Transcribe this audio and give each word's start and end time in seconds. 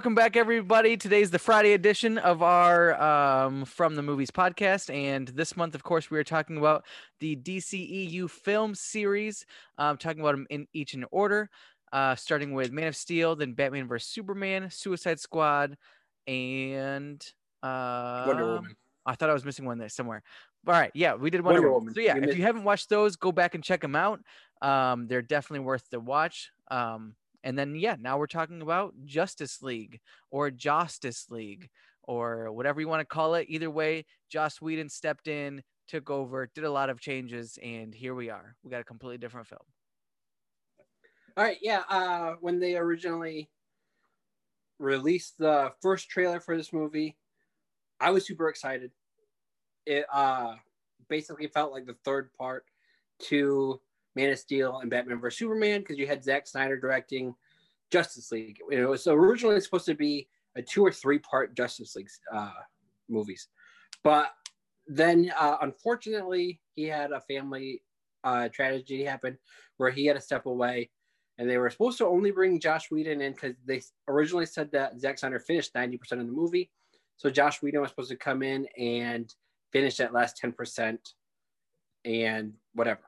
welcome 0.00 0.14
back, 0.14 0.34
everybody. 0.34 0.96
Today's 0.96 1.30
the 1.30 1.38
Friday 1.38 1.74
edition 1.74 2.16
of 2.16 2.42
our 2.42 2.98
um, 3.02 3.66
From 3.66 3.96
the 3.96 4.02
Movies 4.02 4.30
podcast. 4.30 4.88
And 4.88 5.28
this 5.28 5.58
month, 5.58 5.74
of 5.74 5.82
course, 5.82 6.10
we 6.10 6.16
are 6.18 6.24
talking 6.24 6.56
about 6.56 6.86
the 7.18 7.36
DCEU 7.36 8.30
film 8.30 8.74
series, 8.74 9.44
um, 9.76 9.98
talking 9.98 10.20
about 10.22 10.30
them 10.32 10.46
in 10.48 10.66
each 10.72 10.94
in 10.94 11.04
order, 11.10 11.50
uh, 11.92 12.14
starting 12.14 12.54
with 12.54 12.72
Man 12.72 12.86
of 12.86 12.96
Steel, 12.96 13.36
then 13.36 13.52
Batman 13.52 13.86
vs. 13.88 14.08
Superman, 14.08 14.70
Suicide 14.70 15.20
Squad, 15.20 15.76
and 16.26 17.22
uh, 17.62 18.24
Wonder 18.26 18.54
Woman. 18.54 18.76
I 19.04 19.14
thought 19.16 19.28
I 19.28 19.34
was 19.34 19.44
missing 19.44 19.66
one 19.66 19.76
there 19.76 19.90
somewhere. 19.90 20.22
All 20.66 20.72
right. 20.72 20.92
Yeah, 20.94 21.12
we 21.16 21.28
did 21.28 21.42
Wonder, 21.42 21.60
Wonder 21.60 21.72
Woman. 21.74 21.82
Woman. 21.88 21.94
So, 21.94 22.00
yeah, 22.00 22.14
You 22.14 22.22
if 22.22 22.26
missed- 22.28 22.38
you 22.38 22.44
haven't 22.44 22.64
watched 22.64 22.88
those, 22.88 23.16
go 23.16 23.32
back 23.32 23.54
and 23.54 23.62
check 23.62 23.82
them 23.82 23.94
out. 23.94 24.20
Um, 24.62 25.08
they're 25.08 25.20
definitely 25.20 25.66
worth 25.66 25.84
the 25.90 26.00
watch. 26.00 26.52
Um, 26.70 27.16
and 27.42 27.58
then, 27.58 27.74
yeah, 27.74 27.96
now 27.98 28.18
we're 28.18 28.26
talking 28.26 28.62
about 28.62 28.94
Justice 29.04 29.62
League 29.62 30.00
or 30.30 30.50
Justice 30.50 31.26
League 31.30 31.68
or 32.02 32.52
whatever 32.52 32.80
you 32.80 32.88
want 32.88 33.00
to 33.00 33.04
call 33.04 33.34
it. 33.34 33.46
Either 33.48 33.70
way, 33.70 34.04
Joss 34.28 34.60
Whedon 34.60 34.88
stepped 34.88 35.28
in, 35.28 35.62
took 35.88 36.10
over, 36.10 36.50
did 36.54 36.64
a 36.64 36.70
lot 36.70 36.90
of 36.90 37.00
changes, 37.00 37.58
and 37.62 37.94
here 37.94 38.14
we 38.14 38.30
are. 38.30 38.56
We 38.62 38.70
got 38.70 38.80
a 38.80 38.84
completely 38.84 39.18
different 39.18 39.46
film. 39.46 39.62
All 41.36 41.44
right, 41.44 41.58
yeah. 41.60 41.82
Uh, 41.88 42.34
when 42.40 42.58
they 42.58 42.76
originally 42.76 43.50
released 44.78 45.38
the 45.38 45.72
first 45.80 46.08
trailer 46.08 46.40
for 46.40 46.56
this 46.56 46.72
movie, 46.72 47.16
I 48.00 48.10
was 48.10 48.26
super 48.26 48.48
excited. 48.48 48.90
It 49.86 50.06
uh, 50.12 50.54
basically 51.08 51.46
felt 51.48 51.72
like 51.72 51.86
the 51.86 51.96
third 52.04 52.30
part 52.34 52.64
to 53.24 53.80
Man 54.16 54.30
of 54.30 54.38
Steel 54.38 54.78
and 54.78 54.90
Batman 54.90 55.20
vs 55.20 55.38
Superman 55.38 55.80
because 55.80 55.98
you 55.98 56.06
had 56.06 56.24
Zack 56.24 56.46
Snyder 56.46 56.78
directing 56.78 57.34
Justice 57.90 58.30
League. 58.32 58.58
It 58.70 58.84
was 58.84 59.06
originally 59.06 59.60
supposed 59.60 59.86
to 59.86 59.94
be 59.94 60.28
a 60.56 60.62
two 60.62 60.84
or 60.84 60.92
three 60.92 61.18
part 61.18 61.56
Justice 61.56 61.94
League 61.96 62.08
uh, 62.32 62.50
movies, 63.08 63.48
but 64.02 64.32
then 64.86 65.32
uh, 65.38 65.58
unfortunately 65.62 66.60
he 66.74 66.84
had 66.84 67.12
a 67.12 67.20
family 67.20 67.82
uh, 68.24 68.48
tragedy 68.48 69.04
happen 69.04 69.38
where 69.76 69.90
he 69.90 70.06
had 70.06 70.16
to 70.16 70.22
step 70.22 70.46
away 70.46 70.90
and 71.40 71.48
they 71.48 71.56
were 71.56 71.70
supposed 71.70 71.96
to 71.96 72.06
only 72.06 72.30
bring 72.30 72.60
Josh 72.60 72.90
Whedon 72.90 73.22
in 73.22 73.32
because 73.32 73.54
they 73.64 73.80
originally 74.08 74.44
said 74.44 74.70
that 74.72 75.00
Zack 75.00 75.18
Snyder 75.18 75.38
finished 75.38 75.72
90% 75.72 76.12
of 76.12 76.18
the 76.18 76.24
movie. 76.24 76.70
So 77.16 77.30
Josh 77.30 77.62
Whedon 77.62 77.80
was 77.80 77.88
supposed 77.88 78.10
to 78.10 78.16
come 78.16 78.42
in 78.42 78.66
and 78.78 79.34
finish 79.72 79.96
that 79.96 80.12
last 80.12 80.38
10% 80.42 80.98
and 82.04 82.52
whatever. 82.74 83.00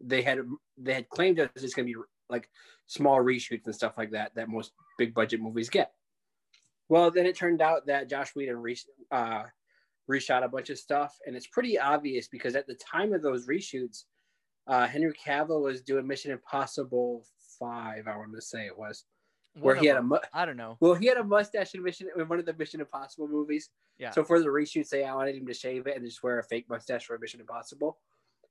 They 0.00 0.22
had 0.22 0.40
they 0.76 0.94
had 0.94 1.08
claimed 1.08 1.38
that 1.38 1.52
it's 1.54 1.74
going 1.74 1.86
to 1.88 1.92
be 1.92 2.00
like 2.28 2.48
small 2.86 3.18
reshoots 3.18 3.66
and 3.66 3.74
stuff 3.74 3.94
like 3.96 4.10
that 4.12 4.34
that 4.34 4.48
most 4.48 4.72
big 4.98 5.14
budget 5.14 5.40
movies 5.40 5.70
get. 5.70 5.92
Well, 6.88 7.10
then 7.10 7.26
it 7.26 7.36
turned 7.36 7.62
out 7.62 7.86
that 7.86 8.08
Josh 8.08 8.34
Whedon 8.36 8.58
re, 8.58 8.76
uh, 9.10 9.44
reshot 10.10 10.44
a 10.44 10.48
bunch 10.48 10.70
of 10.70 10.78
stuff, 10.78 11.16
and 11.26 11.34
it's 11.34 11.48
pretty 11.48 11.78
obvious 11.78 12.28
because 12.28 12.54
at 12.54 12.66
the 12.66 12.76
time 12.76 13.12
of 13.12 13.22
those 13.22 13.48
reshoots, 13.48 14.04
uh, 14.68 14.86
Henry 14.86 15.12
Cavill 15.12 15.62
was 15.62 15.82
doing 15.82 16.06
Mission 16.06 16.30
Impossible 16.30 17.24
Five. 17.58 18.06
I 18.06 18.16
want 18.16 18.34
to 18.34 18.42
say 18.42 18.66
it 18.66 18.78
was 18.78 19.04
where 19.58 19.74
One 19.76 19.82
he 19.82 19.88
had 19.88 19.96
a 19.96 20.02
mu- 20.02 20.18
I 20.34 20.44
don't 20.44 20.56
know. 20.58 20.76
well, 20.80 20.94
he 20.94 21.06
had 21.06 21.16
a 21.16 21.24
mustache 21.24 21.74
in 21.74 21.82
Mission 21.82 22.08
in 22.16 22.28
one 22.28 22.38
of 22.38 22.46
the 22.46 22.54
Mission 22.54 22.80
Impossible 22.80 23.28
movies. 23.28 23.70
Yeah. 23.98 24.10
So 24.10 24.22
for 24.22 24.38
the 24.40 24.46
reshoots, 24.46 24.90
they 24.90 25.02
wanted 25.02 25.36
him 25.36 25.46
to 25.46 25.54
shave 25.54 25.86
it 25.86 25.96
and 25.96 26.04
just 26.04 26.22
wear 26.22 26.38
a 26.38 26.44
fake 26.44 26.66
mustache 26.68 27.06
for 27.06 27.18
Mission 27.18 27.40
Impossible. 27.40 27.98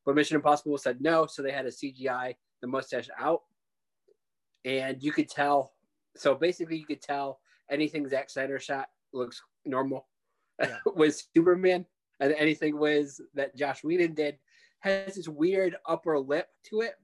But 0.05 0.15
Mission 0.15 0.35
Impossible 0.35 0.77
said 0.77 1.01
no, 1.01 1.25
so 1.25 1.41
they 1.41 1.51
had 1.51 1.65
a 1.65 1.71
CGI 1.71 2.35
the 2.61 2.67
mustache 2.67 3.09
out, 3.19 3.41
and 4.63 5.01
you 5.01 5.11
could 5.11 5.29
tell. 5.29 5.73
So 6.15 6.35
basically, 6.35 6.77
you 6.77 6.85
could 6.85 7.01
tell 7.01 7.39
anything 7.69 8.07
Zack 8.07 8.29
Snyder 8.29 8.59
shot 8.59 8.89
looks 9.13 9.41
normal 9.65 10.07
Yeah. 10.59 10.77
with 10.95 11.21
Superman, 11.35 11.85
and 12.19 12.33
anything 12.33 12.77
was 12.77 13.19
that 13.33 13.55
Josh 13.55 13.83
Whedon 13.83 14.13
did 14.13 14.37
has 14.79 15.15
this 15.15 15.27
weird 15.27 15.75
upper 15.87 16.19
lip 16.19 16.47
to 16.69 16.81
it. 16.81 16.95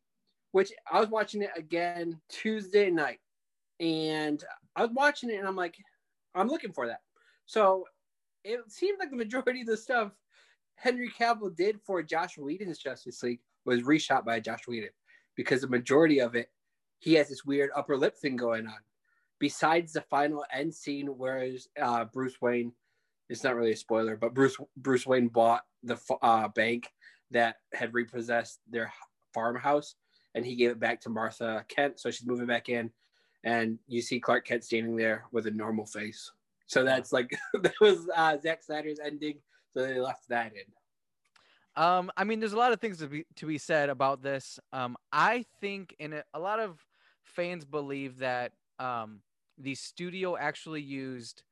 Which 0.52 0.72
I 0.92 1.00
was 1.00 1.10
watching 1.10 1.42
it 1.42 1.52
again 1.56 2.20
Tuesday 2.30 2.92
night, 2.92 3.20
and 3.80 4.44
I 4.76 4.82
was 4.84 4.92
watching 4.94 5.30
it, 5.30 5.38
and 5.38 5.48
I'm 5.48 5.56
like, 5.56 5.76
I'm 6.36 6.50
looking 6.50 6.74
for 6.74 6.88
that. 6.88 7.02
So 7.46 7.86
it 8.44 8.60
seemed 8.70 9.00
like 9.00 9.10
the 9.10 9.16
majority 9.16 9.62
of 9.62 9.68
the 9.68 9.78
stuff 9.78 10.12
Henry 10.82 11.12
Cavill 11.18 11.56
did 11.56 11.80
for 11.86 12.02
Josh 12.02 12.40
Whedon's 12.40 12.80
Justice 12.80 13.22
League 13.22 13.40
was 13.66 13.84
reshot 13.84 14.26
by 14.26 14.40
Josh 14.40 14.68
Whedon 14.68 14.90
because 15.36 15.62
the 15.62 15.68
majority 15.68 16.20
of 16.20 16.36
it, 16.36 16.50
he 16.98 17.14
has 17.14 17.30
this 17.30 17.46
weird 17.46 17.70
upper 17.76 17.96
lip 17.96 18.18
thing 18.18 18.36
going 18.36 18.66
on. 18.66 18.80
Besides 19.40 19.94
the 19.94 20.02
final 20.02 20.44
end 20.52 20.74
scene 20.74 21.06
where 21.06 21.52
uh, 21.80 22.06
Bruce 22.06 22.42
Wayne, 22.42 22.74
it's 23.30 23.44
not 23.44 23.56
really 23.56 23.74
a 23.74 23.78
spoiler, 23.78 24.16
but 24.16 24.34
Bruce 24.34 24.58
Bruce 24.76 25.06
Wayne 25.06 25.28
bought 25.28 25.64
the 25.84 26.00
uh, 26.22 26.48
bank 26.48 26.90
that 27.30 27.58
had 27.74 27.94
repossessed 27.94 28.60
their 28.70 28.92
farmhouse, 29.34 29.96
and 30.36 30.46
he 30.46 30.56
gave 30.56 30.72
it 30.72 30.80
back 30.80 31.00
to 31.02 31.10
Martha 31.10 31.64
Kent, 31.70 32.00
so 32.00 32.10
she's 32.10 32.28
moving 32.28 32.48
back 32.48 32.70
in, 32.70 32.92
and 33.44 33.78
you 33.88 34.02
see 34.02 34.20
Clark 34.20 34.46
Kent 34.46 34.64
standing 34.64 34.96
there 34.96 35.26
with 35.32 35.48
a 35.48 35.52
normal 35.52 35.86
face. 35.86 36.32
So 36.66 36.84
that's 36.84 37.12
like 37.12 37.32
that 37.62 37.80
was 37.80 38.10
uh, 38.16 38.38
Zack 38.42 38.64
Snyder's 38.64 39.00
ending. 39.04 39.40
So 39.74 39.86
they 39.86 40.00
left 40.00 40.28
that 40.30 40.54
in. 40.54 41.82
Um, 41.82 42.12
I 42.18 42.26
mean, 42.26 42.40
there's 42.40 42.54
a 42.54 42.58
lot 42.58 42.74
of 42.74 42.82
things 42.82 42.98
to 42.98 43.08
be 43.08 43.26
to 43.38 43.46
be 43.46 43.58
said 43.58 43.90
about 43.90 44.22
this. 44.22 44.60
Um, 44.74 44.98
I 45.12 45.46
think, 45.62 45.96
and 46.00 46.22
a- 46.34 46.40
lot 46.40 46.60
of 46.60 46.86
fans 47.24 47.64
believe 47.64 48.20
that 48.20 48.52
um, 48.78 49.22
the 49.58 49.76
studio 49.76 50.36
actually 50.36 50.82
used 50.82 51.44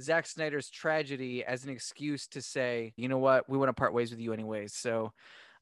Zack 0.00 0.26
Snyder's 0.26 0.70
tragedy 0.70 1.44
as 1.44 1.64
an 1.64 1.70
excuse 1.70 2.26
to 2.28 2.40
say, 2.40 2.92
you 2.96 3.08
know 3.08 3.18
what, 3.18 3.48
we 3.50 3.58
want 3.58 3.68
to 3.68 3.74
part 3.74 3.92
ways 3.92 4.10
with 4.10 4.20
you 4.20 4.32
anyways. 4.32 4.72
So 4.74 5.12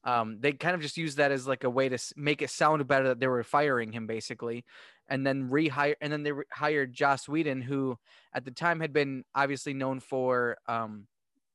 um, 0.05 0.37
they 0.39 0.53
kind 0.53 0.75
of 0.75 0.81
just 0.81 0.97
used 0.97 1.17
that 1.17 1.31
as 1.31 1.45
like 1.45 1.65
a 1.65 1.69
way 1.69 1.89
to 1.89 1.97
make 2.15 2.41
it 2.41 2.49
sound 2.49 2.87
better 2.87 3.09
that 3.09 3.19
they 3.19 3.27
were 3.27 3.43
firing 3.43 3.91
him 3.91 4.07
basically, 4.07 4.63
and 5.09 5.27
then 5.27 5.49
rehire, 5.49 5.95
and 5.99 6.13
then 6.13 6.23
they 6.23 6.31
re- 6.31 6.45
hired 6.53 6.93
Joss 6.93 7.27
Whedon, 7.27 7.61
who 7.61 7.97
at 8.33 8.45
the 8.45 8.51
time 8.51 8.79
had 8.79 8.93
been 8.93 9.25
obviously 9.35 9.73
known 9.73 9.99
for 9.99 10.57
um, 10.67 11.07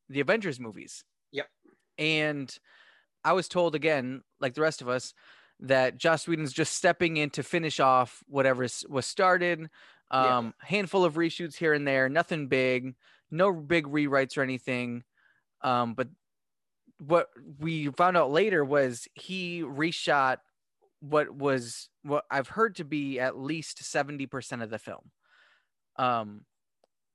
the 0.09 0.21
Avengers 0.21 0.61
movies. 0.61 1.05
Yep. 1.33 1.49
And 1.99 2.57
I 3.25 3.33
was 3.33 3.49
told 3.49 3.75
again, 3.75 4.23
like 4.41 4.55
the 4.55 4.61
rest 4.61 4.83
of 4.83 4.89
us, 4.89 5.15
that 5.61 5.97
Joss 5.97 6.27
Whedon's 6.27 6.53
just 6.53 6.75
stepping 6.75 7.17
in 7.17 7.31
to 7.31 7.43
finish 7.43 7.81
off 7.81 8.23
whatever 8.27 8.67
was 8.89 9.07
started. 9.07 9.69
Yeah. 10.13 10.39
Um, 10.39 10.55
handful 10.61 11.05
of 11.05 11.15
reshoots 11.15 11.57
here 11.57 11.73
and 11.73 11.87
there, 11.87 12.09
nothing 12.09 12.49
big, 12.49 12.95
no 13.31 13.53
big 13.53 13.87
rewrites 13.87 14.37
or 14.37 14.43
anything. 14.43 15.03
Um, 15.63 15.95
but 15.95 16.09
what 16.99 17.29
we 17.59 17.89
found 17.89 18.17
out 18.17 18.31
later 18.31 18.65
was 18.65 19.09
he 19.15 19.63
reshot 19.63 20.39
what 21.01 21.35
was 21.35 21.89
what 22.03 22.25
I've 22.31 22.49
heard 22.49 22.77
to 22.77 22.85
be 22.85 23.19
at 23.19 23.39
least 23.39 23.83
70% 23.83 24.63
of 24.63 24.71
the 24.71 24.79
film. 24.79 25.11
Um, 25.97 26.43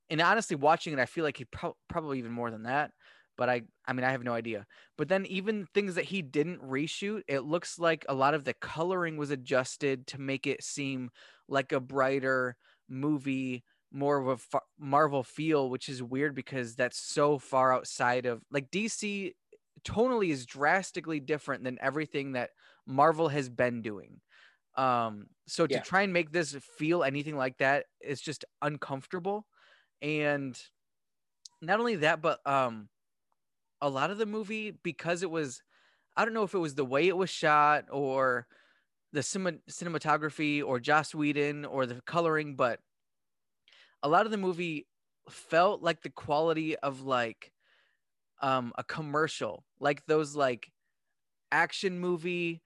and 0.10 0.22
honestly, 0.22 0.56
watching 0.56 0.94
it, 0.94 1.00
I 1.00 1.06
feel 1.06 1.24
like 1.24 1.38
he 1.38 1.46
pro- 1.46 1.78
probably 1.88 2.20
even 2.20 2.32
more 2.32 2.52
than 2.52 2.64
that. 2.64 2.94
But 3.38 3.50
I, 3.50 3.62
I 3.86 3.94
mean, 3.94 4.04
I 4.04 4.12
have 4.12 4.24
no 4.24 4.34
idea. 4.34 4.68
But 4.98 5.08
then 5.08 5.26
even 5.28 5.66
things 5.68 5.96
that 5.96 6.06
he 6.06 6.22
didn't 6.22 6.62
reshoot, 6.62 7.22
it 7.28 7.42
looks 7.42 7.80
like 7.80 8.06
a 8.10 8.14
lot 8.14 8.34
of 8.34 8.44
the 8.44 8.54
coloring 8.54 9.16
was 9.16 9.32
adjusted 9.32 10.08
to 10.08 10.20
make 10.20 10.46
it 10.46 10.62
seem 10.62 11.10
like 11.48 11.72
a 11.72 11.80
brighter 11.80 12.58
movie, 12.90 13.64
more 13.92 14.18
of 14.20 14.28
a 14.28 14.38
fa- 14.38 14.60
Marvel 14.78 15.24
feel, 15.24 15.70
which 15.70 15.88
is 15.88 16.04
weird 16.04 16.36
because 16.36 16.76
that's 16.76 16.98
so 17.00 17.40
far 17.40 17.72
outside 17.74 18.26
of 18.26 18.44
like 18.52 18.70
DC 18.72 19.34
tonally 19.84 20.30
is 20.32 20.46
drastically 20.46 21.22
different 21.22 21.64
than 21.64 21.80
everything 21.80 22.34
that 22.34 22.50
Marvel 22.86 23.30
has 23.30 23.50
been 23.50 23.82
doing. 23.82 24.20
Um, 24.76 25.28
so 25.48 25.68
to 25.68 25.80
Yeah. 25.80 25.82
try 25.82 26.04
and 26.04 26.14
make 26.14 26.32
this 26.32 26.56
feel 26.56 27.04
anything 27.04 27.36
like 27.36 27.58
that 27.58 27.88
is 28.02 28.22
just 28.22 28.46
uncomfortable. 28.62 29.48
And 30.02 30.60
not 31.62 31.80
only 31.80 31.98
that, 31.98 32.22
but 32.22 32.46
um, 32.48 32.90
a 33.82 33.90
lot 33.90 34.12
of 34.12 34.18
the 34.18 34.26
movie 34.26 34.72
because 34.72 35.24
it 35.24 35.32
was, 35.32 35.62
I 36.16 36.26
don't 36.26 36.34
know 36.34 36.44
if 36.44 36.54
it 36.54 36.60
was 36.60 36.76
the 36.76 36.86
way 36.86 37.08
it 37.08 37.18
was 37.18 37.30
shot 37.30 37.86
or 37.92 38.48
the 39.12 39.24
cinema- 39.24 39.60
cinematography 39.70 40.64
or 40.64 40.80
Joss 40.80 41.14
Whedon 41.14 41.66
or 41.66 41.86
the 41.86 42.02
coloring, 42.06 42.56
but 42.56 42.80
a 44.04 44.10
lot 44.10 44.26
of 44.26 44.32
the 44.32 44.38
movie 44.38 44.88
felt 45.30 45.82
like 45.82 46.02
the 46.02 46.10
quality 46.10 46.76
of 46.78 47.02
like 47.02 47.52
um 48.42 48.72
a 48.78 48.84
commercial 48.84 49.64
like 49.80 50.04
those 50.08 50.36
like 50.36 50.72
action 51.52 52.00
movie 52.00 52.62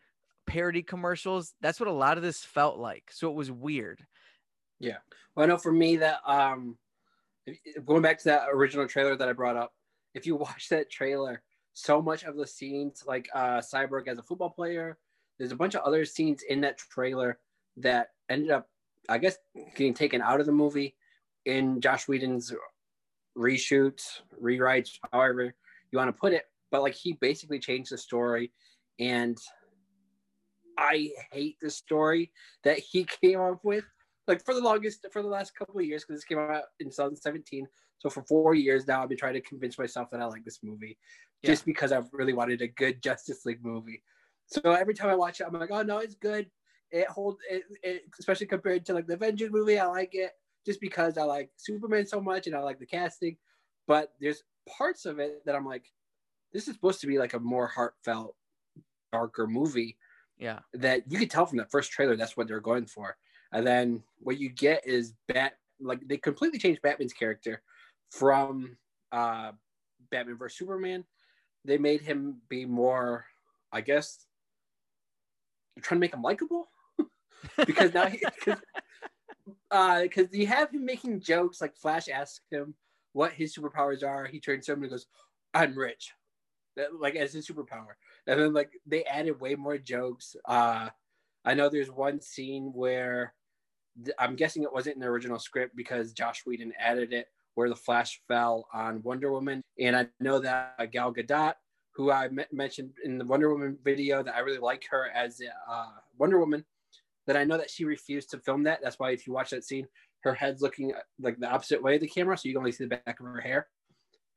parody 0.45 0.83
commercials. 0.83 1.53
That's 1.61 1.79
what 1.79 1.89
a 1.89 1.93
lot 1.93 2.17
of 2.17 2.23
this 2.23 2.43
felt 2.43 2.77
like. 2.77 3.11
So 3.11 3.29
it 3.29 3.35
was 3.35 3.51
weird. 3.51 4.05
Yeah. 4.79 4.97
Well, 5.35 5.45
I 5.45 5.47
know 5.47 5.57
for 5.57 5.71
me 5.71 5.97
that 5.97 6.19
um, 6.25 6.77
going 7.85 8.01
back 8.01 8.17
to 8.19 8.25
that 8.25 8.47
original 8.51 8.87
trailer 8.87 9.15
that 9.15 9.29
I 9.29 9.33
brought 9.33 9.57
up, 9.57 9.73
if 10.13 10.25
you 10.25 10.35
watch 10.37 10.69
that 10.69 10.89
trailer, 10.89 11.41
so 11.73 12.01
much 12.01 12.23
of 12.23 12.37
the 12.37 12.47
scenes, 12.47 13.03
like 13.07 13.29
uh, 13.33 13.59
Cyborg 13.59 14.07
as 14.07 14.17
a 14.17 14.23
football 14.23 14.49
player, 14.49 14.97
there's 15.37 15.51
a 15.51 15.55
bunch 15.55 15.75
of 15.75 15.81
other 15.81 16.05
scenes 16.05 16.43
in 16.43 16.61
that 16.61 16.77
trailer 16.77 17.39
that 17.77 18.09
ended 18.29 18.51
up, 18.51 18.69
I 19.09 19.17
guess, 19.17 19.37
getting 19.75 19.93
taken 19.93 20.21
out 20.21 20.39
of 20.39 20.45
the 20.45 20.51
movie 20.51 20.95
in 21.45 21.81
Josh 21.81 22.07
Whedon's 22.07 22.53
reshoots, 23.37 24.21
rewrites, 24.41 24.99
however 25.11 25.55
you 25.91 25.97
want 25.97 26.09
to 26.09 26.19
put 26.19 26.33
it. 26.33 26.45
But 26.71 26.81
like 26.81 26.93
he 26.93 27.13
basically 27.13 27.59
changed 27.59 27.91
the 27.91 27.97
story, 27.97 28.51
and 28.99 29.37
I 30.77 31.11
hate 31.31 31.57
the 31.61 31.69
story 31.69 32.31
that 32.63 32.79
he 32.79 33.05
came 33.21 33.39
up 33.39 33.63
with. 33.63 33.85
Like 34.27 34.43
for 34.45 34.53
the 34.53 34.61
longest, 34.61 35.05
for 35.11 35.21
the 35.21 35.27
last 35.27 35.55
couple 35.55 35.79
of 35.79 35.85
years, 35.85 36.03
because 36.03 36.19
this 36.21 36.25
came 36.25 36.37
out 36.37 36.63
in 36.79 36.87
2017. 36.87 37.67
So 37.99 38.09
for 38.09 38.23
four 38.23 38.53
years 38.53 38.87
now, 38.87 39.03
I've 39.03 39.09
been 39.09 39.17
trying 39.17 39.33
to 39.33 39.41
convince 39.41 39.77
myself 39.77 40.09
that 40.11 40.21
I 40.21 40.25
like 40.25 40.43
this 40.43 40.59
movie, 40.63 40.97
yeah. 41.41 41.51
just 41.51 41.65
because 41.65 41.91
I've 41.91 42.09
really 42.11 42.33
wanted 42.33 42.61
a 42.61 42.67
good 42.67 43.01
Justice 43.01 43.45
League 43.45 43.63
movie. 43.63 44.03
So 44.47 44.61
every 44.71 44.93
time 44.93 45.09
I 45.09 45.15
watch 45.15 45.39
it, 45.39 45.47
I'm 45.47 45.57
like, 45.57 45.71
oh 45.71 45.83
no, 45.83 45.99
it's 45.99 46.15
good. 46.15 46.49
It 46.91 47.07
holds, 47.07 47.39
it, 47.49 47.63
it, 47.81 48.03
especially 48.19 48.45
compared 48.45 48.85
to 48.85 48.93
like 48.93 49.07
the 49.07 49.15
Avengers 49.15 49.51
movie, 49.51 49.79
I 49.79 49.87
like 49.87 50.11
it 50.13 50.31
just 50.65 50.79
because 50.79 51.17
I 51.17 51.23
like 51.23 51.49
Superman 51.57 52.05
so 52.05 52.21
much 52.21 52.47
and 52.47 52.55
I 52.55 52.59
like 52.59 52.79
the 52.79 52.85
casting. 52.85 53.37
But 53.87 54.13
there's 54.19 54.43
parts 54.77 55.05
of 55.05 55.19
it 55.19 55.45
that 55.45 55.55
I'm 55.55 55.65
like, 55.65 55.85
this 56.53 56.67
is 56.67 56.75
supposed 56.75 57.01
to 57.01 57.07
be 57.07 57.19
like 57.19 57.33
a 57.33 57.39
more 57.39 57.67
heartfelt, 57.67 58.35
darker 59.11 59.47
movie. 59.47 59.97
Yeah. 60.37 60.59
That 60.73 61.03
you 61.11 61.17
could 61.17 61.31
tell 61.31 61.45
from 61.45 61.57
that 61.59 61.71
first 61.71 61.91
trailer 61.91 62.15
that's 62.15 62.37
what 62.37 62.47
they're 62.47 62.59
going 62.59 62.85
for. 62.85 63.17
And 63.53 63.65
then 63.65 64.03
what 64.19 64.39
you 64.39 64.49
get 64.49 64.85
is 64.85 65.13
Bat 65.27 65.53
like 65.79 66.05
they 66.07 66.17
completely 66.17 66.59
changed 66.59 66.81
Batman's 66.81 67.13
character 67.13 67.61
from 68.11 68.77
uh 69.11 69.51
Batman 70.11 70.37
vs 70.37 70.57
Superman. 70.57 71.05
They 71.65 71.77
made 71.77 72.01
him 72.01 72.41
be 72.49 72.65
more, 72.65 73.25
I 73.71 73.81
guess, 73.81 74.25
trying 75.81 75.97
to 75.97 76.01
make 76.01 76.13
him 76.13 76.21
likable. 76.21 76.67
because 77.65 77.93
now 77.93 78.09
because 78.09 78.57
uh 79.71 80.03
you 80.31 80.47
have 80.47 80.71
him 80.71 80.85
making 80.85 81.21
jokes 81.21 81.61
like 81.61 81.77
Flash 81.77 82.09
asks 82.09 82.41
him 82.49 82.73
what 83.13 83.33
his 83.33 83.55
superpowers 83.55 84.03
are. 84.03 84.25
He 84.25 84.39
turns 84.39 84.65
to 84.65 84.73
him 84.73 84.81
and 84.81 84.91
goes, 84.91 85.05
I'm 85.53 85.77
rich. 85.77 86.11
Like 86.99 87.15
as 87.15 87.33
his 87.33 87.47
superpower. 87.47 87.93
And 88.25 88.39
then 88.39 88.53
like 88.53 88.71
they 88.87 89.03
added 89.03 89.39
way 89.39 89.53
more 89.53 89.77
jokes. 89.77 90.35
Uh 90.45 90.89
I 91.45 91.53
know 91.53 91.69
there's 91.69 91.91
one 91.91 92.21
scene 92.21 92.71
where 92.73 93.33
I'm 94.17 94.35
guessing 94.35 94.63
it 94.63 94.73
wasn't 94.73 94.95
in 94.95 95.01
the 95.01 95.07
original 95.07 95.39
script 95.39 95.75
because 95.75 96.13
Josh 96.13 96.43
Whedon 96.45 96.73
added 96.79 97.13
it 97.13 97.27
where 97.55 97.69
the 97.69 97.75
Flash 97.75 98.21
fell 98.27 98.67
on 98.73 99.03
Wonder 99.03 99.31
Woman. 99.31 99.61
And 99.79 99.95
I 99.95 100.07
know 100.19 100.39
that 100.39 100.91
Gal 100.91 101.13
Gadot, 101.13 101.53
who 101.91 102.11
I 102.11 102.29
mentioned 102.51 102.91
in 103.03 103.17
the 103.17 103.25
Wonder 103.25 103.51
Woman 103.53 103.77
video, 103.83 104.23
that 104.23 104.35
I 104.35 104.39
really 104.39 104.57
like 104.57 104.85
her 104.89 105.09
as 105.13 105.39
uh, 105.69 105.85
Wonder 106.17 106.39
Woman, 106.39 106.65
that 107.27 107.37
I 107.37 107.43
know 107.43 107.57
that 107.57 107.69
she 107.69 107.85
refused 107.85 108.31
to 108.31 108.39
film 108.39 108.63
that. 108.63 108.79
That's 108.81 108.99
why 108.99 109.11
if 109.11 109.27
you 109.27 109.33
watch 109.33 109.51
that 109.51 109.63
scene, 109.63 109.87
her 110.21 110.33
head's 110.33 110.61
looking 110.61 110.93
like 111.21 111.39
the 111.39 111.49
opposite 111.49 111.83
way 111.83 111.95
of 111.95 112.01
the 112.01 112.07
camera, 112.07 112.37
so 112.37 112.47
you 112.47 112.53
can 112.53 112.59
only 112.59 112.71
see 112.71 112.85
the 112.85 112.97
back 112.97 113.19
of 113.19 113.25
her 113.25 113.41
hair. 113.41 113.67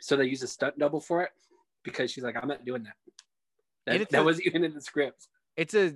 So 0.00 0.16
they 0.16 0.26
use 0.26 0.42
a 0.42 0.48
stunt 0.48 0.78
double 0.78 1.00
for 1.00 1.22
it 1.22 1.30
because 1.82 2.10
she's 2.10 2.24
like, 2.24 2.36
I'm 2.36 2.48
not 2.48 2.64
doing 2.64 2.82
that. 2.82 2.96
That, 3.86 4.10
that 4.10 4.24
was 4.24 4.42
even 4.42 4.64
in 4.64 4.74
the 4.74 4.80
script. 4.80 5.28
It's 5.56 5.74
a 5.74 5.94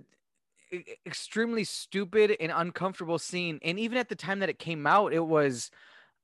extremely 1.07 1.65
stupid 1.65 2.37
and 2.41 2.53
uncomfortable 2.55 3.19
scene, 3.19 3.59
and 3.63 3.79
even 3.79 3.99
at 3.99 4.09
the 4.09 4.17
time 4.17 4.41
that 4.41 4.49
it 4.49 4.59
came 4.59 4.87
out, 4.87 5.13
it 5.13 5.25
was 5.25 5.71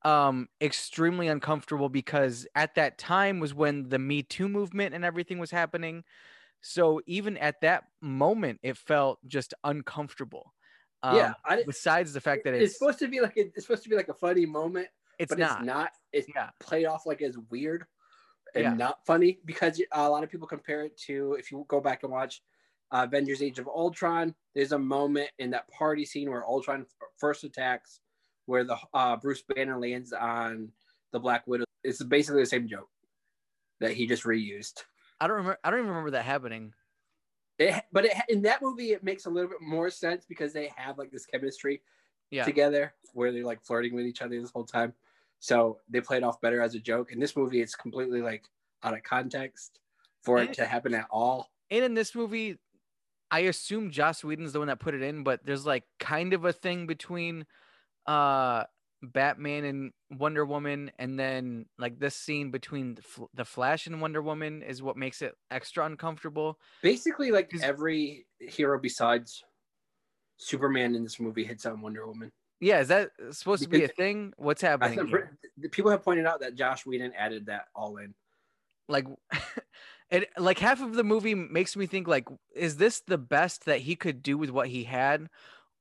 um 0.03 0.47
extremely 0.61 1.27
uncomfortable 1.27 1.89
because 1.89 2.45
at 2.53 2.75
that 2.75 2.99
time 2.99 3.39
was 3.39 3.55
when 3.55 3.89
the 3.89 3.97
me 3.97 4.21
too 4.21 4.47
movement 4.47 4.93
and 4.93 5.03
everything 5.03 5.39
was 5.39 5.49
happening 5.49 6.03
so 6.61 7.01
even 7.07 7.35
at 7.37 7.59
that 7.61 7.85
moment 7.99 8.59
it 8.61 8.77
felt 8.77 9.17
just 9.27 9.55
uncomfortable 9.63 10.53
um, 11.03 11.15
yeah. 11.15 11.33
I, 11.45 11.63
besides 11.65 12.13
the 12.13 12.21
fact 12.21 12.43
that 12.45 12.53
it's, 12.53 12.71
it's, 12.71 12.79
supposed 12.79 12.99
to 12.99 13.07
be 13.07 13.21
like 13.21 13.37
a, 13.37 13.41
it's 13.41 13.65
supposed 13.65 13.83
to 13.83 13.89
be 13.89 13.95
like 13.95 14.09
a 14.09 14.13
funny 14.13 14.45
moment, 14.45 14.87
it's 15.19 15.29
but 15.29 15.39
not. 15.39 15.59
it's 15.59 15.65
not. 15.65 15.91
It's 16.11 16.27
yeah. 16.35 16.49
played 16.59 16.85
off 16.85 17.05
like 17.05 17.21
as 17.21 17.37
weird 17.49 17.85
and 18.55 18.63
yeah. 18.63 18.73
not 18.73 19.05
funny 19.05 19.39
because 19.45 19.81
a 19.91 20.09
lot 20.09 20.23
of 20.23 20.31
people 20.31 20.47
compare 20.47 20.83
it 20.85 20.97
to 21.01 21.33
if 21.33 21.51
you 21.51 21.65
go 21.67 21.79
back 21.79 22.03
and 22.03 22.11
watch 22.11 22.41
uh, 22.91 23.03
Avengers: 23.07 23.41
Age 23.41 23.59
of 23.59 23.67
Ultron. 23.67 24.33
There's 24.55 24.71
a 24.71 24.79
moment 24.79 25.29
in 25.39 25.51
that 25.51 25.69
party 25.69 26.05
scene 26.05 26.29
where 26.29 26.45
Ultron 26.45 26.85
first 27.17 27.43
attacks, 27.43 27.99
where 28.45 28.63
the 28.63 28.77
uh, 28.93 29.15
Bruce 29.17 29.43
Banner 29.47 29.79
lands 29.79 30.13
on 30.13 30.69
the 31.11 31.19
Black 31.19 31.45
Widow. 31.47 31.65
It's 31.83 32.03
basically 32.03 32.41
the 32.41 32.47
same 32.47 32.67
joke 32.67 32.89
that 33.79 33.91
he 33.91 34.07
just 34.07 34.23
reused. 34.23 34.83
I 35.19 35.27
don't 35.27 35.37
remember. 35.37 35.57
I 35.63 35.69
don't 35.69 35.79
even 35.79 35.89
remember 35.89 36.11
that 36.11 36.25
happening. 36.25 36.73
It, 37.59 37.83
but 37.91 38.05
it, 38.05 38.13
in 38.29 38.43
that 38.43 38.61
movie, 38.61 38.91
it 38.91 39.03
makes 39.03 39.25
a 39.25 39.29
little 39.29 39.49
bit 39.49 39.61
more 39.61 39.89
sense 39.89 40.25
because 40.27 40.53
they 40.53 40.71
have 40.75 40.97
like 40.97 41.11
this 41.11 41.25
chemistry 41.25 41.81
yeah. 42.29 42.43
together 42.43 42.93
where 43.13 43.31
they're 43.31 43.43
like 43.43 43.63
flirting 43.63 43.95
with 43.95 44.05
each 44.05 44.21
other 44.21 44.39
this 44.39 44.51
whole 44.51 44.65
time. 44.65 44.93
So 45.39 45.79
they 45.89 46.01
played 46.01 46.23
off 46.23 46.41
better 46.41 46.61
as 46.61 46.75
a 46.75 46.79
joke. 46.79 47.11
In 47.11 47.19
this 47.19 47.35
movie, 47.35 47.61
it's 47.61 47.75
completely 47.75 48.21
like 48.21 48.45
out 48.83 48.93
of 48.93 49.03
context 49.03 49.79
for 50.23 50.37
and, 50.37 50.49
it 50.49 50.55
to 50.55 50.65
happen 50.65 50.93
at 50.93 51.07
all. 51.09 51.49
And 51.69 51.83
in 51.83 51.93
this 51.93 52.15
movie, 52.15 52.57
I 53.29 53.41
assume 53.41 53.91
Joss 53.91 54.23
Whedon's 54.23 54.53
the 54.53 54.59
one 54.59 54.67
that 54.69 54.79
put 54.79 54.95
it 54.95 55.01
in, 55.01 55.23
but 55.23 55.45
there's 55.45 55.65
like 55.65 55.83
kind 55.99 56.33
of 56.33 56.45
a 56.45 56.53
thing 56.53 56.87
between 56.87 57.45
uh 58.05 58.63
Batman 59.03 59.63
and 59.65 59.91
Wonder 60.11 60.45
Woman, 60.45 60.91
and 60.97 61.19
then 61.19 61.65
like 61.77 61.99
this 61.99 62.15
scene 62.15 62.51
between 62.51 62.95
the, 62.95 63.01
F- 63.01 63.27
the 63.33 63.45
Flash 63.45 63.85
and 63.85 64.01
Wonder 64.01 64.21
Woman 64.21 64.63
is 64.63 64.81
what 64.81 64.97
makes 64.97 65.21
it 65.21 65.35
extra 65.51 65.85
uncomfortable. 65.85 66.57
Basically, 66.81 67.31
like 67.31 67.51
every 67.61 68.25
hero 68.39 68.79
besides 68.79 69.43
Superman 70.37 70.95
in 70.95 71.03
this 71.03 71.19
movie 71.19 71.43
hits 71.43 71.65
on 71.65 71.81
Wonder 71.81 72.07
Woman. 72.07 72.31
Yeah, 72.59 72.79
is 72.79 72.87
that 72.87 73.11
supposed 73.31 73.61
because 73.61 73.65
to 73.65 73.69
be 73.69 73.83
a 73.83 73.87
thing? 73.87 74.33
What's 74.37 74.61
happening? 74.61 75.13
People 75.71 75.91
have 75.91 76.03
pointed 76.03 76.25
out 76.25 76.39
that 76.39 76.55
Josh 76.55 76.85
Whedon 76.85 77.13
added 77.15 77.47
that 77.47 77.65
all 77.75 77.97
in. 77.97 78.15
Like, 78.89 79.05
it 80.09 80.29
like 80.37 80.59
half 80.59 80.81
of 80.81 80.93
the 80.93 81.03
movie 81.03 81.35
makes 81.35 81.75
me 81.75 81.85
think 81.85 82.07
like, 82.07 82.27
is 82.55 82.77
this 82.77 83.01
the 83.07 83.17
best 83.17 83.65
that 83.65 83.81
he 83.81 83.95
could 83.95 84.23
do 84.23 84.37
with 84.37 84.49
what 84.49 84.67
he 84.67 84.83
had, 84.83 85.27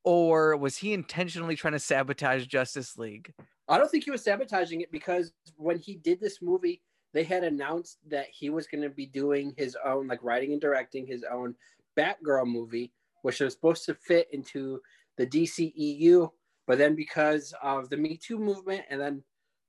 or 0.05 0.57
was 0.57 0.79
he 0.79 0.93
intentionally 0.93 1.57
trying 1.57 1.73
to 1.73 1.79
sabotage 1.79 2.47
Justice 2.47 2.97
League? 2.97 3.33
I 3.69 3.79
don't 3.79 3.91
think 3.91 4.05
he 4.05 4.11
was 4.11 4.23
sabotaging 4.23 4.81
it 4.81 4.93
because 4.93 5.33
when 5.57 5.79
he 5.79 5.97
did 5.97 6.21
this 6.21 6.41
movie, 6.41 6.83
they 7.13 7.25
had 7.25 7.45
announced 7.45 7.99
that 8.09 8.27
he 8.31 8.51
was 8.51 8.67
going 8.67 8.83
to 8.83 8.91
be 8.91 9.07
doing 9.07 9.55
his 9.57 9.77
own, 9.85 10.07
like 10.07 10.23
writing 10.23 10.53
and 10.53 10.61
directing 10.61 11.07
his 11.07 11.25
own 11.31 11.55
Batgirl 11.99 12.47
movie, 12.47 12.93
which 13.23 13.41
was 13.41 13.55
supposed 13.55 13.85
to 13.87 13.95
fit 13.95 14.29
into 14.33 14.81
the 15.17 15.27
DCEU. 15.27 16.31
But 16.67 16.79
then 16.79 16.95
because 16.95 17.55
of 17.63 17.89
the 17.91 17.97
Me 17.97 18.17
Too 18.17 18.39
movement 18.39 18.85
and 18.91 19.01
then 19.01 19.23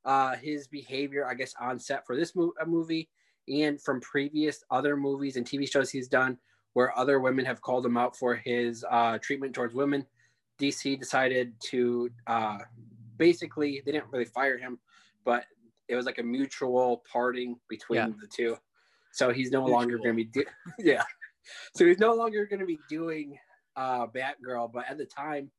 uh, 0.03 0.35
his 0.35 0.67
behavior, 0.67 1.27
I 1.27 1.35
guess, 1.35 1.53
on 1.59 1.79
set 1.79 2.05
for 2.05 2.15
this 2.15 2.35
mo- 2.35 2.53
movie 2.65 3.09
and 3.47 3.81
from 3.81 4.01
previous 4.01 4.63
other 4.71 4.97
movies 4.97 5.37
and 5.37 5.45
TV 5.45 5.69
shows 5.69 5.89
he's 5.89 6.07
done 6.07 6.37
where 6.73 6.95
other 6.97 7.19
women 7.19 7.43
have 7.43 7.61
called 7.61 7.85
him 7.85 7.97
out 7.97 8.15
for 8.15 8.35
his 8.35 8.85
uh, 8.91 9.17
treatment 9.17 9.53
towards 9.53 9.73
women, 9.73 10.05
DC 10.59 10.99
decided 10.99 11.53
to 11.59 12.09
uh, 12.27 12.59
basically 13.17 13.81
they 13.85 13.91
didn't 13.91 14.11
really 14.11 14.25
fire 14.25 14.57
him, 14.57 14.77
but 15.25 15.45
it 15.87 15.95
was 15.95 16.05
like 16.05 16.19
a 16.19 16.23
mutual 16.23 17.03
parting 17.11 17.57
between 17.67 17.97
yeah. 17.97 18.09
the 18.21 18.27
two. 18.27 18.57
So 19.11 19.31
he's 19.31 19.51
no 19.51 19.61
mutual. 19.61 19.79
longer 19.79 19.97
going 19.97 20.09
to 20.09 20.13
be 20.13 20.25
do- 20.25 20.45
yeah. 20.79 21.03
So 21.75 21.85
he's 21.85 21.99
no 21.99 22.13
longer 22.13 22.45
going 22.45 22.59
to 22.59 22.65
be 22.65 22.77
doing 22.89 23.37
uh, 23.75 24.05
Batgirl, 24.07 24.71
but 24.71 24.85
at 24.89 24.97
the 24.97 25.05
time, 25.05 25.49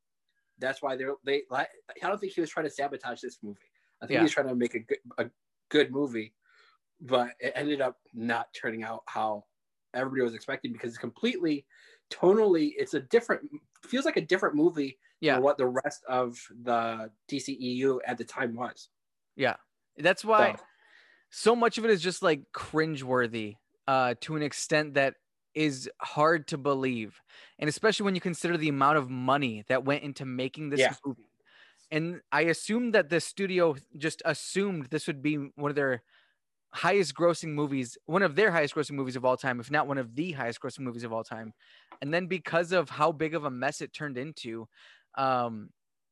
that's 0.59 0.81
why 0.81 0.95
they're 0.95 1.15
they. 1.25 1.41
I 1.51 1.67
don't 2.01 2.19
think 2.19 2.33
he 2.33 2.41
was 2.41 2.49
trying 2.49 2.65
to 2.65 2.71
sabotage 2.71 3.21
this 3.21 3.39
movie. 3.41 3.59
I 4.01 4.05
think 4.05 4.15
yeah. 4.15 4.19
he 4.19 4.23
was 4.23 4.31
trying 4.31 4.47
to 4.47 4.55
make 4.55 4.75
a 4.75 4.79
good 4.79 4.99
a 5.17 5.25
good 5.69 5.91
movie, 5.91 6.33
but 7.01 7.29
it 7.39 7.53
ended 7.55 7.81
up 7.81 7.97
not 8.13 8.47
turning 8.53 8.83
out 8.83 9.03
how 9.05 9.43
everybody 9.93 10.21
was 10.21 10.35
expecting 10.35 10.71
because 10.71 10.89
it's 10.89 10.97
completely 10.97 11.65
tonally 12.11 12.71
it's 12.77 12.93
a 12.93 12.99
different 12.99 13.41
feels 13.87 14.05
like 14.05 14.17
a 14.17 14.21
different 14.21 14.55
movie 14.55 14.97
yeah. 15.21 15.37
what 15.39 15.57
the 15.57 15.67
rest 15.67 16.03
of 16.07 16.37
the 16.63 17.09
dceu 17.29 17.99
at 18.05 18.17
the 18.17 18.23
time 18.23 18.55
was. 18.55 18.89
Yeah. 19.35 19.55
That's 19.97 20.23
why 20.23 20.55
so, 20.55 20.63
so 21.29 21.55
much 21.55 21.77
of 21.77 21.85
it 21.85 21.91
is 21.91 22.01
just 22.01 22.23
like 22.23 22.41
cringeworthy 22.55 23.55
uh 23.87 24.15
to 24.21 24.35
an 24.35 24.41
extent 24.41 24.95
that 24.95 25.15
is 25.55 25.89
hard 26.01 26.47
to 26.47 26.57
believe. 26.57 27.19
And 27.57 27.67
especially 27.67 28.05
when 28.05 28.15
you 28.15 28.21
consider 28.21 28.55
the 28.55 28.69
amount 28.69 28.97
of 28.97 29.09
money 29.09 29.63
that 29.67 29.83
went 29.83 30.03
into 30.03 30.25
making 30.25 30.69
this 30.69 30.79
yeah. 30.79 30.93
movie. 31.05 31.23
And 31.91 32.21
i 32.31 32.41
assume 32.41 32.91
that 32.91 33.09
the 33.09 33.19
studio 33.19 33.75
just 33.97 34.21
assumed 34.25 34.87
this 34.87 35.07
would 35.07 35.21
be 35.21 35.35
one 35.55 35.71
of 35.71 35.75
their 35.75 36.03
highest 36.71 37.15
grossing 37.15 37.49
movies, 37.49 37.97
one 38.05 38.21
of 38.21 38.35
their 38.35 38.51
highest 38.51 38.75
grossing 38.75 38.91
movies 38.91 39.15
of 39.15 39.25
all 39.25 39.37
time, 39.37 39.59
if 39.59 39.71
not 39.71 39.87
one 39.87 39.97
of 39.97 40.15
the 40.15 40.31
highest 40.31 40.61
grossing 40.61 40.81
movies 40.81 41.03
of 41.03 41.11
all 41.11 41.23
time. 41.23 41.53
And 42.01 42.13
then 42.13 42.27
because 42.27 42.71
of 42.71 42.89
how 42.89 43.11
big 43.11 43.33
of 43.35 43.45
a 43.45 43.51
mess 43.51 43.81
it 43.81 43.93
turned 43.93 44.17
into, 44.17 44.67
um, 45.17 45.69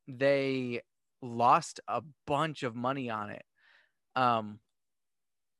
they 0.07 0.81
lost 1.21 1.79
a 1.87 2.01
bunch 2.25 2.63
of 2.63 2.75
money 2.75 3.09
on 3.09 3.29
it. 3.29 3.43
Um, 4.15 4.59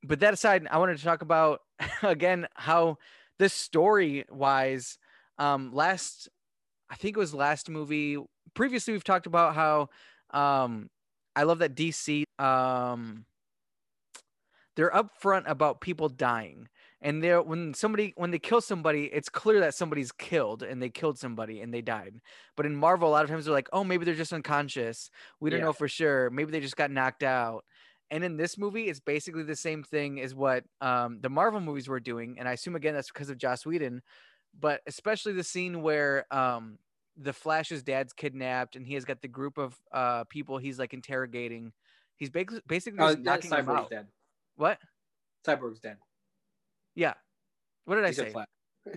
but 0.04 0.20
that 0.22 0.34
aside, 0.34 0.68
I 0.70 0.78
wanted 0.78 0.98
to 0.98 1.04
talk 1.04 1.22
about 1.22 1.62
again 2.02 2.48
how 2.56 2.98
this 3.40 3.54
story 3.54 4.26
wise, 4.30 4.98
um, 5.38 5.72
last, 5.74 6.30
I 6.90 6.96
think 6.96 7.18
it 7.18 7.20
was 7.20 7.34
last 7.34 7.70
movie. 7.70 8.18
Previously, 8.56 8.94
we've 8.94 9.04
talked 9.04 9.28
about 9.28 9.54
how 9.54 9.90
um, 10.32 10.90
I 11.36 11.44
love 11.44 11.60
that 11.60 11.76
DC 11.76 12.24
um 12.40 13.26
they're 14.78 14.92
upfront 14.92 15.44
about 15.50 15.82
people 15.82 16.08
dying. 16.08 16.70
And 17.02 17.22
they're 17.22 17.42
when 17.42 17.74
somebody 17.74 18.14
when 18.16 18.32
they 18.32 18.40
kill 18.40 18.62
somebody, 18.62 19.06
it's 19.06 19.30
clear 19.30 19.60
that 19.60 19.76
somebody's 19.76 20.12
killed 20.12 20.64
and 20.64 20.82
they 20.82 20.90
killed 20.90 21.20
somebody 21.20 21.62
and 21.62 21.74
they 21.74 21.82
died. 21.82 22.22
But 22.56 22.66
in 22.66 22.76
Marvel, 22.76 23.10
a 23.10 23.12
lot 23.12 23.24
of 23.24 23.30
times 23.30 23.46
they're 23.46 23.54
like, 23.54 23.70
oh, 23.74 23.84
maybe 23.84 24.06
they're 24.06 24.16
just 24.16 24.34
unconscious. 24.34 25.12
We 25.40 25.50
don't 25.50 25.60
Yeah. 25.60 25.66
know 25.66 25.74
for 25.74 25.88
sure. 25.88 26.30
Maybe 26.32 26.52
they 26.52 26.60
just 26.62 26.78
got 26.78 26.90
knocked 26.90 27.24
out. 27.24 27.66
And 28.10 28.24
in 28.24 28.38
this 28.38 28.58
movie, 28.58 28.88
it's 28.88 29.00
basically 29.02 29.44
the 29.44 29.56
same 29.56 29.84
thing 29.84 30.22
as 30.22 30.34
what 30.34 30.64
um, 30.82 31.20
the 31.22 31.30
Marvel 31.30 31.60
movies 31.60 31.88
were 31.90 32.00
doing. 32.00 32.38
And 32.40 32.48
I 32.48 32.54
assume 32.54 32.76
again 32.76 32.94
that's 32.96 33.12
because 33.12 33.30
of 33.30 33.38
Joss 33.38 33.66
Whedon, 33.66 34.02
but 34.60 34.82
especially 34.88 35.34
the 35.34 35.44
scene 35.44 35.82
where 35.82 36.26
um, 36.34 36.80
the 37.18 37.34
Flash's 37.34 37.84
dad's 37.84 38.14
kidnapped 38.14 38.76
and 38.76 38.88
he 38.88 38.94
has 38.96 39.06
got 39.06 39.22
the 39.22 39.28
group 39.28 39.58
of 39.58 39.78
uh, 39.92 40.24
people 40.26 40.58
he's 40.58 40.80
like 40.80 40.94
interrogating. 40.94 41.74
He's 42.16 42.30
basically 42.32 42.62
basically 42.66 43.00
Oh, 43.00 43.10
just 43.14 43.24
that 43.26 43.44
knocking 43.44 43.50
them 43.52 43.66
Cyborg's 43.66 43.70
out. 43.70 43.90
dead. 43.92 44.08
What? 44.58 44.80
Cyborg's 45.46 45.80
dead. 45.80 45.98
Yeah. 46.96 47.14
What 47.86 47.96
did 47.96 48.06
I 48.06 48.12
say? 48.12 48.34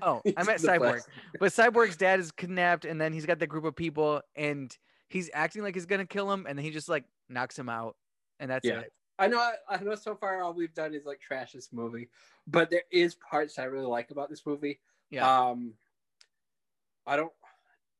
Oh, 0.02 0.20
I 0.36 0.42
meant 0.44 0.60
Cyborg. 0.60 1.02
But 1.38 1.52
Cyborg's 1.52 1.96
dad 1.96 2.18
is 2.18 2.32
kidnapped, 2.32 2.84
and 2.84 3.00
then 3.00 3.12
he's 3.12 3.26
got 3.26 3.38
the 3.38 3.46
group 3.46 3.64
of 3.64 3.76
people, 3.76 4.22
and 4.34 4.76
he's 5.08 5.30
acting 5.32 5.62
like 5.62 5.74
he's 5.74 5.86
gonna 5.86 6.06
kill 6.06 6.30
him, 6.32 6.46
and 6.48 6.58
then 6.58 6.64
he 6.64 6.70
just 6.70 6.88
like 6.88 7.04
knocks 7.28 7.58
him 7.58 7.68
out, 7.68 7.96
and 8.40 8.50
that's 8.50 8.66
Yeah. 8.66 8.80
it. 8.80 8.92
I 9.18 9.28
know. 9.28 9.52
I 9.68 9.76
know. 9.82 9.94
So 9.94 10.14
far, 10.14 10.42
all 10.42 10.54
we've 10.54 10.72
done 10.74 10.94
is 10.94 11.04
like 11.04 11.20
trash 11.20 11.52
this 11.52 11.72
movie, 11.72 12.08
but 12.46 12.70
there 12.70 12.84
is 12.90 13.14
parts 13.16 13.58
I 13.58 13.64
really 13.64 13.86
like 13.86 14.10
about 14.10 14.30
this 14.30 14.46
movie. 14.46 14.80
Yeah. 15.10 15.48
Um, 15.48 15.74
I 17.06 17.16
don't. 17.16 17.32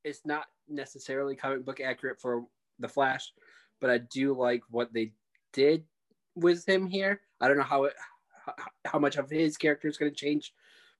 It's 0.03 0.25
not 0.25 0.47
necessarily 0.67 1.35
comic 1.35 1.63
book 1.63 1.79
accurate 1.79 2.19
for 2.19 2.47
the 2.79 2.87
Flash, 2.89 3.33
but 3.79 3.91
I 3.91 3.99
do 3.99 4.33
like 4.33 4.63
what 4.71 4.93
they 4.93 5.13
did 5.53 5.85
with 6.35 6.67
him 6.67 6.87
here. 6.87 7.21
I 7.41 7.47
don't 7.47 7.57
know 7.57 7.63
how 7.63 7.85
it, 7.85 7.93
how- 8.85 8.99
much 8.99 9.17
of 9.17 9.29
his 9.29 9.57
character 9.57 9.87
is 9.87 9.97
going 9.97 10.11
to 10.11 10.15
change 10.15 10.53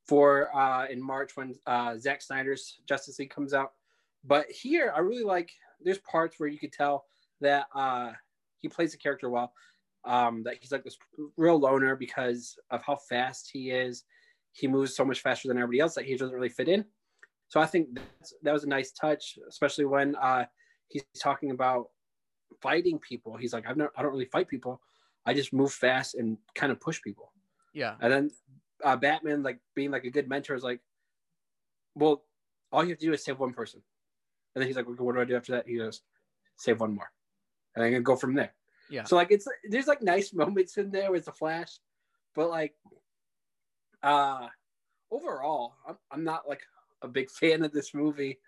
for 0.07 0.55
uh, 0.55 0.87
in 0.87 1.01
March 1.01 1.37
when 1.37 1.55
uh, 1.67 1.97
Zack 1.97 2.21
Snyder's 2.21 2.79
Justice 2.87 3.19
League 3.19 3.29
comes 3.29 3.53
out. 3.53 3.73
But 4.23 4.49
here, 4.49 4.93
I 4.95 4.99
really 4.99 5.23
like. 5.23 5.51
There's 5.83 5.99
parts 5.99 6.39
where 6.39 6.49
you 6.49 6.59
could 6.59 6.73
tell 6.73 7.05
that 7.39 7.65
uh, 7.75 8.11
he 8.59 8.67
plays 8.67 8.91
the 8.91 8.97
character 8.97 9.29
well. 9.29 9.53
Um, 10.03 10.41
that 10.43 10.55
he's 10.59 10.71
like 10.71 10.83
this 10.83 10.97
real 11.37 11.59
loner 11.59 11.95
because 11.95 12.57
of 12.71 12.81
how 12.83 12.95
fast 12.95 13.49
he 13.53 13.69
is. 13.69 14.03
He 14.53 14.67
moves 14.67 14.95
so 14.95 15.05
much 15.05 15.21
faster 15.21 15.47
than 15.47 15.57
everybody 15.57 15.79
else 15.79 15.93
that 15.95 16.05
he 16.05 16.15
doesn't 16.17 16.33
really 16.33 16.49
fit 16.49 16.67
in. 16.67 16.85
So 17.49 17.59
I 17.59 17.65
think 17.67 17.99
that 18.43 18.53
was 18.53 18.63
a 18.63 18.67
nice 18.69 18.91
touch, 18.91 19.37
especially 19.47 19.85
when 19.85 20.15
uh, 20.15 20.45
he's 20.87 21.03
talking 21.21 21.51
about 21.51 21.89
fighting 22.61 22.97
people. 22.97 23.37
He's 23.37 23.53
like, 23.53 23.67
I've 23.67 23.77
not, 23.77 23.89
I 23.95 24.01
don't 24.01 24.11
really 24.11 24.25
fight 24.25 24.47
people. 24.47 24.81
I 25.25 25.33
just 25.33 25.53
move 25.53 25.71
fast 25.71 26.15
and 26.15 26.37
kind 26.55 26.71
of 26.71 26.79
push 26.79 27.01
people. 27.01 27.31
Yeah. 27.73 27.95
And 28.01 28.11
then 28.11 28.31
uh, 28.83 28.95
Batman, 28.95 29.43
like 29.43 29.59
being 29.75 29.91
like 29.91 30.03
a 30.03 30.09
good 30.09 30.27
mentor, 30.27 30.55
is 30.55 30.63
like, 30.63 30.79
well, 31.95 32.23
all 32.71 32.83
you 32.83 32.89
have 32.89 32.99
to 32.99 33.05
do 33.05 33.13
is 33.13 33.23
save 33.23 33.39
one 33.39 33.53
person. 33.53 33.81
And 34.55 34.61
then 34.61 34.67
he's 34.67 34.75
like, 34.75 34.87
what 34.87 35.15
do 35.15 35.21
I 35.21 35.25
do 35.25 35.35
after 35.35 35.53
that? 35.53 35.67
He 35.67 35.77
goes, 35.77 36.01
save 36.57 36.79
one 36.79 36.95
more. 36.95 37.11
And 37.75 37.83
I'm 37.83 38.03
go 38.03 38.15
from 38.15 38.35
there. 38.35 38.53
Yeah. 38.89 39.05
So 39.05 39.15
like 39.15 39.31
it's 39.31 39.47
there's 39.69 39.87
like 39.87 40.01
nice 40.01 40.33
moments 40.33 40.77
in 40.77 40.91
there 40.91 41.11
with 41.11 41.25
the 41.25 41.31
Flash, 41.31 41.79
but 42.35 42.49
like 42.49 42.73
uh 44.03 44.47
overall, 45.09 45.75
I'm, 45.87 45.97
I'm 46.11 46.23
not 46.23 46.47
like 46.47 46.61
a 47.01 47.07
big 47.07 47.29
fan 47.39 47.63
of 47.63 47.71
this 47.71 47.93
movie 47.93 48.39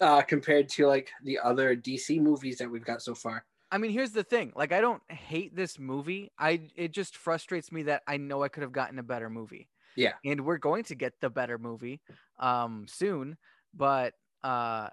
uh 0.00 0.20
compared 0.22 0.68
to 0.68 0.86
like 0.86 1.10
the 1.24 1.38
other 1.38 1.74
DC 1.74 2.20
movies 2.20 2.58
that 2.58 2.70
we've 2.70 2.84
got 2.84 3.02
so 3.02 3.14
far. 3.14 3.44
I 3.70 3.78
mean, 3.78 3.92
here's 3.92 4.12
the 4.12 4.24
thing. 4.24 4.52
Like, 4.56 4.72
I 4.72 4.80
don't 4.80 5.02
hate 5.10 5.54
this 5.54 5.78
movie. 5.78 6.30
I 6.38 6.68
it 6.76 6.92
just 6.92 7.16
frustrates 7.16 7.70
me 7.70 7.84
that 7.84 8.02
I 8.06 8.16
know 8.16 8.42
I 8.42 8.48
could 8.48 8.62
have 8.62 8.72
gotten 8.72 8.98
a 8.98 9.02
better 9.02 9.30
movie. 9.30 9.68
Yeah. 9.96 10.14
And 10.24 10.44
we're 10.44 10.58
going 10.58 10.84
to 10.84 10.94
get 10.94 11.14
the 11.20 11.30
better 11.30 11.58
movie 11.58 12.00
um 12.38 12.86
soon, 12.88 13.36
but 13.74 14.14
uh 14.42 14.88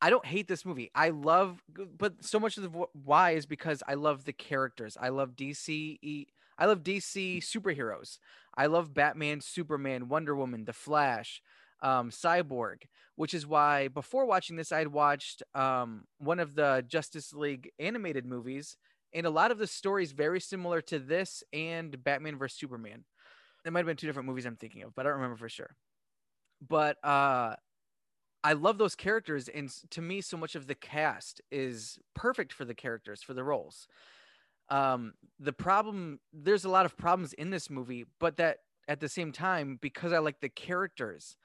I 0.00 0.10
don't 0.10 0.26
hate 0.26 0.46
this 0.46 0.64
movie. 0.64 0.90
I 0.94 1.10
love 1.10 1.62
but 1.98 2.24
so 2.24 2.38
much 2.38 2.58
of 2.58 2.64
the 2.64 2.86
why 2.92 3.32
is 3.32 3.46
because 3.46 3.82
I 3.86 3.94
love 3.94 4.24
the 4.24 4.32
characters. 4.32 4.96
I 5.00 5.08
love 5.08 5.34
DC 5.34 6.26
I 6.58 6.66
love 6.66 6.82
DC 6.82 7.38
superheroes. 7.38 8.18
I 8.56 8.66
love 8.66 8.94
Batman, 8.94 9.40
Superman, 9.40 10.08
Wonder 10.08 10.34
Woman, 10.34 10.64
The 10.64 10.72
Flash, 10.72 11.42
um, 11.82 12.10
Cyborg, 12.10 12.82
which 13.16 13.34
is 13.34 13.46
why 13.46 13.88
before 13.88 14.26
watching 14.26 14.56
this, 14.56 14.72
I'd 14.72 14.88
watched 14.88 15.42
um, 15.54 16.04
one 16.18 16.38
of 16.38 16.54
the 16.54 16.84
Justice 16.86 17.32
League 17.32 17.70
animated 17.78 18.26
movies, 18.26 18.76
and 19.12 19.26
a 19.26 19.30
lot 19.30 19.50
of 19.50 19.58
the 19.58 19.66
stories 19.66 20.12
very 20.12 20.40
similar 20.40 20.80
to 20.82 20.98
this 20.98 21.42
and 21.52 22.02
Batman 22.02 22.38
vs 22.38 22.58
Superman. 22.58 23.04
There 23.64 23.72
might 23.72 23.80
have 23.80 23.86
been 23.86 23.96
two 23.96 24.06
different 24.06 24.28
movies 24.28 24.46
I'm 24.46 24.56
thinking 24.56 24.82
of, 24.82 24.94
but 24.94 25.06
I 25.06 25.08
don't 25.08 25.16
remember 25.16 25.36
for 25.36 25.48
sure. 25.48 25.74
But 26.66 26.96
uh, 27.04 27.56
I 28.44 28.52
love 28.52 28.78
those 28.78 28.94
characters, 28.94 29.48
and 29.48 29.70
to 29.90 30.00
me, 30.00 30.20
so 30.20 30.36
much 30.36 30.54
of 30.54 30.66
the 30.66 30.74
cast 30.74 31.40
is 31.50 31.98
perfect 32.14 32.52
for 32.52 32.64
the 32.64 32.74
characters 32.74 33.22
for 33.22 33.34
the 33.34 33.44
roles. 33.44 33.88
Um, 34.68 35.14
the 35.38 35.52
problem, 35.52 36.20
there's 36.32 36.64
a 36.64 36.70
lot 36.70 36.86
of 36.86 36.96
problems 36.96 37.32
in 37.32 37.50
this 37.50 37.70
movie, 37.70 38.04
but 38.20 38.36
that 38.36 38.58
at 38.88 39.00
the 39.00 39.08
same 39.08 39.32
time, 39.32 39.78
because 39.80 40.12
I 40.12 40.18
like 40.18 40.40
the 40.40 40.48
characters, 40.48 41.36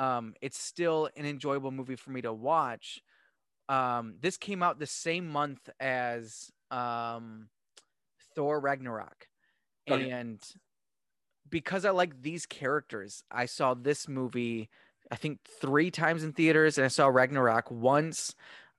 um, 0.00 0.34
it's 0.40 0.58
still 0.58 1.08
an 1.16 1.26
enjoyable 1.26 1.70
movie 1.70 1.96
for 1.96 2.10
me 2.10 2.22
to 2.22 2.32
watch. 2.32 3.02
Um, 3.68 4.16
this 4.20 4.36
came 4.36 4.62
out 4.62 4.78
the 4.80 4.86
same 4.86 5.28
month 5.28 5.68
as 5.78 6.50
um, 6.70 7.50
Thor 8.34 8.58
Ragnarok, 8.58 9.28
Okay. 9.88 10.10
and 10.10 10.42
because 11.48 11.84
I 11.84 11.90
like 11.90 12.22
these 12.22 12.46
characters, 12.46 13.22
I 13.30 13.46
saw 13.46 13.74
this 13.74 14.08
movie 14.08 14.70
I 15.10 15.16
think 15.16 15.40
three 15.60 15.90
times 15.90 16.22
in 16.22 16.32
theaters, 16.32 16.78
and 16.78 16.84
I 16.84 16.88
saw 16.88 17.08
Ragnarok 17.08 17.70
once. 17.70 18.34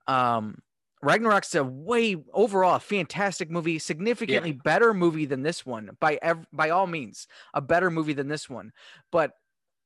Um, 0.07 0.59
Ragnarok's 1.01 1.55
a 1.55 1.63
way 1.63 2.15
overall 2.31 2.75
a 2.75 2.79
fantastic 2.79 3.49
movie, 3.51 3.79
significantly 3.79 4.53
better 4.53 4.93
movie 4.93 5.25
than 5.25 5.41
this 5.43 5.65
one 5.65 5.97
by 5.99 6.19
ev- 6.21 6.47
by 6.53 6.69
all 6.69 6.87
means, 6.87 7.27
a 7.53 7.61
better 7.61 7.89
movie 7.91 8.13
than 8.13 8.29
this 8.29 8.49
one. 8.49 8.71
But 9.11 9.33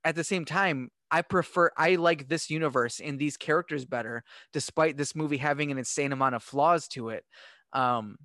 at 0.03 0.15
the 0.15 0.23
same 0.23 0.45
time, 0.45 0.91
I 1.15 1.21
prefer 1.21 1.71
I 1.77 1.95
like 1.95 2.27
this 2.27 2.49
universe 2.49 2.99
and 2.99 3.17
these 3.17 3.37
characters 3.37 3.85
better, 3.85 4.25
despite 4.51 4.97
this 4.97 5.15
movie 5.15 5.37
having 5.37 5.71
an 5.71 5.77
insane 5.77 6.11
amount 6.11 6.35
of 6.35 6.43
flaws 6.43 6.89
to 6.89 7.07
it. 7.07 7.23
Um, 7.71 8.17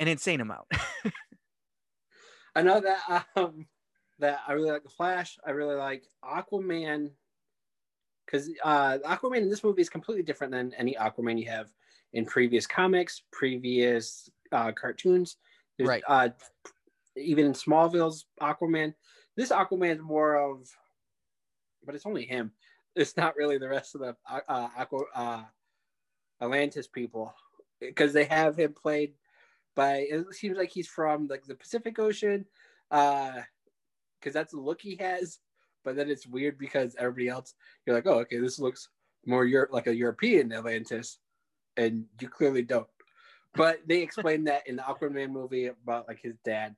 an 0.00 0.08
insane 0.08 0.40
amount. 0.40 0.66
I 2.56 2.62
know 2.62 2.80
that 2.80 3.26
um 3.36 3.66
that 4.18 4.40
I 4.48 4.54
really 4.54 4.72
like 4.72 4.82
the 4.82 4.88
Flash. 4.88 5.38
I 5.46 5.52
really 5.52 5.76
like 5.76 6.08
Aquaman 6.24 7.12
because 8.26 8.50
uh, 8.64 8.98
Aquaman 9.06 9.42
in 9.42 9.48
this 9.48 9.62
movie 9.62 9.82
is 9.82 9.88
completely 9.88 10.24
different 10.24 10.52
than 10.52 10.74
any 10.74 10.96
Aquaman 10.96 11.38
you 11.38 11.48
have 11.48 11.68
in 12.14 12.26
previous 12.26 12.66
comics, 12.66 13.22
previous 13.30 14.28
uh, 14.50 14.72
cartoons. 14.72 15.36
There's, 15.78 15.88
Right. 15.88 16.02
Uh, 16.08 16.30
even 17.16 17.46
in 17.46 17.52
Smallville's 17.52 18.26
Aquaman, 18.42 18.92
this 19.36 19.50
Aquaman 19.50 19.94
is 19.94 20.02
more 20.02 20.34
of, 20.34 20.68
but 21.84 21.94
it's 21.94 22.06
only 22.06 22.24
him. 22.24 22.52
It's 22.96 23.16
not 23.16 23.36
really 23.36 23.58
the 23.58 23.68
rest 23.68 23.94
of 23.94 24.02
the 24.02 24.16
uh, 24.30 24.40
uh, 24.48 24.84
uh, 25.14 25.42
Atlantis 26.40 26.86
people 26.86 27.34
because 27.80 28.12
they 28.12 28.24
have 28.24 28.56
him 28.56 28.72
played 28.72 29.14
by. 29.74 30.06
It 30.10 30.26
seems 30.34 30.56
like 30.56 30.70
he's 30.70 30.88
from 30.88 31.26
like 31.26 31.44
the 31.44 31.54
Pacific 31.54 31.98
Ocean, 31.98 32.44
because 32.90 33.44
that's 34.32 34.52
the 34.52 34.60
look 34.60 34.80
he 34.80 34.96
has. 34.96 35.38
But 35.84 35.96
then 35.96 36.08
it's 36.08 36.26
weird 36.26 36.58
because 36.58 36.96
everybody 36.98 37.28
else, 37.28 37.54
you're 37.84 37.94
like, 37.94 38.06
oh, 38.06 38.20
okay, 38.20 38.38
this 38.38 38.58
looks 38.58 38.88
more 39.26 39.44
Europe 39.44 39.70
like 39.72 39.86
a 39.86 39.94
European 39.94 40.52
Atlantis, 40.52 41.18
and 41.76 42.04
you 42.20 42.28
clearly 42.28 42.62
don't. 42.62 42.86
But 43.54 43.80
they 43.86 44.00
explained 44.00 44.46
that 44.48 44.66
in 44.66 44.76
the 44.76 44.82
Aquaman 44.82 45.30
movie 45.30 45.66
about 45.66 46.08
like 46.08 46.20
his 46.22 46.34
dad. 46.44 46.74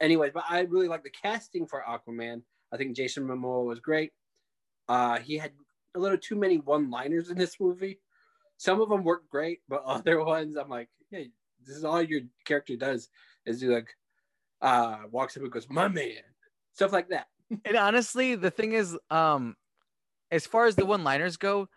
Anyways, 0.00 0.32
but 0.34 0.44
I 0.48 0.60
really 0.62 0.88
like 0.88 1.02
the 1.02 1.10
casting 1.10 1.66
for 1.66 1.82
Aquaman. 1.88 2.42
I 2.72 2.76
think 2.76 2.96
Jason 2.96 3.24
Momoa 3.24 3.64
was 3.64 3.80
great. 3.80 4.12
Uh, 4.92 5.18
he 5.20 5.38
had 5.38 5.52
a 5.94 5.98
little 5.98 6.18
too 6.18 6.36
many 6.36 6.58
one-liners 6.58 7.30
in 7.30 7.38
this 7.38 7.58
movie. 7.58 7.98
Some 8.58 8.82
of 8.82 8.90
them 8.90 9.02
worked 9.04 9.30
great, 9.30 9.60
but 9.66 9.82
other 9.86 10.22
ones, 10.22 10.54
I'm 10.56 10.68
like, 10.68 10.90
hey, 11.10 11.30
this 11.64 11.74
is 11.74 11.82
all 11.82 12.02
your 12.02 12.20
character 12.44 12.76
does 12.76 13.08
is 13.46 13.62
he 13.62 13.68
like 13.68 13.88
uh 14.60 14.98
walks 15.10 15.34
up 15.36 15.44
and 15.44 15.50
goes, 15.50 15.66
my 15.70 15.88
man, 15.88 16.22
stuff 16.74 16.92
like 16.92 17.08
that. 17.08 17.28
and 17.64 17.76
honestly, 17.76 18.34
the 18.34 18.50
thing 18.50 18.72
is, 18.72 18.94
um, 19.10 19.56
as 20.30 20.46
far 20.46 20.66
as 20.66 20.76
the 20.76 20.84
one-liners 20.84 21.38
go, 21.38 21.70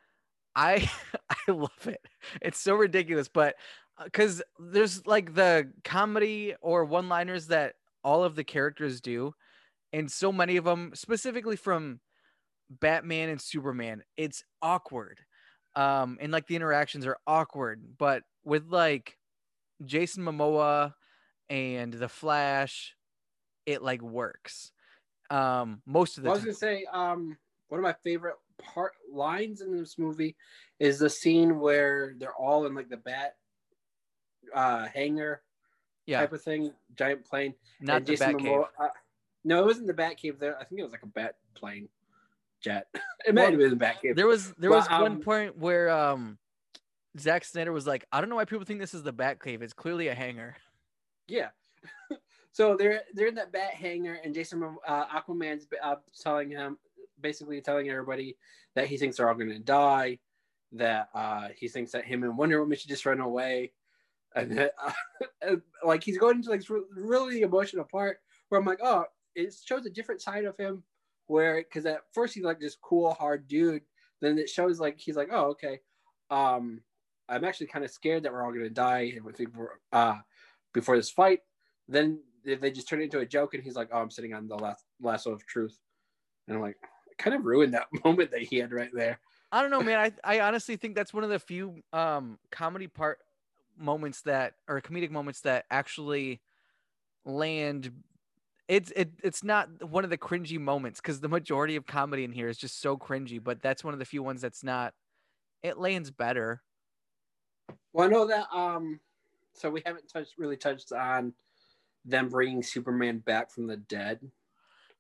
I 0.54 0.92
I 1.48 1.52
love 1.52 1.88
it. 1.88 2.02
It's 2.42 2.60
so 2.60 2.76
ridiculous, 2.76 3.30
but 3.30 3.56
because 4.04 4.42
there's 4.60 5.08
like 5.08 5.36
the 5.36 5.72
comedy 5.86 6.54
or 6.60 6.84
one-liners 6.84 7.48
that 7.48 7.76
all 8.04 8.26
of 8.26 8.36
the 8.36 8.44
characters 8.44 9.00
do, 9.00 9.34
and 9.94 10.12
so 10.12 10.34
many 10.34 10.58
of 10.58 10.66
them, 10.66 10.92
specifically 10.94 11.56
from 11.56 12.02
Batman 12.70 13.30
and 13.30 13.42
Superman, 13.42 14.04
it's 14.18 14.44
awkward. 14.62 15.20
Um, 15.76 16.18
and 16.22 16.32
like 16.32 16.48
the 16.48 16.56
interactions 16.56 17.06
are 17.06 17.18
awkward, 17.28 17.98
but 17.98 18.24
with 18.44 18.68
like 18.68 19.18
Jason 19.84 20.24
Momoa 20.24 20.94
and 21.50 21.94
the 21.94 22.08
Flash, 22.10 22.96
it 23.66 23.82
like 23.82 24.02
works. 24.02 24.72
Um, 25.30 25.82
most 25.86 26.18
of 26.18 26.24
the 26.24 26.30
I 26.30 26.32
was 26.34 26.40
time. 26.40 26.46
gonna 26.48 26.56
say, 26.56 26.86
um, 26.92 27.38
one 27.68 27.80
of 27.80 27.84
my 27.84 27.94
favorite 28.04 28.36
part 28.58 28.94
lines 29.12 29.62
in 29.62 29.76
this 29.76 29.98
movie 29.98 30.36
is 30.80 31.00
the 31.00 31.10
scene 31.10 31.60
where 31.60 32.14
they're 32.18 32.36
all 32.36 32.66
in 32.66 32.74
like 32.76 32.90
the 32.90 32.98
bat 32.98 33.36
uh 34.54 34.86
hangar 34.94 35.42
Yeah, 36.06 36.20
type 36.20 36.34
of 36.34 36.42
thing, 36.42 36.72
giant 36.96 37.26
plane. 37.26 37.54
not 37.82 37.98
and 37.98 38.06
the 38.06 38.12
Jason 38.14 38.36
Batcave. 38.36 38.42
Momoa- 38.46 38.68
uh, 38.80 38.90
no, 39.44 39.60
it 39.62 39.66
wasn't 39.66 39.88
the 39.88 39.94
bat 39.94 40.18
cave 40.18 40.40
there. 40.40 40.58
I 40.60 40.64
think 40.64 40.80
it 40.80 40.84
was 40.84 40.92
like 40.92 41.04
a 41.04 41.08
bat 41.08 41.36
plane 41.54 41.90
jet. 42.62 42.88
it 43.26 43.36
Well, 43.36 43.50
have 43.50 43.58
been 43.58 43.70
the 43.70 43.76
bat. 43.76 43.98
There 44.16 44.28
was 44.28 44.54
there 44.54 44.70
Well, 44.70 44.80
was 44.80 44.90
one 44.90 45.12
um, 45.14 45.22
point 45.22 45.58
where 45.58 45.90
um 45.90 46.38
Zack 47.20 47.46
Snyder 47.46 47.72
was 47.72 47.88
like, 47.88 48.06
I 48.12 48.20
don't 48.20 48.30
know 48.30 48.36
why 48.36 48.46
people 48.46 48.66
think 48.66 48.80
this 48.80 48.94
is 48.94 49.04
the 49.04 49.14
Batcave. 49.14 49.62
It's 49.62 49.74
clearly 49.74 50.08
a 50.08 50.16
hangar. 50.16 50.56
Yeah. 51.28 51.50
so 52.52 52.78
they're 52.78 53.02
they're 53.16 53.26
in 53.26 53.34
that 53.34 53.52
bat 53.52 53.72
hangar, 53.72 54.20
and 54.24 54.32
Jason 54.32 54.78
uh, 54.88 55.06
Aquaman's 55.08 55.66
uh, 55.82 55.96
telling 56.22 56.52
him, 56.52 56.78
basically 57.20 57.60
telling 57.62 57.90
everybody 57.90 58.38
that 58.76 58.86
he 58.86 58.96
thinks 58.96 59.18
they're 59.18 59.28
all 59.28 59.34
going 59.34 59.50
to 59.50 59.58
die, 59.58 60.20
that 60.74 61.10
uh, 61.16 61.48
he 61.56 61.68
thinks 61.68 61.92
that 61.94 62.06
him 62.06 62.22
and 62.22 62.38
Wonder 62.38 62.60
Woman 62.60 62.78
should 62.78 62.90
just 62.90 63.08
run 63.08 63.22
away, 63.22 63.72
and 64.36 64.56
that, 64.56 64.74
uh, 65.42 65.56
like 65.84 66.04
he's 66.04 66.20
going 66.20 66.36
into 66.38 66.52
like 66.52 66.62
really 66.96 67.42
emotional 67.42 67.86
part 67.86 68.20
where 68.50 68.62
I'm 68.62 68.68
like, 68.68 68.82
oh, 68.84 69.06
it 69.34 69.56
shows 69.66 69.88
a 69.88 69.90
different 69.90 70.22
side 70.22 70.46
of 70.46 70.56
him, 70.58 70.84
where 71.28 71.58
because 71.58 71.86
at 71.86 72.02
first 72.14 72.34
he's 72.34 72.44
like 72.44 72.60
this 72.60 72.78
cool 72.82 73.14
hard 73.14 73.48
dude, 73.48 73.84
then 74.22 74.38
it 74.38 74.50
shows 74.50 74.80
like 74.80 75.00
he's 75.00 75.16
like, 75.16 75.30
oh, 75.32 75.52
okay, 75.52 75.80
um, 76.30 76.82
I'm 77.28 77.44
actually 77.44 77.68
kind 77.68 77.84
of 77.86 77.92
scared 77.92 78.24
that 78.24 78.32
we're 78.32 78.44
all 78.44 78.52
going 78.52 78.64
to 78.64 78.70
die, 78.70 79.14
uh 79.92 80.18
before 80.74 80.96
this 80.98 81.10
fight. 81.10 81.40
Then 81.88 82.20
they 82.44 82.72
just 82.72 82.88
turn 82.88 83.02
it 83.02 83.06
into 83.06 83.20
a 83.20 83.26
joke, 83.26 83.54
and 83.54 83.64
he's 83.64 83.76
like, 83.76 83.90
"Oh, 83.92 84.00
I'm 84.00 84.12
sitting 84.12 84.34
on 84.34 84.48
the 84.48 84.56
last 84.56 84.84
lasso 85.02 85.32
of 85.32 85.46
truth," 85.46 85.80
and 86.48 86.56
I'm 86.56 86.62
like, 86.62 86.78
kind 87.18 87.36
of 87.36 87.46
ruined 87.46 87.74
that 87.74 87.88
moment 88.06 88.32
that 88.32 88.42
he 88.42 88.58
had 88.58 88.72
right 88.72 88.92
there. 88.94 89.20
I 89.52 89.62
don't 89.62 89.72
know, 89.72 89.82
man. 89.82 90.00
I 90.24 90.38
I 90.38 90.42
honestly 90.42 90.76
think 90.76 90.96
that's 90.96 91.14
one 91.14 91.24
of 91.24 91.30
the 91.30 91.40
few 91.40 91.82
um 91.94 92.38
comedy 92.52 92.88
part 92.88 93.20
moments 93.78 94.22
that 94.22 94.54
or 94.68 94.82
comedic 94.82 95.12
moments 95.12 95.42
that 95.42 95.66
actually 95.70 96.42
land 97.26 97.92
it's 98.68 98.92
it 98.96 99.12
it's 99.24 99.44
not 99.44 99.70
one 99.88 100.04
of 100.04 100.10
the 100.10 100.18
cringy 100.18 100.60
moments 100.60 101.00
because 101.00 101.20
the 101.20 101.30
majority 101.30 101.76
of 101.76 101.86
comedy 101.86 102.24
in 102.24 102.32
here 102.32 102.48
is 102.48 102.58
just 102.58 102.82
so 102.82 102.98
cringy, 102.98 103.44
but 103.44 103.62
that's 103.62 103.84
one 103.84 103.94
of 103.94 104.00
the 104.00 104.06
few 104.06 104.24
ones 104.24 104.42
that's 104.42 104.64
not 104.64 104.94
it 105.64 105.78
lands 105.78 106.12
better. 106.12 106.62
Well, 107.94 108.08
I 108.08 108.12
know 108.12 108.28
that. 108.28 108.48
Um, 108.54 109.00
so 109.54 109.70
we 109.70 109.82
haven't 109.86 110.08
touched 110.12 110.34
really 110.38 110.58
touched 110.58 110.92
on 110.92 111.34
them 112.04 112.30
bringing 112.30 112.62
Superman 112.62 113.20
back 113.20 113.52
from 113.52 113.68
the 113.68 113.78
dead 113.78 114.20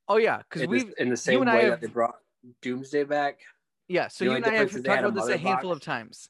Oh 0.07 0.17
yeah, 0.17 0.38
because 0.38 0.67
we 0.67 0.86
in 0.98 1.10
the 1.10 1.17
same 1.17 1.41
way 1.41 1.65
I 1.65 1.69
that 1.69 1.81
they 1.81 1.88
brought 1.88 2.15
Doomsday 2.62 3.03
back. 3.05 3.39
Yeah, 3.88 4.07
so 4.07 4.24
you 4.24 4.31
and 4.31 4.45
I 4.45 4.50
have 4.50 4.53
difference 4.53 4.75
is 4.75 4.84
they 4.84 4.89
talked 4.89 5.00
about 5.00 5.15
this 5.15 5.29
a 5.29 5.38
handful 5.38 5.72
box. 5.72 5.77
of 5.77 5.84
times. 5.84 6.29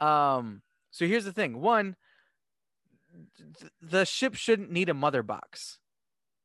Um, 0.00 0.62
so 0.90 1.06
here's 1.06 1.24
the 1.24 1.32
thing: 1.32 1.60
one, 1.60 1.96
th- 3.58 3.72
the 3.80 4.04
ship 4.04 4.34
shouldn't 4.34 4.70
need 4.70 4.88
a 4.88 4.94
mother 4.94 5.22
box. 5.22 5.78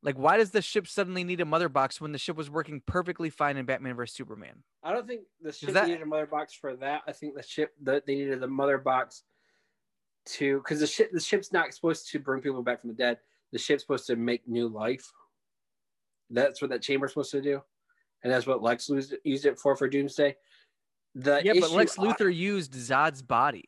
Like, 0.03 0.17
why 0.17 0.37
does 0.37 0.49
the 0.49 0.61
ship 0.61 0.87
suddenly 0.87 1.23
need 1.23 1.41
a 1.41 1.45
mother 1.45 1.69
box 1.69 2.01
when 2.01 2.11
the 2.11 2.17
ship 2.17 2.35
was 2.35 2.49
working 2.49 2.81
perfectly 2.87 3.29
fine 3.29 3.57
in 3.57 3.65
Batman 3.65 3.95
vs 3.95 4.15
Superman? 4.15 4.63
I 4.83 4.93
don't 4.93 5.07
think 5.07 5.21
the 5.41 5.51
ship 5.51 5.71
that- 5.73 5.87
needed 5.87 6.01
a 6.01 6.05
mother 6.05 6.25
box 6.25 6.53
for 6.53 6.75
that. 6.77 7.03
I 7.07 7.11
think 7.11 7.35
the 7.35 7.43
ship 7.43 7.73
that 7.83 8.05
they 8.05 8.15
needed 8.15 8.39
the 8.39 8.47
mother 8.47 8.77
box 8.79 9.23
to 10.23 10.57
because 10.57 10.79
the 10.79 10.87
ship 10.87 11.11
the 11.11 11.19
ship's 11.19 11.51
not 11.51 11.73
supposed 11.73 12.09
to 12.11 12.19
bring 12.19 12.41
people 12.41 12.63
back 12.63 12.81
from 12.81 12.89
the 12.89 12.95
dead. 12.95 13.19
The 13.51 13.59
ship's 13.59 13.83
supposed 13.83 14.07
to 14.07 14.15
make 14.15 14.47
new 14.47 14.67
life. 14.67 15.11
That's 16.29 16.61
what 16.61 16.69
that 16.71 16.81
chamber's 16.81 17.11
supposed 17.11 17.31
to 17.31 17.41
do, 17.41 17.61
and 18.23 18.31
that's 18.31 18.47
what 18.47 18.61
Lex 18.61 18.89
used, 18.89 19.13
it 19.23 19.59
for 19.59 19.75
for 19.75 19.87
Doomsday. 19.89 20.35
The 21.15 21.41
yeah, 21.43 21.53
but 21.59 21.71
Lex 21.71 21.97
Luthor 21.97 22.33
used 22.33 22.73
Zod's 22.73 23.21
body. 23.21 23.65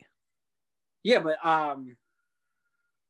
yeah, 1.04 1.20
but 1.20 1.44
um, 1.46 1.98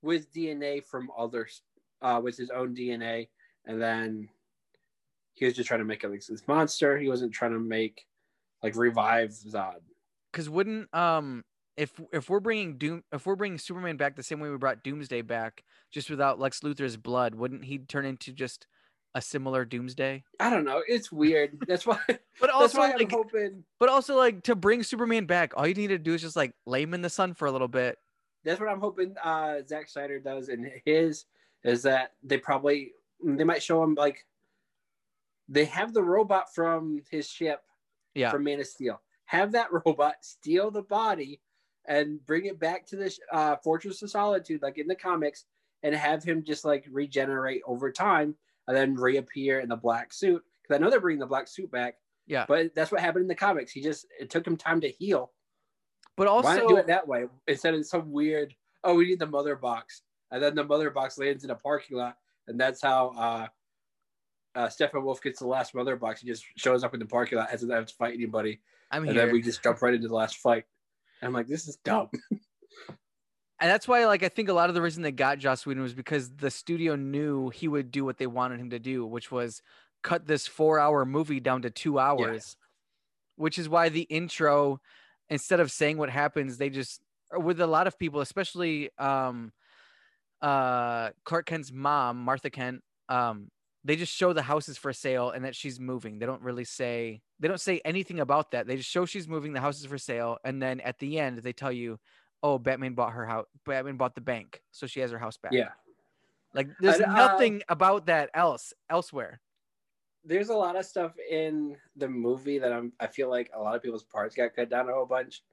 with 0.02 0.34
DNA 0.34 0.84
from 0.84 1.12
others, 1.16 1.62
uh, 2.04 2.20
with 2.22 2.38
his 2.38 2.52
own 2.52 2.76
DNA, 2.76 3.30
and 3.66 3.82
then 3.82 4.30
he 5.34 5.46
was 5.46 5.56
just 5.56 5.68
trying 5.68 5.80
to 5.80 5.86
make 5.86 6.04
like 6.04 6.26
this 6.26 6.48
monster. 6.48 6.98
He 6.98 7.10
wasn't 7.10 7.34
trying 7.34 7.54
to 7.54 7.60
make 7.60 8.06
like 8.62 8.76
revive 8.76 9.30
Zod. 9.30 9.80
Because 10.32 10.50
wouldn't 10.50 10.94
um 10.94 11.44
if 11.78 11.92
if 12.12 12.30
we're 12.30 12.40
bringing 12.40 12.78
Doom 12.78 13.04
if 13.12 13.26
we're 13.26 13.36
bringing 13.36 13.58
Superman 13.58 13.98
back 13.98 14.16
the 14.16 14.24
same 14.24 14.40
way 14.40 14.50
we 14.50 14.58
brought 14.58 14.84
Doomsday 14.84 15.22
back, 15.22 15.64
just 15.92 16.10
without 16.10 16.40
Lex 16.40 16.62
Luthor's 16.62 16.98
blood, 16.98 17.36
wouldn't 17.36 17.66
he 17.66 17.80
turn 17.80 18.06
into 18.06 18.32
just 18.32 18.68
a 19.16 19.22
similar 19.22 19.66
Doomsday? 19.66 20.24
I 20.40 20.50
don't 20.50 20.66
know. 20.66 20.82
It's 20.88 21.12
weird. 21.12 21.58
That's 21.68 21.86
why. 21.86 22.00
But 22.40 22.50
also, 22.50 22.80
why 22.80 22.92
I'm 22.92 22.98
like, 22.98 23.12
hoping. 23.12 23.64
But 23.80 23.90
also, 23.90 24.18
like 24.18 24.44
to 24.44 24.56
bring 24.56 24.84
Superman 24.84 25.26
back, 25.26 25.54
all 25.56 25.68
you 25.68 25.74
need 25.74 25.88
to 25.88 25.98
do 25.98 26.14
is 26.14 26.22
just 26.22 26.36
like 26.36 26.54
lay 26.66 26.84
him 26.84 26.94
in 26.94 27.02
the 27.02 27.10
sun 27.10 27.34
for 27.34 27.48
a 27.48 27.52
little 27.52 27.68
bit. 27.68 27.98
That's 28.44 28.60
what 28.60 28.70
I'm 28.70 28.80
hoping. 28.80 29.16
Uh, 29.24 29.60
Zack 29.68 29.90
Snyder 29.90 30.20
does 30.20 30.50
in 30.50 30.70
his 30.86 31.26
is 31.64 31.84
that 31.84 32.14
they 32.24 32.38
probably 32.38 32.94
they 33.24 33.44
might 33.44 33.64
show 33.64 33.82
him 33.84 33.96
like 33.96 34.26
they 35.50 35.66
have 35.66 35.94
the 35.94 36.04
robot 36.04 36.54
from 36.54 37.02
his 37.10 37.28
ship 37.28 37.62
Yeah, 38.16 38.32
from 38.32 38.44
Man 38.44 38.60
of 38.60 38.68
Steel. 38.68 39.02
Have 39.26 39.52
that 39.54 39.72
robot 39.86 40.16
steal 40.22 40.72
the 40.72 40.82
body 40.82 41.42
and 41.86 42.26
bring 42.26 42.46
it 42.46 42.60
back 42.60 42.86
to 42.88 42.96
the 42.96 43.18
uh, 43.32 43.56
Fortress 43.58 44.02
of 44.02 44.10
Solitude, 44.10 44.62
like 44.62 44.78
in 44.78 44.88
the 44.88 44.96
comics, 44.96 45.46
and 45.84 45.94
have 45.94 46.24
him 46.24 46.44
just 46.44 46.64
like 46.66 46.86
regenerate 46.90 47.62
over 47.66 47.92
time 47.92 48.36
and 48.68 48.78
then 48.78 48.96
reappear 48.96 49.60
in 49.60 49.70
the 49.70 49.76
black 49.76 50.14
suit. 50.14 50.42
Because 50.62 50.76
I 50.76 50.84
know 50.84 50.90
they're 50.90 51.02
bringing 51.02 51.20
the 51.20 51.26
black 51.26 51.48
suit 51.48 51.70
back, 51.72 51.96
yeah. 52.26 52.46
but 52.48 52.74
that's 52.74 52.92
what 52.92 53.02
happened 53.02 53.24
in 53.24 53.28
the 53.28 53.36
comics. 53.36 53.72
He 53.72 53.82
just 53.82 54.06
it 54.20 54.30
took 54.30 54.48
him 54.48 54.56
time 54.56 54.80
to 54.82 54.90
heal. 54.90 55.32
But 56.16 56.28
Why 56.44 56.58
not 56.58 56.68
do 56.68 56.78
it 56.78 56.88
that 56.88 57.08
way 57.08 57.26
instead 57.48 57.74
of 57.74 57.86
some 57.86 58.12
weird? 58.12 58.54
Oh, 58.84 58.96
we 58.96 59.08
need 59.08 59.20
the 59.20 59.26
mother 59.26 59.56
box, 59.56 60.04
and 60.34 60.42
then 60.42 60.56
the 60.56 60.64
mother 60.64 60.90
box 60.90 61.18
lands 61.20 61.44
in 61.44 61.52
a 61.52 61.56
parking 61.56 61.96
lot, 61.96 62.18
and 62.48 62.60
that's 62.60 62.82
how 62.82 63.14
uh, 63.16 63.48
uh, 64.56 64.68
Steppenwolf 64.68 65.22
gets 65.22 65.40
the 65.40 65.48
last 65.48 65.76
mother 65.76 65.96
box. 65.96 66.22
He 66.22 66.28
just 66.28 66.44
shows 66.58 66.84
up 66.84 66.96
in 66.96 67.00
the 67.00 67.06
parking 67.06 67.38
lot, 67.38 67.52
doesn't 67.52 67.70
have 67.70 67.86
to 67.86 67.94
fight 67.94 68.16
anybody, 68.16 68.60
I'm 68.92 69.04
and 69.04 69.12
here, 69.12 69.28
then 69.28 69.34
we 69.34 69.44
just 69.44 69.62
jump 69.64 69.82
right 69.84 69.94
into 69.94 70.08
the 70.08 70.16
last 70.16 70.38
fight. 70.38 70.66
And 71.22 71.28
I'm 71.28 71.34
like, 71.34 71.48
this 71.48 71.68
is 71.68 71.78
dumb. 71.78 72.10
and 72.32 72.40
that's 73.60 73.88
why, 73.88 74.06
like, 74.08 74.24
I 74.24 74.30
think 74.30 74.50
a 74.50 74.54
lot 74.54 74.70
of 74.70 74.76
the 74.76 74.82
reason 74.82 75.04
they 75.04 75.12
got 75.12 75.38
Joss 75.38 75.68
Whedon 75.68 75.84
was 75.84 75.94
because 75.94 76.32
the 76.32 76.50
studio 76.50 76.96
knew 76.96 77.50
he 77.50 77.68
would 77.68 77.92
do 77.92 78.04
what 78.04 78.18
they 78.18 78.28
wanted 78.28 78.60
him 78.60 78.72
to 78.72 78.80
do, 78.80 79.06
which 79.06 79.32
was 79.32 79.62
cut 80.02 80.26
this 80.26 80.48
four-hour 80.48 81.06
movie 81.06 81.40
down 81.40 81.62
to 81.62 81.70
two 81.70 82.00
hours. 82.00 82.58
Which 83.36 83.58
is 83.58 83.70
why 83.70 83.90
the 83.90 84.02
intro, 84.02 84.80
instead 85.30 85.60
of 85.60 85.72
saying 85.72 85.98
what 85.98 86.10
happens, 86.10 86.58
they 86.58 86.70
just 86.70 87.02
with 87.36 87.62
a 87.62 87.68
lot 87.68 87.88
of 87.88 87.98
people, 87.98 88.22
especially 88.22 88.90
um, 89.00 89.52
uh, 90.44 91.10
Clark 91.24 91.48
Kent's 91.48 91.72
mom, 91.72 92.18
Martha 92.18 92.50
Kent, 92.50 92.84
um, 93.10 93.50
they 93.86 93.96
just 93.96 94.14
show 94.14 94.34
the 94.34 94.42
houses 94.44 94.78
for 94.78 94.94
sale 94.94 95.32
and 95.32 95.44
that 95.46 95.56
she's 95.56 95.80
moving. 95.80 96.20
They 96.20 96.26
don't 96.26 96.42
really 96.42 96.64
say 96.66 97.22
they 97.40 97.48
don't 97.48 97.60
say 97.60 97.82
anything 97.84 98.20
about 98.20 98.52
that. 98.52 98.68
They 98.68 98.78
just 98.78 98.90
show 98.90 99.06
she's 99.06 99.28
moving, 99.28 99.54
the 99.54 99.60
house 99.62 99.80
is 99.80 99.86
for 99.86 99.98
sale, 99.98 100.38
and 100.44 100.62
then 100.62 100.80
at 100.82 101.00
the 101.00 101.20
end 101.20 101.40
they 101.40 101.54
tell 101.54 101.72
you, 101.72 101.98
"Oh, 102.44 102.60
Batman 102.60 102.94
bought 102.94 103.14
her 103.14 103.26
house. 103.26 103.46
Batman 103.66 103.98
bought 103.98 104.16
the 104.16 104.22
bank, 104.22 104.62
so 104.72 104.86
she 104.86 105.00
has 105.00 105.12
her 105.12 105.20
house 105.20 105.38
back." 105.38 105.54
Yeah, 105.54 105.70
like 106.54 106.68
there's 106.80 107.02
uh, 107.02 107.12
nothing 107.12 107.64
about 107.68 108.06
that 108.08 108.30
else 108.34 108.74
elsewhere. 108.90 109.42
there's 110.26 110.50
a 110.50 110.56
lot 110.56 110.78
of 110.78 110.86
stuff 110.86 111.12
in 111.30 111.76
the 111.98 112.08
movie 112.08 112.60
that 112.60 112.72
I'm. 112.72 112.94
I 113.00 113.08
feel 113.08 113.30
like 113.30 113.50
a 113.54 113.60
lot 113.62 113.76
of 113.76 113.82
people's 113.84 114.06
parts 114.06 114.36
got 114.36 114.56
cut 114.56 114.70
down 114.70 114.90
a 114.90 114.94
whole 114.94 115.06
bunch, 115.06 115.44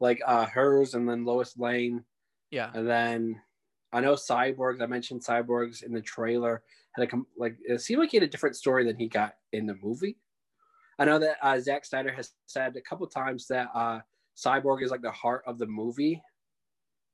like 0.00 0.20
uh 0.26 0.44
hers, 0.44 0.94
and 0.94 1.08
then 1.08 1.24
Lois 1.24 1.56
Lane, 1.56 2.04
Yeah, 2.50 2.70
And 2.74 2.86
then 2.86 3.40
I 3.94 4.00
know 4.00 4.14
Cyborgs. 4.14 4.82
I 4.82 4.86
mentioned 4.86 5.22
Cyborgs 5.22 5.84
in 5.84 5.92
the 5.92 6.00
trailer. 6.02 6.62
Had 6.96 7.12
a 7.12 7.16
like 7.38 7.56
it 7.64 7.80
seemed 7.80 8.00
like 8.00 8.10
he 8.10 8.16
had 8.16 8.24
a 8.24 8.28
different 8.28 8.56
story 8.56 8.84
than 8.84 8.96
he 8.96 9.08
got 9.08 9.34
in 9.52 9.66
the 9.66 9.76
movie. 9.82 10.16
I 10.98 11.04
know 11.04 11.18
that 11.20 11.36
uh, 11.42 11.58
Zack 11.60 11.84
Snyder 11.84 12.12
has 12.12 12.32
said 12.46 12.76
a 12.76 12.80
couple 12.80 13.06
times 13.06 13.46
that 13.48 13.68
uh, 13.74 14.00
Cyborg 14.36 14.82
is 14.82 14.90
like 14.90 15.02
the 15.02 15.10
heart 15.10 15.42
of 15.46 15.58
the 15.58 15.66
movie, 15.66 16.20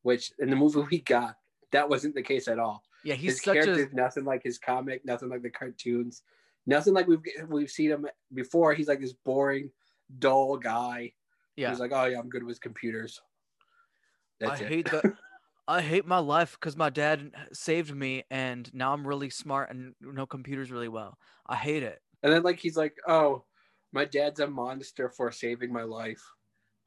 which 0.03 0.33
in 0.39 0.51
the 0.51 0.57
movie 0.57 0.81
we 0.91 1.01
got 1.01 1.37
that 1.73 1.89
wasn't 1.89 2.15
the 2.15 2.23
case 2.23 2.49
at 2.49 2.59
all. 2.59 2.83
yeah. 3.05 3.15
He's 3.15 3.33
his 3.33 3.43
such 3.43 3.55
character 3.55 3.89
a 3.93 3.95
nothing 3.95 4.25
like 4.25 4.43
his 4.43 4.59
comic, 4.59 5.05
nothing 5.05 5.29
like 5.29 5.43
the 5.43 5.51
cartoons, 5.51 6.23
nothing 6.67 6.95
like 6.95 7.07
we've 7.07 7.23
we've 7.49 7.71
seen 7.71 7.91
him 7.91 8.07
before. 8.33 8.73
He's 8.75 8.89
like 8.89 9.01
this 9.01 9.13
boring, 9.13 9.71
dull 10.19 10.57
guy. 10.57 11.13
yeah. 11.57 11.71
He's 11.71 11.81
like, 11.81 11.93
oh 11.93 12.07
yeah, 12.07 12.19
I'm 12.19 12.31
good 12.31 12.45
with 12.45 12.61
computers. 12.61 13.21
I 14.43 14.47
That's 14.47 14.61
it. 14.63 14.69
hate 14.69 14.91
the 14.91 15.15
I 15.71 15.81
hate 15.83 16.05
my 16.05 16.19
life 16.19 16.57
because 16.59 16.77
my 16.77 16.91
dad 16.91 17.31
saved 17.53 17.95
me 17.95 18.25
and 18.29 18.69
now 18.75 18.93
I'm 18.93 19.07
really 19.07 19.31
smart 19.31 19.71
and 19.71 19.95
know 20.01 20.27
computers 20.27 20.73
really 20.73 20.89
well. 20.89 21.17
I 21.47 21.55
hate 21.55 21.85
it. 21.85 22.01
And 22.25 22.33
then 22.33 22.43
like 22.43 22.59
he's 22.59 22.77
like, 22.77 22.97
"Oh, 23.07 23.45
my 23.93 24.05
dad's 24.05 24.41
a 24.41 24.49
monster 24.49 25.09
for 25.09 25.31
saving 25.31 25.73
my 25.73 25.85
life." 25.85 26.23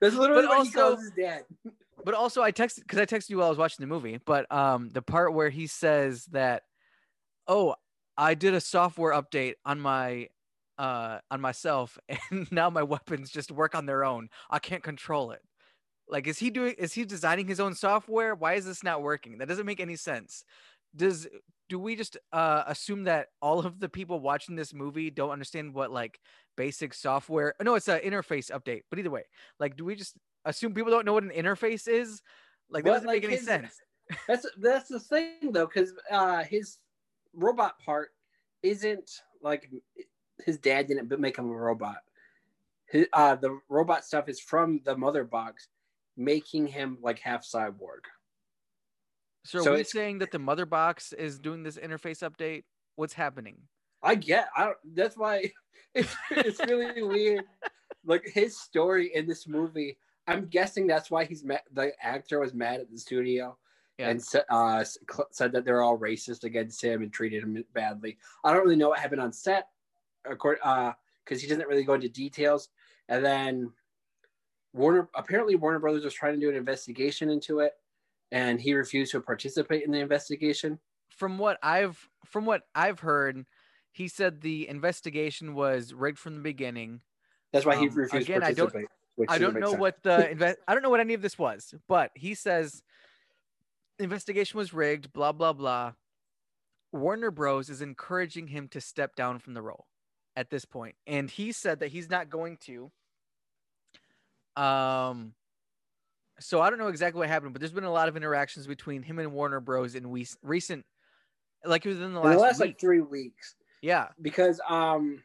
That's 0.00 0.14
literally 0.14 0.42
But 0.42 0.48
what 0.48 0.66
he 0.66 0.68
also- 0.68 0.80
calls 0.90 1.00
his 1.00 1.10
dad. 1.10 1.42
But 2.04 2.12
also, 2.14 2.42
I 2.42 2.52
texted 2.52 2.80
because 2.80 2.98
I 2.98 3.06
texted 3.06 3.30
you 3.30 3.38
while 3.38 3.46
I 3.46 3.48
was 3.50 3.56
watching 3.58 3.82
the 3.82 3.86
movie. 3.86 4.20
But 4.24 4.50
um, 4.52 4.90
the 4.90 5.00
part 5.00 5.32
where 5.32 5.48
he 5.48 5.66
says 5.66 6.26
that, 6.26 6.64
"Oh, 7.48 7.76
I 8.18 8.34
did 8.34 8.52
a 8.52 8.60
software 8.60 9.12
update 9.14 9.54
on 9.64 9.80
my 9.80 10.28
uh 10.78 11.20
on 11.30 11.40
myself, 11.40 11.98
and 12.30 12.46
now 12.52 12.68
my 12.68 12.82
weapons 12.82 13.30
just 13.30 13.50
work 13.50 13.74
on 13.74 13.86
their 13.86 14.04
own. 14.04 14.28
I 14.50 14.58
can't 14.60 14.82
control 14.82 15.30
it." 15.32 15.40
Like, 16.08 16.26
is 16.26 16.38
he 16.38 16.50
doing? 16.50 16.74
Is 16.78 16.92
he 16.92 17.04
designing 17.04 17.46
his 17.48 17.60
own 17.60 17.74
software? 17.74 18.34
Why 18.34 18.54
is 18.54 18.64
this 18.66 18.82
not 18.82 19.02
working? 19.02 19.38
That 19.38 19.48
doesn't 19.48 19.66
make 19.66 19.80
any 19.80 19.96
sense. 19.96 20.44
Does 20.94 21.26
do 21.68 21.78
we 21.78 21.96
just 21.96 22.18
uh, 22.32 22.64
assume 22.66 23.04
that 23.04 23.28
all 23.40 23.60
of 23.60 23.80
the 23.80 23.88
people 23.88 24.20
watching 24.20 24.54
this 24.54 24.74
movie 24.74 25.10
don't 25.10 25.30
understand 25.30 25.74
what 25.74 25.90
like 25.90 26.20
basic 26.56 26.92
software? 26.92 27.54
No, 27.62 27.74
it's 27.74 27.88
an 27.88 28.00
interface 28.00 28.50
update. 28.50 28.82
But 28.90 28.98
either 28.98 29.10
way, 29.10 29.24
like, 29.58 29.76
do 29.76 29.84
we 29.84 29.96
just 29.96 30.14
assume 30.44 30.74
people 30.74 30.90
don't 30.92 31.06
know 31.06 31.14
what 31.14 31.24
an 31.24 31.30
interface 31.30 31.88
is? 31.88 32.20
Like, 32.68 32.84
that 32.84 32.90
But, 32.90 32.94
doesn't 32.94 33.06
like, 33.08 33.16
make 33.22 33.24
any 33.24 33.36
his- 33.36 33.46
sense. 33.46 33.74
That's 34.28 34.44
that's 34.60 34.90
the 34.90 35.00
thing 35.00 35.50
though, 35.52 35.64
because 35.64 35.94
uh, 36.10 36.44
his 36.44 36.76
robot 37.32 37.78
part 37.78 38.10
isn't 38.62 39.10
like 39.40 39.70
his 40.44 40.58
dad 40.58 40.88
didn't 40.88 41.18
make 41.18 41.38
him 41.38 41.48
a 41.48 41.54
robot. 41.54 41.96
His, 42.86 43.06
uh, 43.14 43.36
the 43.36 43.58
robot 43.70 44.04
stuff 44.04 44.28
is 44.28 44.38
from 44.40 44.82
the 44.84 44.94
mother 44.94 45.24
box, 45.24 45.68
making 46.16 46.66
him 46.66 46.98
like 47.02 47.18
half 47.18 47.44
cyborg. 47.44 48.04
So, 49.44 49.60
so 49.60 49.72
are 49.72 49.76
we 49.76 49.84
saying 49.84 50.18
that 50.18 50.30
the 50.30 50.38
mother 50.38 50.66
box 50.66 51.12
is 51.12 51.38
doing 51.38 51.62
this 51.62 51.76
interface 51.76 52.28
update? 52.28 52.64
What's 52.96 53.12
happening? 53.12 53.58
I 54.02 54.14
get. 54.14 54.48
I 54.56 54.64
don't, 54.64 54.76
that's 54.94 55.16
why 55.16 55.50
it's 55.94 56.14
it's 56.30 56.60
really 56.60 57.02
weird. 57.02 57.44
Like 58.06 58.24
his 58.32 58.58
story 58.58 59.10
in 59.14 59.26
this 59.26 59.46
movie, 59.48 59.98
I'm 60.26 60.46
guessing 60.46 60.86
that's 60.86 61.10
why 61.10 61.24
he's 61.24 61.44
mad. 61.44 61.62
The 61.72 61.92
actor 62.02 62.40
was 62.40 62.54
mad 62.54 62.80
at 62.80 62.90
the 62.90 62.98
studio 62.98 63.56
Yeah. 63.98 64.10
and 64.10 64.24
uh, 64.50 64.84
said 65.30 65.52
that 65.52 65.64
they're 65.64 65.82
all 65.82 65.98
racist 65.98 66.44
against 66.44 66.82
him 66.82 67.02
and 67.02 67.12
treated 67.12 67.42
him 67.42 67.62
badly. 67.74 68.18
I 68.44 68.52
don't 68.52 68.62
really 68.62 68.76
know 68.76 68.90
what 68.90 68.98
happened 69.00 69.20
on 69.20 69.32
set, 69.32 69.68
because 70.28 70.58
uh, 70.62 70.92
he 71.28 71.46
doesn't 71.46 71.68
really 71.68 71.84
go 71.84 71.94
into 71.94 72.08
details. 72.08 72.68
And 73.08 73.24
then 73.24 73.72
Warner 74.74 75.08
apparently 75.14 75.54
Warner 75.54 75.78
Brothers 75.78 76.04
was 76.04 76.12
trying 76.12 76.34
to 76.34 76.40
do 76.40 76.50
an 76.50 76.56
investigation 76.56 77.30
into 77.30 77.60
it, 77.60 77.72
and 78.32 78.60
he 78.60 78.74
refused 78.74 79.12
to 79.12 79.20
participate 79.20 79.84
in 79.84 79.92
the 79.92 80.00
investigation. 80.00 80.78
From 81.08 81.38
what 81.38 81.58
I've 81.62 82.08
from 82.26 82.44
what 82.44 82.62
I've 82.74 82.98
heard, 83.00 83.46
he 83.92 84.08
said 84.08 84.40
the 84.40 84.68
investigation 84.68 85.54
was 85.54 85.94
rigged 85.94 86.18
from 86.18 86.34
the 86.34 86.40
beginning. 86.42 87.00
That's 87.52 87.64
why 87.64 87.76
he 87.76 87.86
Um, 87.88 87.94
refused 87.94 88.24
again, 88.28 88.40
to 88.40 88.46
I 88.48 88.52
don't- 88.52 88.74
I 89.28 89.38
don't 89.38 89.54
know 89.60 89.70
sense. 89.70 89.80
what 89.80 90.02
the 90.02 90.16
inve- 90.32 90.56
I 90.66 90.74
don't 90.74 90.82
know 90.82 90.90
what 90.90 90.98
any 90.98 91.14
of 91.14 91.22
this 91.22 91.38
was, 91.38 91.72
but 91.86 92.10
he 92.16 92.34
says 92.34 92.82
investigation 94.00 94.58
was 94.58 94.74
rigged, 94.74 95.12
blah 95.12 95.30
blah 95.32 95.52
blah. 95.52 95.92
Warner 96.90 97.30
Bros 97.30 97.70
is 97.70 97.80
encouraging 97.80 98.48
him 98.48 98.68
to 98.68 98.80
step 98.80 99.14
down 99.14 99.38
from 99.38 99.54
the 99.54 99.62
role 99.62 99.86
at 100.34 100.50
this 100.50 100.64
point, 100.64 100.96
and 101.06 101.30
he 101.30 101.52
said 101.52 101.78
that 101.78 101.88
he's 101.92 102.10
not 102.10 102.28
going 102.28 102.56
to. 102.62 102.90
Um, 104.56 105.34
so 106.40 106.60
I 106.60 106.70
don't 106.70 106.78
know 106.78 106.88
exactly 106.88 107.18
what 107.20 107.28
happened, 107.28 107.52
but 107.52 107.60
there's 107.60 107.72
been 107.72 107.84
a 107.84 107.92
lot 107.92 108.08
of 108.08 108.16
interactions 108.16 108.66
between 108.66 109.02
him 109.02 109.18
and 109.18 109.32
Warner 109.32 109.60
Bros. 109.60 109.94
in 109.94 110.10
we- 110.10 110.26
recent, 110.42 110.84
like 111.64 111.84
within 111.84 112.12
the 112.12 112.20
in 112.20 112.26
last, 112.26 112.34
the 112.36 112.40
last 112.42 112.60
week. 112.60 112.68
like 112.68 112.80
three 112.80 113.00
weeks. 113.00 113.54
Yeah, 113.82 114.08
because 114.20 114.60
um 114.68 115.22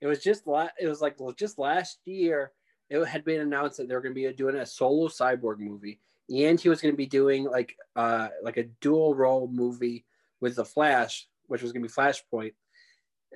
it 0.00 0.06
was 0.06 0.22
just 0.22 0.46
la- 0.46 0.68
it 0.80 0.86
was 0.88 1.00
like 1.00 1.16
just 1.36 1.58
last 1.58 1.98
year 2.04 2.52
it 2.90 3.04
had 3.04 3.24
been 3.24 3.40
announced 3.40 3.76
that 3.76 3.88
they 3.88 3.94
were 3.94 4.00
going 4.00 4.14
to 4.14 4.20
be 4.20 4.32
doing 4.32 4.56
a 4.56 4.64
solo 4.66 5.08
cyborg 5.08 5.58
movie 5.58 6.00
and 6.34 6.58
he 6.60 6.68
was 6.68 6.80
going 6.80 6.92
to 6.92 6.96
be 6.96 7.06
doing 7.06 7.44
like 7.44 7.76
uh 7.96 8.28
like 8.42 8.56
a 8.56 8.64
dual 8.80 9.14
role 9.14 9.48
movie 9.52 10.04
with 10.40 10.56
the 10.56 10.64
flash 10.64 11.28
which 11.46 11.62
was 11.62 11.72
going 11.72 11.82
to 11.82 11.88
be 11.88 11.92
flashpoint. 11.92 12.52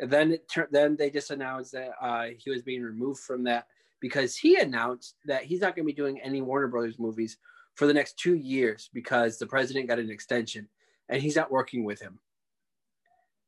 And 0.01 0.11
then 0.11 0.33
it 0.33 0.49
turned 0.49 0.69
then 0.73 0.97
they 0.97 1.11
just 1.11 1.31
announced 1.31 1.73
that 1.73 1.91
uh 2.01 2.29
he 2.37 2.51
was 2.51 2.63
being 2.63 2.83
removed 2.83 3.21
from 3.21 3.45
that 3.45 3.67
because 4.03 4.37
he 4.37 4.57
announced 4.57 5.15
that 5.25 5.45
he's 5.45 5.63
not 5.63 5.75
going 5.75 5.87
to 5.87 5.93
be 5.93 5.97
doing 5.97 6.21
any 6.21 6.43
warner 6.43 6.69
brothers 6.69 6.99
movies 6.99 7.39
for 7.75 7.87
the 7.87 7.95
next 7.95 8.19
two 8.19 8.35
years 8.35 8.91
because 8.93 9.39
the 9.39 9.47
president 9.47 9.89
got 9.89 9.99
an 9.99 10.11
extension 10.11 10.69
and 11.09 11.23
he's 11.23 11.37
not 11.37 11.51
working 11.51 11.85
with 11.85 11.99
him 11.99 12.19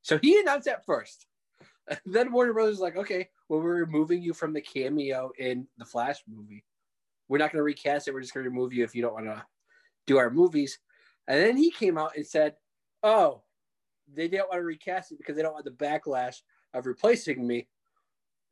so 0.04 0.18
he 0.18 0.38
announced 0.38 0.66
that 0.66 0.84
first. 0.84 1.26
then 2.06 2.30
Warner 2.30 2.52
Brothers 2.52 2.74
was 2.74 2.80
like, 2.80 2.96
okay, 2.96 3.28
well, 3.48 3.60
we're 3.60 3.84
removing 3.84 4.22
you 4.22 4.34
from 4.34 4.52
the 4.52 4.60
cameo 4.60 5.32
in 5.38 5.66
the 5.78 5.84
Flash 5.84 6.18
movie. 6.28 6.62
We're 7.28 7.38
not 7.38 7.50
going 7.50 7.60
to 7.60 7.64
recast 7.64 8.06
it. 8.06 8.12
We're 8.12 8.20
just 8.20 8.34
going 8.34 8.44
to 8.44 8.50
remove 8.50 8.74
you 8.74 8.84
if 8.84 8.94
you 8.94 9.00
don't 9.00 9.14
want 9.14 9.26
to 9.26 9.42
do 10.06 10.18
our 10.18 10.30
movies. 10.30 10.78
And 11.26 11.42
then 11.42 11.56
he 11.56 11.70
came 11.70 11.96
out 11.96 12.16
and 12.16 12.26
said, 12.26 12.54
oh, 13.02 13.42
they 14.12 14.28
didn't 14.28 14.48
want 14.50 14.60
to 14.60 14.64
recast 14.64 15.10
it 15.10 15.18
because 15.18 15.36
they 15.36 15.42
don't 15.42 15.54
want 15.54 15.64
the 15.64 15.70
backlash 15.70 16.42
of 16.74 16.84
replacing 16.84 17.44
me. 17.46 17.66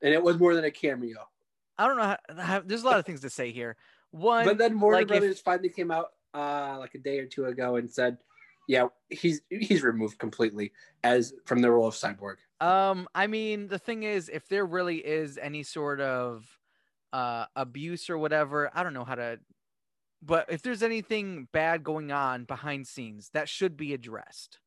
And 0.01 0.15
it 0.15 0.23
was 0.23 0.39
more 0.39 0.55
than 0.55 0.65
a 0.65 0.71
cameo. 0.71 1.29
I 1.83 1.87
don't 1.89 1.97
know. 1.97 2.43
How, 2.43 2.61
there's 2.61 2.83
a 2.83 2.87
lot 2.87 2.99
of 2.99 3.07
things 3.07 3.21
to 3.21 3.31
say 3.31 3.53
here. 3.53 3.77
One, 4.11 4.45
But 4.45 4.59
then 4.59 4.79
Warner 4.79 4.99
like, 4.99 5.03
if- 5.05 5.09
Brothers 5.09 5.41
finally 5.41 5.69
came 5.69 5.91
out 5.91 6.13
uh, 6.35 6.77
like 6.79 6.95
a 6.95 6.99
day 6.99 7.19
or 7.19 7.27
two 7.27 7.47
ago 7.47 7.77
and 7.77 7.91
said, 7.91 8.19
yeah, 8.69 8.87
he's 9.11 9.41
he's 9.51 9.83
removed 9.83 10.19
completely 10.19 10.73
as 11.03 11.35
from 11.47 11.61
the 11.61 11.71
role 11.71 11.89
of 11.89 11.95
Cyborg. 11.95 12.37
Um, 12.61 13.09
I 13.15 13.27
mean, 13.27 13.67
the 13.67 13.79
thing 13.79 14.05
is, 14.05 14.29
if 14.29 14.47
there 14.49 14.65
really 14.65 14.99
is 14.99 15.37
any 15.37 15.63
sort 15.65 16.01
of 16.01 16.47
uh 17.13 17.47
abuse 17.57 18.09
or 18.09 18.17
whatever, 18.17 18.71
I 18.73 18.83
don't 18.83 18.95
know 18.95 19.05
how 19.05 19.17
to 19.17 19.41
but 20.23 20.47
if 20.49 20.63
there's 20.63 20.85
anything 20.85 21.49
bad 21.53 21.83
going 21.83 22.13
on 22.13 22.45
behind 22.45 22.87
scenes, 22.87 23.31
that 23.35 23.49
should 23.49 23.77
be 23.77 23.93
addressed. 23.93 24.61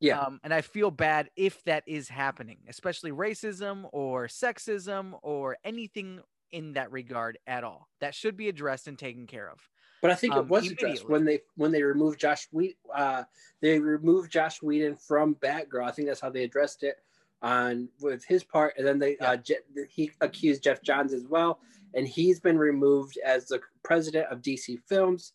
Yeah. 0.00 0.20
Um, 0.20 0.40
and 0.44 0.54
I 0.54 0.60
feel 0.62 0.90
bad 0.90 1.30
if 1.36 1.62
that 1.64 1.84
is 1.86 2.08
happening, 2.08 2.58
especially 2.68 3.10
racism 3.10 3.88
or 3.92 4.26
sexism 4.26 5.18
or 5.22 5.56
anything 5.64 6.20
in 6.52 6.74
that 6.74 6.92
regard 6.92 7.38
at 7.46 7.64
all. 7.64 7.88
That 8.00 8.14
should 8.14 8.36
be 8.36 8.48
addressed 8.48 8.86
and 8.86 8.98
taken 8.98 9.26
care 9.26 9.50
of. 9.50 9.58
But 10.00 10.10
I 10.10 10.14
think 10.14 10.34
Um, 10.34 10.40
it 10.40 10.48
was 10.48 10.70
addressed 10.70 11.08
when 11.08 11.24
they 11.24 11.40
when 11.56 11.72
they 11.72 11.82
removed 11.82 12.20
Josh 12.20 12.48
Whedon. 12.52 12.76
Uh, 12.92 13.24
they 13.60 13.78
removed 13.78 14.30
Josh 14.30 14.60
Whedon 14.62 14.96
from 14.96 15.34
Batgirl. 15.36 15.86
I 15.86 15.92
think 15.92 16.08
that's 16.08 16.20
how 16.20 16.30
they 16.30 16.44
addressed 16.44 16.82
it 16.82 16.96
on 17.40 17.88
with 18.00 18.24
his 18.24 18.44
part, 18.44 18.74
and 18.76 18.86
then 18.86 18.98
they 18.98 19.16
uh, 19.18 19.36
Je- 19.36 19.58
he 19.88 20.10
accused 20.20 20.62
Geoff 20.62 20.82
Johns 20.82 21.12
as 21.12 21.26
well, 21.26 21.60
and 21.94 22.06
he's 22.06 22.40
been 22.40 22.58
removed 22.58 23.18
as 23.24 23.46
the 23.46 23.60
president 23.84 24.26
of 24.26 24.42
DC 24.42 24.78
Films. 24.86 25.32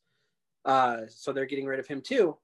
Uh, 0.66 1.02
so 1.08 1.32
they're 1.32 1.46
getting 1.46 1.66
rid 1.66 1.80
of 1.80 1.88
him 1.88 2.02
too. 2.02 2.38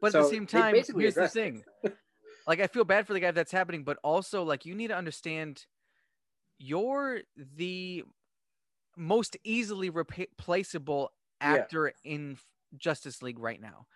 But 0.00 0.14
at 0.14 0.22
the 0.22 0.28
same 0.28 0.46
time, 0.46 0.74
here's 0.74 1.14
the 1.14 1.28
thing. 1.28 1.64
like 2.46 2.60
I 2.60 2.66
feel 2.66 2.84
bad 2.84 3.06
for 3.06 3.14
the 3.14 3.20
guy 3.20 3.30
that's 3.30 3.52
happening, 3.52 3.84
but 3.84 3.98
also 4.04 4.42
like 4.42 4.66
you 4.66 4.74
need 4.74 4.88
to 4.88 4.96
understand 4.96 5.64
you're 6.58 7.20
the 7.56 8.04
most 9.00 9.36
easily 9.44 9.90
replaceable 9.90 11.12
Yeah. 11.40 11.54
actor 11.54 11.92
in 12.04 12.38
Justice 12.76 13.22
League 13.22 13.38
right 13.38 13.60
now. 13.60 13.86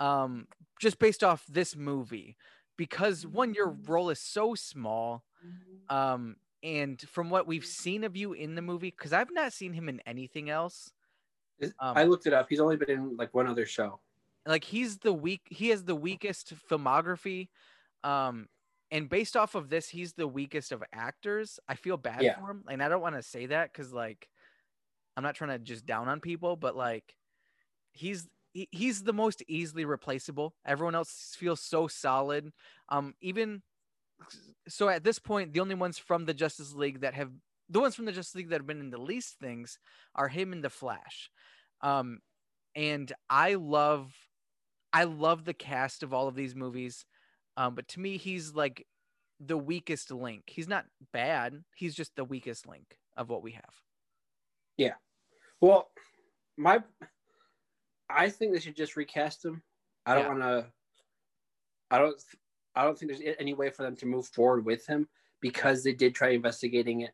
Um 0.00 0.46
just 0.80 0.98
based 0.98 1.22
off 1.24 1.44
this 1.48 1.76
movie 1.76 2.36
because 2.76 3.26
one 3.26 3.54
your 3.54 3.68
role 3.86 4.08
is 4.10 4.20
so 4.20 4.54
small 4.54 5.24
um 5.90 6.36
and 6.62 7.00
from 7.02 7.28
what 7.28 7.46
we've 7.46 7.66
seen 7.66 8.04
of 8.04 8.16
you 8.16 8.32
in 8.32 8.54
the 8.54 8.62
movie 8.62 8.90
cuz 8.92 9.12
I've 9.12 9.32
not 9.32 9.52
seen 9.52 9.72
him 9.72 9.88
in 9.88 10.00
anything 10.06 10.48
else 10.48 10.92
Um, 11.78 11.96
I 11.96 12.04
looked 12.04 12.26
it 12.26 12.32
up. 12.32 12.46
He's 12.48 12.58
only 12.60 12.76
been 12.76 12.90
in 12.90 13.16
like 13.16 13.34
one 13.34 13.46
other 13.46 13.66
show. 13.66 14.00
like 14.46 14.64
he's 14.64 14.98
the 14.98 15.12
weak 15.12 15.42
he 15.50 15.68
has 15.68 15.84
the 15.84 15.94
weakest 15.94 16.54
filmography 16.68 17.48
um 18.04 18.48
and 18.90 19.08
based 19.08 19.36
off 19.36 19.54
of 19.54 19.68
this 19.68 19.88
he's 19.88 20.14
the 20.14 20.26
weakest 20.26 20.72
of 20.72 20.82
actors 20.92 21.60
i 21.68 21.74
feel 21.76 21.96
bad 21.96 22.22
Yeah. 22.22 22.38
for 22.40 22.50
him 22.50 22.64
and 22.68 22.82
i 22.82 22.88
don't 22.88 23.00
want 23.02 23.14
to 23.16 23.22
say 23.22 23.46
that 23.46 23.72
because 23.72 23.92
like 23.92 24.28
i'm 25.16 25.22
not 25.22 25.34
trying 25.34 25.50
to 25.50 25.58
just 25.58 25.86
down 25.86 26.08
on 26.08 26.20
people 26.20 26.56
but 26.56 26.76
like 26.76 27.14
he's 27.92 28.26
he, 28.52 28.68
he's 28.70 29.02
the 29.02 29.12
most 29.12 29.42
easily 29.48 29.84
replaceable. 29.84 30.54
Everyone 30.66 30.94
else 30.94 31.34
feels 31.38 31.60
so 31.60 31.86
solid. 31.86 32.52
Um 32.88 33.14
even 33.20 33.62
so 34.68 34.88
at 34.88 35.04
this 35.04 35.18
point 35.18 35.52
the 35.52 35.60
only 35.60 35.74
ones 35.74 35.98
from 35.98 36.26
the 36.26 36.34
justice 36.34 36.74
league 36.74 37.00
that 37.00 37.14
have 37.14 37.30
the 37.68 37.80
ones 37.80 37.94
from 37.94 38.04
the 38.04 38.12
justice 38.12 38.34
league 38.34 38.50
that 38.50 38.60
have 38.60 38.66
been 38.66 38.80
in 38.80 38.90
the 38.90 39.00
least 39.00 39.38
things 39.40 39.78
are 40.14 40.28
him 40.28 40.52
and 40.52 40.62
the 40.62 40.70
flash. 40.70 41.30
Um 41.80 42.20
and 42.74 43.12
i 43.28 43.54
love 43.54 44.14
i 44.92 45.04
love 45.04 45.44
the 45.44 45.52
cast 45.54 46.02
of 46.02 46.14
all 46.14 46.28
of 46.28 46.34
these 46.34 46.54
movies. 46.54 47.04
Um 47.56 47.74
but 47.74 47.88
to 47.88 48.00
me 48.00 48.16
he's 48.16 48.54
like 48.54 48.86
the 49.40 49.58
weakest 49.58 50.10
link. 50.12 50.44
He's 50.46 50.68
not 50.68 50.86
bad. 51.12 51.64
He's 51.74 51.94
just 51.94 52.14
the 52.14 52.24
weakest 52.24 52.68
link 52.68 52.96
of 53.16 53.28
what 53.28 53.42
we 53.42 53.52
have 53.52 53.74
Well, 55.60 55.90
my, 56.56 56.82
I 58.10 58.28
think 58.28 58.52
they 58.52 58.60
should 58.60 58.76
just 58.76 58.96
recast 58.96 59.44
him. 59.44 59.62
I 60.06 60.14
don't 60.14 60.24
Yeah. 60.24 60.28
want 60.28 60.40
to. 60.40 60.72
I 61.90 61.98
don't. 61.98 62.22
I 62.74 62.84
don't 62.84 62.98
think 62.98 63.12
there's 63.12 63.36
any 63.38 63.52
way 63.54 63.70
for 63.70 63.82
them 63.82 63.96
to 63.96 64.06
move 64.06 64.26
forward 64.26 64.64
with 64.64 64.86
him 64.86 65.08
because 65.40 65.84
they 65.84 65.92
did 65.92 66.14
try 66.14 66.30
investigating 66.30 67.02
it, 67.02 67.12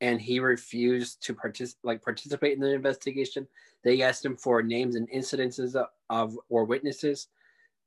and 0.00 0.20
he 0.20 0.40
refused 0.40 1.22
to 1.26 1.34
participate. 1.34 1.84
like 1.84 2.02
participate 2.02 2.52
in 2.52 2.60
the 2.60 2.72
investigation. 2.72 3.48
They 3.82 4.02
asked 4.02 4.24
him 4.24 4.36
for 4.36 4.62
names 4.62 4.94
and 4.96 5.10
incidences 5.10 5.74
of, 5.74 5.88
of 6.10 6.38
or 6.48 6.64
witnesses, 6.64 7.28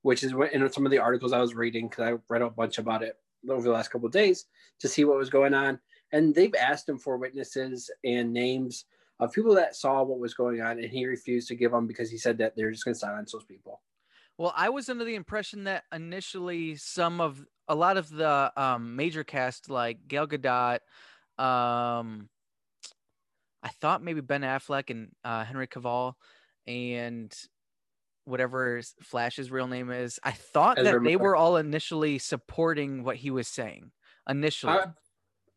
which 0.02 0.24
is 0.24 0.34
what 0.34 0.54
in 0.54 0.70
some 0.72 0.86
of 0.86 0.92
the 0.92 1.00
articles 1.00 1.34
I 1.34 1.42
was 1.42 1.56
reading 1.56 1.88
because 1.88 2.04
I 2.04 2.18
read 2.30 2.42
a 2.42 2.50
bunch 2.50 2.78
about 2.78 3.04
it 3.04 3.18
over 3.50 3.62
the 3.62 3.72
last 3.72 3.92
couple 3.92 4.10
days 4.10 4.46
to 4.80 4.88
see 4.88 5.06
what 5.06 5.18
was 5.18 5.30
going 5.30 5.54
on. 5.54 5.80
And 6.12 6.34
they've 6.34 6.56
asked 6.56 6.90
him 6.90 6.98
for 6.98 7.18
witnesses 7.18 7.90
and 8.04 8.34
names 8.34 8.86
of 9.20 9.34
people 9.34 9.56
that 9.56 9.76
saw 9.76 10.04
what 10.04 10.20
was 10.20 10.34
going 10.34 10.62
on, 10.62 10.80
and 10.80 10.90
he 10.90 11.06
refused 11.06 11.48
to 11.48 11.56
give 11.56 11.72
them 11.72 11.88
because 11.88 12.10
he 12.10 12.18
said 12.18 12.38
that 12.38 12.56
they're 12.56 12.72
just 12.72 12.86
going 12.86 12.94
to 12.94 13.00
silence 13.00 13.32
those 13.32 13.46
people. 13.46 13.82
Well, 14.38 14.54
I 14.56 14.70
was 14.70 14.90
under 14.90 15.04
the 15.04 15.16
impression 15.16 15.64
that 15.64 15.84
initially 15.92 16.76
some 16.76 17.20
of 17.20 17.44
a 17.68 17.76
lot 17.76 17.98
of 17.98 18.10
the 18.10 18.52
um, 18.56 18.96
major 18.96 19.24
cast, 19.24 19.70
like 19.70 20.08
Gal 20.08 20.28
Gadot, 20.28 20.80
um, 21.40 22.30
I 23.64 23.70
thought 23.82 24.04
maybe 24.04 24.22
Ben 24.22 24.42
Affleck 24.42 24.92
and 24.92 25.10
uh, 25.24 25.44
Henry 25.44 25.68
Cavill, 25.68 26.14
and 26.68 27.36
whatever 28.26 28.82
Flash's 29.02 29.50
real 29.50 29.68
name 29.68 29.90
is. 29.90 30.20
I 30.24 30.32
thought 30.32 30.78
Ezra 30.78 30.94
that 30.94 31.04
they 31.04 31.16
Miller. 31.16 31.24
were 31.24 31.36
all 31.36 31.58
initially 31.58 32.20
supporting 32.20 33.04
what 33.04 33.16
he 33.16 33.32
was 33.32 33.48
saying. 33.48 33.92
Initially, 34.30 34.74
I, 34.74 34.86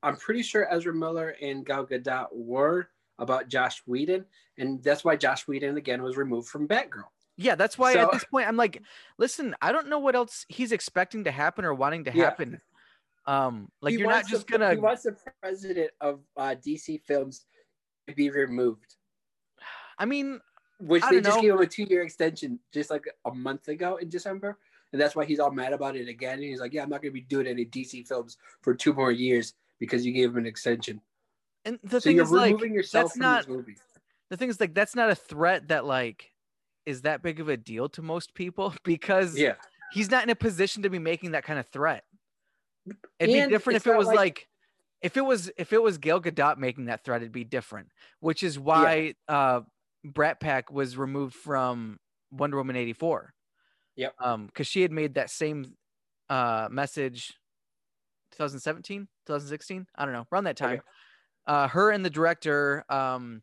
I'm 0.03 0.17
pretty 0.17 0.43
sure 0.43 0.73
Ezra 0.73 0.95
Miller 0.95 1.37
and 1.43 1.67
Gal 1.67 1.85
Gadot 1.87 2.29
were 2.33 2.89
about 3.21 3.49
Josh 3.49 3.83
Whedon, 3.87 4.25
and 4.59 4.83
that's 4.83 5.05
why 5.05 5.15
Josh 5.15 5.47
Whedon 5.47 5.77
again 5.77 6.03
was 6.03 6.17
removed 6.17 6.49
from 6.49 6.67
Batgirl. 6.67 7.05
Yeah, 7.37 7.55
that's 7.55 7.79
why 7.79 7.95
so, 7.95 8.01
at 8.01 8.13
this 8.13 8.25
point 8.25 8.49
I'm 8.49 8.57
like, 8.57 8.83
listen, 9.17 9.55
I 9.63 9.73
don't 9.73 9.89
know 9.89 9.99
what 9.99 10.17
else 10.17 10.45
he's 10.49 10.73
expecting 10.73 11.25
to 11.25 11.31
happen 11.31 11.65
or 11.65 11.73
wanting 11.73 12.05
to 12.05 12.11
happen. 12.11 12.61
Yeah. 13.27 13.47
Um, 13.47 13.71
like 13.81 13.93
he 13.93 13.99
you're 13.99 14.11
not 14.11 14.27
just 14.27 14.47
the, 14.47 14.59
gonna. 14.59 14.73
He 14.73 14.79
wants 14.79 15.05
the 15.05 15.17
president 15.41 15.91
of 16.01 16.21
uh, 16.37 16.55
DC 16.67 17.01
Films 17.03 17.47
to 18.09 18.15
be 18.15 18.31
removed. 18.31 18.97
I 19.99 20.05
mean, 20.05 20.41
which 20.81 21.03
I 21.03 21.11
they 21.13 21.21
just 21.21 21.37
know. 21.37 21.43
gave 21.43 21.53
him 21.53 21.61
a 21.61 21.67
two-year 21.67 22.03
extension 22.03 22.59
just 22.73 22.91
like 22.91 23.05
a 23.25 23.33
month 23.33 23.69
ago 23.69 23.97
in 23.97 24.09
December, 24.09 24.59
and 24.93 25.01
that's 25.01 25.15
why 25.15 25.25
he's 25.25 25.39
all 25.39 25.51
mad 25.51 25.73
about 25.73 25.97
it 25.97 26.09
again. 26.09 26.35
And 26.35 26.45
he's 26.45 26.61
like, 26.61 26.73
"Yeah, 26.73 26.83
I'm 26.83 26.91
not 26.91 27.03
going 27.03 27.13
to 27.13 27.21
be 27.21 27.27
doing 27.27 27.47
any 27.47 27.65
DC 27.65 28.07
films 28.09 28.37
for 28.63 28.75
two 28.75 28.93
more 28.93 29.13
years 29.13 29.55
because 29.79 30.05
you 30.05 30.13
gave 30.13 30.31
him 30.31 30.39
an 30.39 30.47
extension." 30.47 31.01
And 31.65 31.79
the 31.83 32.01
so 32.01 32.09
thing 32.09 32.19
is, 32.19 32.31
like, 32.31 32.57
that's 32.91 33.17
not 33.17 33.47
the 34.31 34.37
thing 34.37 34.49
is 34.49 34.61
like 34.61 34.75
that's 34.75 34.95
not 34.95 35.11
a 35.11 35.15
threat 35.15 35.69
that 35.69 35.85
like 35.85 36.31
is 36.87 37.03
that 37.03 37.23
big 37.23 37.41
of 37.41 37.49
a 37.49 37.57
deal 37.57 37.89
to 37.91 38.03
most 38.03 38.35
people 38.35 38.73
because 38.85 39.37
yeah, 39.37 39.55
he's 39.93 40.11
not 40.11 40.23
in 40.23 40.31
a 40.31 40.35
position 40.35 40.83
to 40.85 40.91
be 40.91 40.99
making 40.99 41.33
that 41.33 41.45
kind 41.45 41.59
of 41.59 41.67
threat. 41.69 42.05
It'd 43.19 43.35
and 43.35 43.51
be 43.51 43.55
different 43.55 43.77
if 43.77 43.87
it 43.87 43.97
was 43.97 44.07
like, 44.07 44.17
like, 44.17 44.49
if 45.03 45.17
it 45.17 45.21
was 45.21 45.51
if 45.59 45.73
it 45.73 45.83
was 45.83 45.99
Gal 45.99 46.21
Gadot 46.21 46.57
making 46.57 46.87
that 46.87 47.05
threat, 47.05 47.21
it'd 47.21 47.33
be 47.33 47.45
different. 47.45 47.89
Which 48.21 48.43
is 48.43 48.59
why 48.59 49.15
yeah. 49.29 49.35
uh 49.35 49.61
Brat 50.05 50.41
Pack 50.41 50.73
was 50.73 50.97
removed 50.97 51.35
from 51.35 51.99
Wonder 52.31 52.57
Woman 52.57 52.77
84. 52.77 53.35
Yep. 53.97 54.15
Um, 54.19 54.47
because 54.47 54.67
she 54.67 54.81
had 54.81 54.93
made 54.93 55.15
that 55.15 55.29
same 55.29 55.75
uh 56.31 56.69
message 56.71 57.35
2017, 58.33 59.09
2016. 59.27 59.87
I 59.95 60.05
don't 60.05 60.15
know, 60.15 60.27
around 60.33 60.45
that 60.45 60.57
time. 60.57 60.75
Okay. 60.75 60.81
Uh 61.47 61.69
her 61.69 61.91
and 61.91 62.05
the 62.05 62.11
director, 62.11 62.85
um 62.89 63.43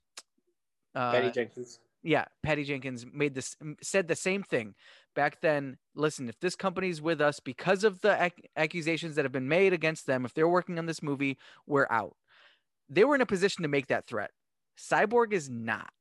uh, 0.96 1.12
Patty 1.12 1.32
Jenkins 1.32 1.80
yeah, 2.08 2.24
Patty 2.42 2.64
Jenkins 2.64 3.06
made 3.12 3.36
this 3.36 3.58
said 3.82 4.08
the 4.08 4.16
same 4.16 4.42
thing 4.42 4.76
back 5.14 5.42
then. 5.42 5.78
Listen, 5.94 6.30
if 6.30 6.40
this 6.40 6.56
company's 6.56 7.02
with 7.02 7.20
us 7.20 7.42
because 7.42 7.84
of 7.84 8.00
the 8.00 8.24
ac- 8.24 8.50
accusations 8.56 9.16
that 9.16 9.26
have 9.26 9.34
been 9.34 9.50
made 9.50 9.74
against 9.74 10.06
them, 10.06 10.24
if 10.24 10.34
they're 10.34 10.48
working 10.48 10.80
on 10.80 10.86
this 10.86 11.04
movie, 11.04 11.38
we're 11.66 11.88
out. 11.90 12.16
They 12.90 13.04
were 13.04 13.16
in 13.16 13.22
a 13.22 13.26
position 13.26 13.64
to 13.64 13.68
make 13.68 13.88
that 13.88 14.08
threat. 14.08 14.32
Cyborg 14.80 15.34
is 15.34 15.50
not. 15.50 15.92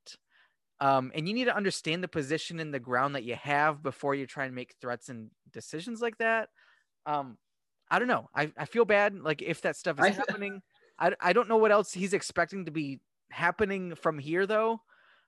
Um, 0.79 1.11
and 1.13 1.27
you 1.27 1.35
need 1.35 1.47
to 1.47 1.57
understand 1.57 2.05
the 2.05 2.09
position 2.09 2.61
in 2.61 2.71
the 2.71 2.79
ground 2.79 3.17
that 3.17 3.25
you 3.25 3.35
have 3.35 3.83
before 3.83 4.15
you 4.15 4.27
try 4.27 4.45
and 4.45 4.55
make 4.55 4.75
threats 4.81 5.09
and 5.09 5.31
decisions 5.53 6.01
like 6.01 6.19
that. 6.19 6.51
Um, 7.07 7.37
I 7.91 7.99
don't 7.99 8.09
know. 8.09 8.29
I, 8.33 8.53
I 8.57 8.67
feel 8.67 8.85
bad. 8.85 9.19
Like 9.19 9.43
if 9.43 9.63
that 9.63 9.75
stuff 9.75 9.99
is 9.99 10.07
I, 10.07 10.11
happening, 10.11 10.63
I, 10.99 11.13
I 11.21 11.33
don't 11.33 11.49
know 11.49 11.57
what 11.57 11.73
else 11.73 11.93
he's 11.93 12.13
expecting 12.13 12.65
to 12.67 12.71
be 12.71 13.01
happening 13.31 13.95
from 13.95 14.19
here 14.19 14.47
though. 14.47 14.81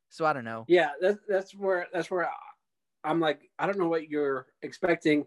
So 0.09 0.25
I 0.25 0.33
don't 0.33 0.45
know. 0.45 0.65
Yeah, 0.69 0.91
that's 1.01 1.19
that's 1.29 1.55
where 1.55 1.87
that's 1.93 2.11
where 2.11 2.31
I'm 3.05 3.21
like, 3.21 3.41
I 3.59 3.67
don't 3.67 3.79
know 3.79 3.89
what 3.89 4.09
you're 4.09 4.47
expecting. 4.63 5.27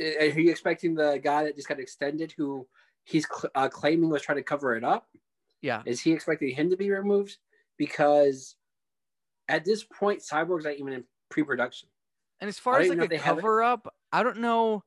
Are 0.00 0.24
you 0.26 0.50
expecting 0.50 0.94
the 0.94 1.20
guy 1.22 1.44
that 1.44 1.56
just 1.56 1.68
got 1.68 1.80
extended, 1.80 2.32
who 2.36 2.66
he's 3.04 3.26
cl- 3.26 3.50
uh, 3.54 3.68
claiming 3.68 4.10
was 4.10 4.22
trying 4.22 4.36
to 4.36 4.42
cover 4.42 4.76
it 4.76 4.84
up? 4.84 5.06
Yeah. 5.62 5.82
Is 5.86 6.00
he 6.00 6.12
expecting 6.12 6.54
him 6.54 6.70
to 6.70 6.76
be 6.76 6.90
removed? 6.90 7.38
Because 7.78 8.56
at 9.48 9.64
this 9.64 9.84
point, 9.84 10.20
Cyborg's 10.20 10.64
not 10.64 10.74
even 10.74 10.92
in 10.92 11.04
pre-production. 11.30 11.88
And 12.40 12.48
as 12.48 12.58
far 12.58 12.80
as 12.80 12.90
like 12.90 13.10
a 13.10 13.18
cover 13.18 13.62
up, 13.62 13.92
I 14.12 14.22
don't 14.22 14.38
know 14.38 14.84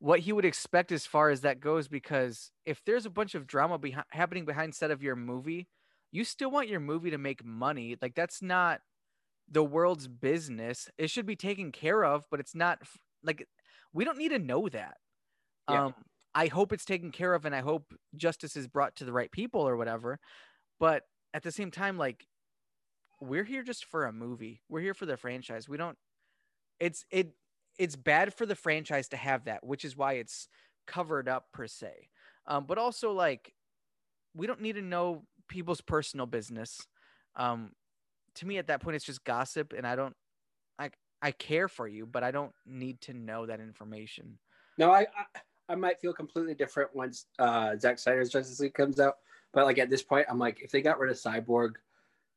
what 0.00 0.20
he 0.20 0.32
would 0.32 0.44
expect 0.44 0.90
as 0.90 1.06
far 1.06 1.30
as 1.30 1.42
that 1.42 1.60
goes. 1.60 1.86
Because 1.86 2.50
if 2.66 2.82
there's 2.84 3.06
a 3.06 3.10
bunch 3.10 3.34
of 3.34 3.46
drama 3.46 3.78
behind 3.78 4.06
happening 4.10 4.44
behind 4.44 4.74
set 4.74 4.90
of 4.90 5.02
your 5.02 5.14
movie, 5.14 5.68
you 6.10 6.24
still 6.24 6.50
want 6.50 6.68
your 6.68 6.80
movie 6.80 7.10
to 7.10 7.18
make 7.18 7.44
money. 7.44 7.96
Like 8.00 8.14
that's 8.14 8.42
not 8.42 8.80
the 9.48 9.62
world's 9.62 10.08
business. 10.08 10.88
It 10.98 11.10
should 11.10 11.26
be 11.26 11.36
taken 11.36 11.70
care 11.70 12.04
of, 12.04 12.24
but 12.30 12.40
it's 12.40 12.54
not 12.54 12.78
like 13.22 13.46
we 13.92 14.04
don't 14.04 14.18
need 14.18 14.30
to 14.30 14.38
know 14.38 14.68
that. 14.68 14.96
Yeah. 15.68 15.86
Um, 15.86 15.94
I 16.34 16.46
hope 16.46 16.72
it's 16.72 16.84
taken 16.84 17.10
care 17.10 17.34
of 17.34 17.44
and 17.44 17.54
I 17.54 17.60
hope 17.60 17.92
justice 18.16 18.56
is 18.56 18.68
brought 18.68 18.96
to 18.96 19.04
the 19.04 19.12
right 19.12 19.30
people 19.30 19.60
or 19.62 19.76
whatever. 19.76 20.18
But 20.78 21.02
at 21.34 21.42
the 21.42 21.52
same 21.52 21.70
time, 21.70 21.98
like 21.98 22.26
we're 23.20 23.44
here 23.44 23.62
just 23.62 23.84
for 23.84 24.06
a 24.06 24.12
movie. 24.12 24.62
We're 24.68 24.80
here 24.80 24.94
for 24.94 25.06
the 25.06 25.16
franchise. 25.16 25.68
We 25.68 25.76
don't 25.76 25.98
it's 26.78 27.04
it 27.10 27.32
it's 27.80 27.96
bad 27.96 28.34
for 28.34 28.44
the 28.44 28.54
franchise 28.54 29.08
to 29.08 29.16
have 29.16 29.46
that, 29.46 29.64
which 29.64 29.86
is 29.86 29.96
why 29.96 30.12
it's 30.12 30.48
covered 30.86 31.28
up 31.30 31.46
per 31.50 31.66
se. 31.66 32.10
Um, 32.46 32.66
but 32.66 32.76
also 32.76 33.12
like 33.12 33.54
we 34.34 34.46
don't 34.46 34.60
need 34.60 34.74
to 34.74 34.82
know 34.82 35.22
people's 35.48 35.80
personal 35.80 36.26
business. 36.26 36.78
Um, 37.36 37.70
to 38.34 38.46
me, 38.46 38.58
at 38.58 38.66
that 38.66 38.82
point, 38.82 38.96
it's 38.96 39.04
just 39.04 39.24
gossip, 39.24 39.72
and 39.72 39.86
I 39.86 39.96
don't, 39.96 40.14
I, 40.78 40.90
I 41.22 41.30
care 41.30 41.68
for 41.68 41.88
you, 41.88 42.04
but 42.04 42.22
I 42.22 42.30
don't 42.30 42.52
need 42.66 43.00
to 43.02 43.14
know 43.14 43.46
that 43.46 43.60
information. 43.60 44.38
No, 44.76 44.90
I, 44.90 45.00
I, 45.00 45.40
I 45.70 45.74
might 45.74 46.00
feel 46.00 46.12
completely 46.12 46.54
different 46.54 46.94
once 46.94 47.26
uh, 47.38 47.76
Zack 47.78 47.98
Snyder's 47.98 48.28
Justice 48.28 48.60
League 48.60 48.74
comes 48.74 49.00
out. 49.00 49.16
But 49.54 49.64
like 49.64 49.78
at 49.78 49.88
this 49.88 50.02
point, 50.02 50.26
I'm 50.28 50.38
like, 50.38 50.60
if 50.62 50.70
they 50.70 50.82
got 50.82 50.98
rid 50.98 51.10
of 51.10 51.16
Cyborg, 51.16 51.72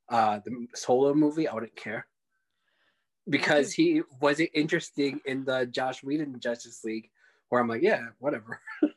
uh, 0.10 0.40
the 0.46 0.68
solo 0.74 1.14
movie, 1.14 1.50
I 1.50 1.54
wouldn't 1.54 1.76
care 1.76 2.08
because 3.30 3.72
he 3.72 4.02
wasn't 4.20 4.50
interesting 4.54 5.20
in 5.26 5.46
the 5.46 5.66
Josh 5.66 6.04
Whedon 6.04 6.40
Justice 6.40 6.84
League, 6.84 7.10
where 7.50 7.62
I'm 7.62 7.68
like, 7.68 7.82
yeah, 7.82 8.08
whatever. 8.20 8.60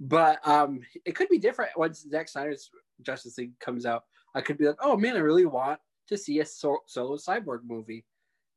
but 0.00 0.46
um, 0.46 0.80
it 1.04 1.14
could 1.14 1.28
be 1.28 1.38
different 1.38 1.72
once 1.76 2.06
Zack 2.08 2.28
Snyder's 2.28 2.70
Justice 3.02 3.38
League 3.38 3.58
comes 3.58 3.86
out, 3.86 4.04
I 4.34 4.40
could 4.40 4.58
be 4.58 4.66
like, 4.66 4.76
oh 4.80 4.96
man, 4.96 5.16
I 5.16 5.20
really 5.20 5.46
want 5.46 5.80
to 6.08 6.16
see 6.16 6.40
a 6.40 6.46
so- 6.46 6.82
solo 6.86 7.16
cyborg 7.16 7.60
movie 7.64 8.04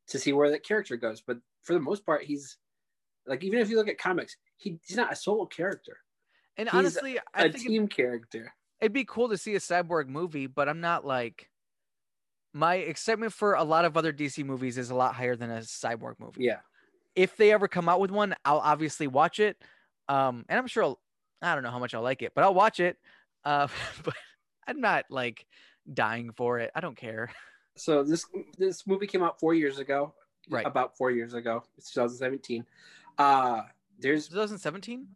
to 0.08 0.18
see 0.18 0.32
where 0.32 0.50
that 0.50 0.64
character 0.64 0.96
goes. 0.96 1.20
But 1.20 1.38
for 1.62 1.72
the 1.72 1.80
most 1.80 2.04
part, 2.04 2.24
he's 2.24 2.56
like, 3.26 3.44
even 3.44 3.60
if 3.60 3.70
you 3.70 3.76
look 3.76 3.88
at 3.88 3.98
comics, 3.98 4.36
he, 4.56 4.78
he's 4.86 4.96
not 4.96 5.12
a 5.12 5.16
solo 5.16 5.46
character. 5.46 5.98
And 6.56 6.68
he's 6.68 6.78
honestly, 6.78 7.18
I 7.34 7.44
a 7.44 7.48
team 7.50 7.84
it, 7.84 7.90
character. 7.90 8.52
It'd 8.80 8.92
be 8.92 9.04
cool 9.04 9.28
to 9.28 9.38
see 9.38 9.54
a 9.54 9.60
cyborg 9.60 10.08
movie, 10.08 10.46
but 10.46 10.68
I'm 10.68 10.80
not 10.80 11.04
like 11.04 11.48
my 12.52 12.76
excitement 12.76 13.32
for 13.32 13.54
a 13.54 13.64
lot 13.64 13.84
of 13.84 13.96
other 13.96 14.12
DC 14.12 14.44
movies 14.44 14.78
is 14.78 14.90
a 14.90 14.94
lot 14.94 15.14
higher 15.14 15.36
than 15.36 15.50
a 15.50 15.58
cyborg 15.58 16.14
movie. 16.18 16.44
Yeah. 16.44 16.60
If 17.14 17.36
they 17.36 17.52
ever 17.52 17.68
come 17.68 17.88
out 17.88 18.00
with 18.00 18.10
one, 18.10 18.34
I'll 18.44 18.58
obviously 18.58 19.06
watch 19.06 19.40
it. 19.40 19.56
Um, 20.08 20.44
and 20.48 20.58
I'm 20.58 20.66
sure 20.66 20.84
I'll, 20.84 21.00
I 21.42 21.54
don't 21.54 21.64
know 21.64 21.70
how 21.70 21.78
much 21.78 21.94
I'll 21.94 22.02
like 22.02 22.22
it, 22.22 22.32
but 22.34 22.44
I'll 22.44 22.54
watch 22.54 22.80
it. 22.80 22.96
Uh, 23.44 23.68
but 24.04 24.14
I'm 24.66 24.80
not 24.80 25.06
like 25.10 25.46
dying 25.92 26.30
for 26.32 26.58
it. 26.58 26.70
I 26.74 26.80
don't 26.80 26.96
care. 26.96 27.30
So 27.76 28.02
this 28.02 28.26
this 28.56 28.86
movie 28.86 29.06
came 29.06 29.22
out 29.22 29.38
four 29.38 29.54
years 29.54 29.78
ago. 29.78 30.12
Right. 30.50 30.66
About 30.66 30.96
four 30.96 31.10
years 31.10 31.34
ago. 31.34 31.62
It's 31.76 31.92
2017. 31.92 32.64
Uh 33.18 33.62
there's 33.98 34.28
2017? 34.28 35.06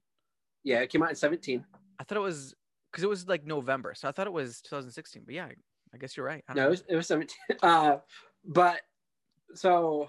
Yeah, 0.64 0.80
it 0.80 0.90
came 0.90 1.02
out 1.02 1.10
in 1.10 1.16
17. 1.16 1.64
I 1.98 2.04
thought 2.04 2.16
it 2.16 2.20
was 2.20 2.54
because 2.90 3.04
it 3.04 3.08
was 3.08 3.26
like 3.28 3.46
November. 3.46 3.94
So 3.94 4.08
I 4.08 4.12
thought 4.12 4.26
it 4.26 4.32
was 4.32 4.60
2016. 4.62 5.22
But 5.24 5.34
yeah, 5.34 5.48
I 5.94 5.98
guess 5.98 6.16
you're 6.16 6.26
right. 6.26 6.44
No, 6.54 6.66
it 6.66 6.70
was, 6.70 6.84
it 6.88 6.96
was 6.96 7.06
17. 7.06 7.36
Uh 7.62 7.98
but 8.44 8.80
so 9.54 10.08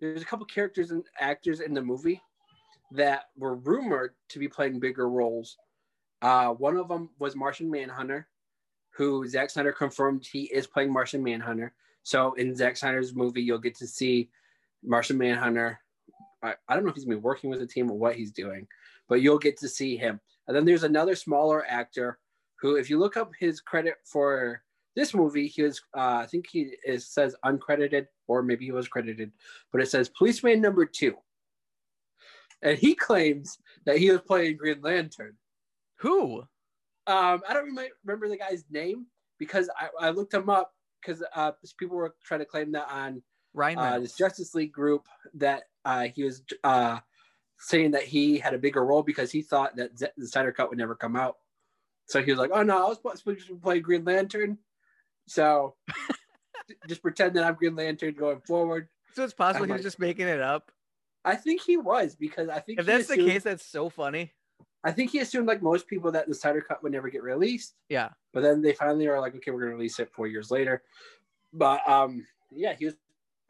there's 0.00 0.22
a 0.22 0.24
couple 0.24 0.44
characters 0.46 0.90
and 0.90 1.04
actors 1.20 1.60
in 1.60 1.74
the 1.74 1.82
movie 1.82 2.20
that 2.92 3.26
were 3.36 3.54
rumored 3.54 4.14
to 4.30 4.40
be 4.40 4.48
playing 4.48 4.80
bigger 4.80 5.08
roles 5.08 5.56
uh, 6.22 6.48
one 6.48 6.76
of 6.76 6.88
them 6.88 7.10
was 7.18 7.34
Martian 7.34 7.70
Manhunter, 7.70 8.28
who 8.90 9.26
Zack 9.26 9.50
Snyder 9.50 9.72
confirmed 9.72 10.26
he 10.26 10.42
is 10.44 10.66
playing 10.66 10.92
Martian 10.92 11.22
Manhunter. 11.22 11.72
So 12.02 12.34
in 12.34 12.54
Zack 12.54 12.76
Snyder's 12.76 13.14
movie, 13.14 13.42
you'll 13.42 13.58
get 13.58 13.74
to 13.76 13.86
see 13.86 14.30
Martian 14.82 15.16
Manhunter. 15.16 15.78
I, 16.42 16.54
I 16.68 16.74
don't 16.74 16.84
know 16.84 16.90
if 16.90 16.96
he's 16.96 17.04
been 17.04 17.22
working 17.22 17.50
with 17.50 17.60
the 17.60 17.66
team 17.66 17.90
or 17.90 17.98
what 17.98 18.16
he's 18.16 18.32
doing, 18.32 18.66
but 19.08 19.22
you'll 19.22 19.38
get 19.38 19.58
to 19.58 19.68
see 19.68 19.96
him. 19.96 20.20
And 20.46 20.56
then 20.56 20.64
there's 20.64 20.82
another 20.82 21.14
smaller 21.14 21.64
actor 21.66 22.18
who, 22.56 22.76
if 22.76 22.90
you 22.90 22.98
look 22.98 23.16
up 23.16 23.30
his 23.38 23.60
credit 23.60 23.96
for 24.04 24.62
this 24.96 25.14
movie, 25.14 25.46
he 25.46 25.62
was, 25.62 25.80
uh, 25.96 26.22
I 26.22 26.26
think 26.26 26.46
he 26.50 26.72
is, 26.84 27.06
says 27.06 27.36
uncredited, 27.44 28.06
or 28.26 28.42
maybe 28.42 28.64
he 28.64 28.72
was 28.72 28.88
credited, 28.88 29.32
but 29.72 29.80
it 29.80 29.90
says 29.90 30.08
policeman 30.08 30.60
number 30.60 30.84
two. 30.84 31.14
And 32.62 32.76
he 32.76 32.94
claims 32.94 33.58
that 33.86 33.98
he 33.98 34.10
was 34.10 34.20
playing 34.20 34.56
Green 34.56 34.80
Lantern. 34.82 35.36
Who? 35.96 36.40
Um, 37.06 37.42
I 37.48 37.54
don't 37.54 37.78
remember 38.04 38.28
the 38.28 38.36
guy's 38.36 38.64
name 38.70 39.06
because 39.38 39.70
I, 39.78 40.08
I 40.08 40.10
looked 40.10 40.34
him 40.34 40.50
up 40.50 40.72
because 41.00 41.22
uh, 41.34 41.52
people 41.78 41.96
were 41.96 42.14
trying 42.22 42.40
to 42.40 42.46
claim 42.46 42.72
that 42.72 42.90
on 42.90 43.22
Ryan 43.54 43.78
uh, 43.78 43.98
this 43.98 44.16
Justice 44.16 44.54
League 44.54 44.72
group 44.72 45.06
that 45.34 45.64
uh, 45.84 46.08
he 46.14 46.22
was 46.22 46.42
uh, 46.62 46.98
saying 47.58 47.92
that 47.92 48.04
he 48.04 48.38
had 48.38 48.54
a 48.54 48.58
bigger 48.58 48.84
role 48.84 49.02
because 49.02 49.30
he 49.30 49.42
thought 49.42 49.76
that 49.76 49.98
Z- 49.98 50.08
the 50.16 50.26
Snyder 50.26 50.52
Cut 50.52 50.68
would 50.68 50.78
never 50.78 50.94
come 50.94 51.16
out. 51.16 51.38
So 52.06 52.22
he 52.22 52.30
was 52.30 52.38
like, 52.38 52.50
"Oh 52.52 52.62
no, 52.62 52.86
I 52.86 52.88
was 52.88 52.98
supposed 52.98 53.46
to 53.46 53.56
play 53.56 53.80
Green 53.80 54.04
Lantern." 54.04 54.58
So 55.30 55.76
just 56.88 57.02
pretend 57.02 57.36
that 57.36 57.44
I'm 57.44 57.54
Green 57.54 57.76
Lantern 57.76 58.14
going 58.14 58.40
forward. 58.40 58.88
so 59.14 59.22
it's 59.22 59.32
possible 59.32 59.62
I'm 59.62 59.68
he 59.68 59.72
was 59.74 59.78
like- 59.78 59.84
just 59.86 60.00
making 60.00 60.26
it 60.26 60.40
up. 60.40 60.72
I 61.24 61.36
think 61.36 61.60
he 61.60 61.76
was 61.76 62.16
because 62.16 62.48
I 62.48 62.60
think 62.60 62.80
If 62.80 62.86
that's 62.86 63.06
the 63.06 63.16
case, 63.16 63.44
that's 63.44 63.64
so 63.64 63.90
funny. 63.90 64.32
I 64.82 64.90
think 64.90 65.10
he 65.10 65.18
assumed 65.18 65.46
like 65.46 65.62
most 65.62 65.86
people 65.86 66.10
that 66.12 66.26
the 66.26 66.34
Snyder 66.34 66.62
Cut 66.62 66.82
would 66.82 66.92
never 66.92 67.10
get 67.10 67.22
released. 67.22 67.74
Yeah. 67.90 68.08
But 68.32 68.42
then 68.42 68.62
they 68.62 68.72
finally 68.72 69.06
are 69.06 69.20
like, 69.20 69.36
okay, 69.36 69.50
we're 69.50 69.60
gonna 69.60 69.74
release 69.74 70.00
it 70.00 70.10
four 70.10 70.26
years 70.26 70.50
later. 70.50 70.82
But 71.52 71.86
um, 71.86 72.26
yeah, 72.50 72.72
he 72.72 72.86
was 72.86 72.94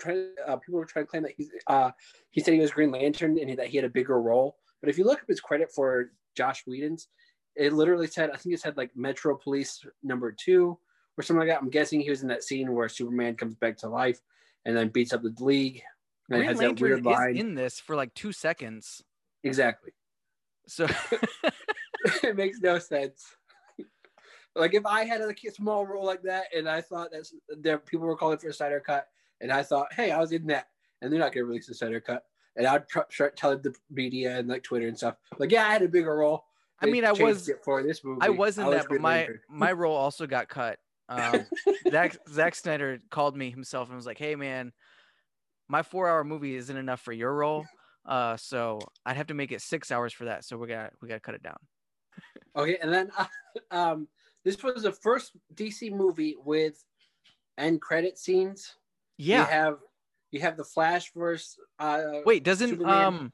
trying. 0.00 0.34
Uh, 0.46 0.56
people 0.56 0.80
were 0.80 0.84
trying 0.84 1.04
to 1.06 1.10
claim 1.10 1.22
that 1.22 1.32
he's. 1.36 1.50
Uh, 1.68 1.92
he 2.30 2.40
said 2.40 2.54
he 2.54 2.60
was 2.60 2.72
Green 2.72 2.90
Lantern 2.90 3.38
and 3.38 3.56
that 3.58 3.68
he 3.68 3.76
had 3.76 3.86
a 3.86 3.90
bigger 3.90 4.20
role. 4.20 4.56
But 4.82 4.90
if 4.90 4.98
you 4.98 5.04
look 5.04 5.20
up 5.20 5.28
his 5.28 5.40
credit 5.40 5.70
for 5.72 6.10
Joss 6.36 6.62
Whedon's, 6.66 7.06
it 7.54 7.72
literally 7.72 8.08
said 8.08 8.30
I 8.30 8.36
think 8.36 8.54
it 8.54 8.60
said 8.60 8.76
like 8.76 8.90
Metro 8.96 9.36
Police 9.36 9.86
number 10.02 10.32
two 10.32 10.76
or 11.20 11.22
something 11.22 11.46
like 11.46 11.48
that. 11.48 11.62
I'm 11.62 11.68
guessing 11.70 12.00
he 12.00 12.08
was 12.10 12.22
in 12.22 12.28
that 12.28 12.42
scene 12.42 12.72
where 12.72 12.88
Superman 12.88 13.36
comes 13.36 13.54
back 13.54 13.76
to 13.78 13.88
life 13.88 14.20
and 14.64 14.74
then 14.76 14.88
beats 14.88 15.12
up 15.12 15.22
the 15.22 15.34
League. 15.38 15.82
And 16.30 16.38
Green 16.38 16.48
has 16.48 16.58
that 16.58 16.64
Lantern 16.64 16.88
weird 16.88 16.98
is 17.00 17.04
line. 17.04 17.36
in 17.36 17.54
this 17.54 17.78
for 17.78 17.94
like 17.94 18.14
two 18.14 18.32
seconds. 18.32 19.02
exactly. 19.44 19.92
So 20.66 20.86
it 22.22 22.36
makes 22.36 22.60
no 22.60 22.78
sense. 22.78 23.36
like 24.56 24.72
if 24.74 24.86
I 24.86 25.04
had 25.04 25.20
a 25.20 25.34
small 25.52 25.86
role 25.86 26.06
like 26.06 26.22
that, 26.22 26.44
and 26.56 26.68
I 26.68 26.80
thought 26.80 27.10
that 27.12 27.28
there 27.60 27.78
people 27.78 28.06
were 28.06 28.16
calling 28.16 28.38
for 28.38 28.48
a 28.48 28.52
Snyder 28.52 28.80
cut, 28.80 29.06
and 29.40 29.52
I 29.52 29.62
thought, 29.62 29.92
hey, 29.92 30.10
I 30.10 30.18
was 30.18 30.32
in 30.32 30.46
that, 30.46 30.68
and 31.02 31.12
they're 31.12 31.20
not 31.20 31.32
going 31.32 31.44
to 31.44 31.48
release 31.48 31.68
a 31.68 31.74
Snyder 31.74 32.00
cut, 32.00 32.22
and 32.56 32.66
I'd 32.66 32.88
tr- 32.88 33.00
start 33.10 33.36
telling 33.36 33.60
the 33.62 33.74
media 33.90 34.38
and 34.38 34.48
like 34.48 34.62
Twitter 34.62 34.88
and 34.88 34.96
stuff, 34.96 35.16
like, 35.38 35.52
yeah, 35.52 35.66
I 35.66 35.72
had 35.72 35.82
a 35.82 35.88
bigger 35.88 36.16
role. 36.16 36.44
I 36.80 36.86
mean, 36.86 37.04
I 37.04 37.12
was- 37.12 37.50
for 37.62 37.82
this 37.82 38.02
movie. 38.02 38.20
I 38.22 38.30
was 38.30 38.56
in 38.56 38.70
that, 38.70 38.86
but 38.88 39.00
my 39.00 39.28
my 39.50 39.72
role 39.72 39.96
also 39.96 40.26
got 40.26 40.48
cut. 40.48 40.78
Um, 41.10 41.46
Zack 41.90 42.16
Zack 42.30 42.54
Snyder 42.54 43.00
called 43.10 43.36
me 43.36 43.50
himself 43.50 43.88
and 43.88 43.96
was 43.96 44.06
like, 44.06 44.18
"Hey, 44.18 44.36
man, 44.36 44.72
my 45.68 45.82
four-hour 45.82 46.24
movie 46.24 46.54
isn't 46.54 46.76
enough 46.76 47.00
for 47.00 47.12
your 47.12 47.34
role, 47.34 47.66
uh, 48.06 48.36
so 48.36 48.78
I'd 49.04 49.16
have 49.16 49.26
to 49.26 49.34
make 49.34 49.52
it 49.52 49.60
six 49.60 49.90
hours 49.90 50.12
for 50.12 50.26
that. 50.26 50.44
So 50.44 50.56
we 50.56 50.68
got 50.68 50.92
we 51.02 51.08
got 51.08 51.14
to 51.14 51.20
cut 51.20 51.34
it 51.34 51.42
down." 51.42 51.58
Okay, 52.56 52.78
and 52.80 52.92
then 52.92 53.10
um, 53.70 54.08
this 54.44 54.62
was 54.62 54.84
the 54.84 54.92
first 54.92 55.32
DC 55.54 55.92
movie 55.92 56.36
with 56.44 56.82
end 57.58 57.80
credit 57.80 58.16
scenes. 58.18 58.76
Yeah. 59.18 59.40
you 59.40 59.46
have 59.46 59.78
you 60.30 60.40
have 60.40 60.56
the 60.56 60.64
Flash 60.64 61.12
versus. 61.14 61.58
Uh, 61.78 62.20
Wait, 62.24 62.44
doesn't 62.44 62.70
Superman. 62.70 63.04
um, 63.04 63.32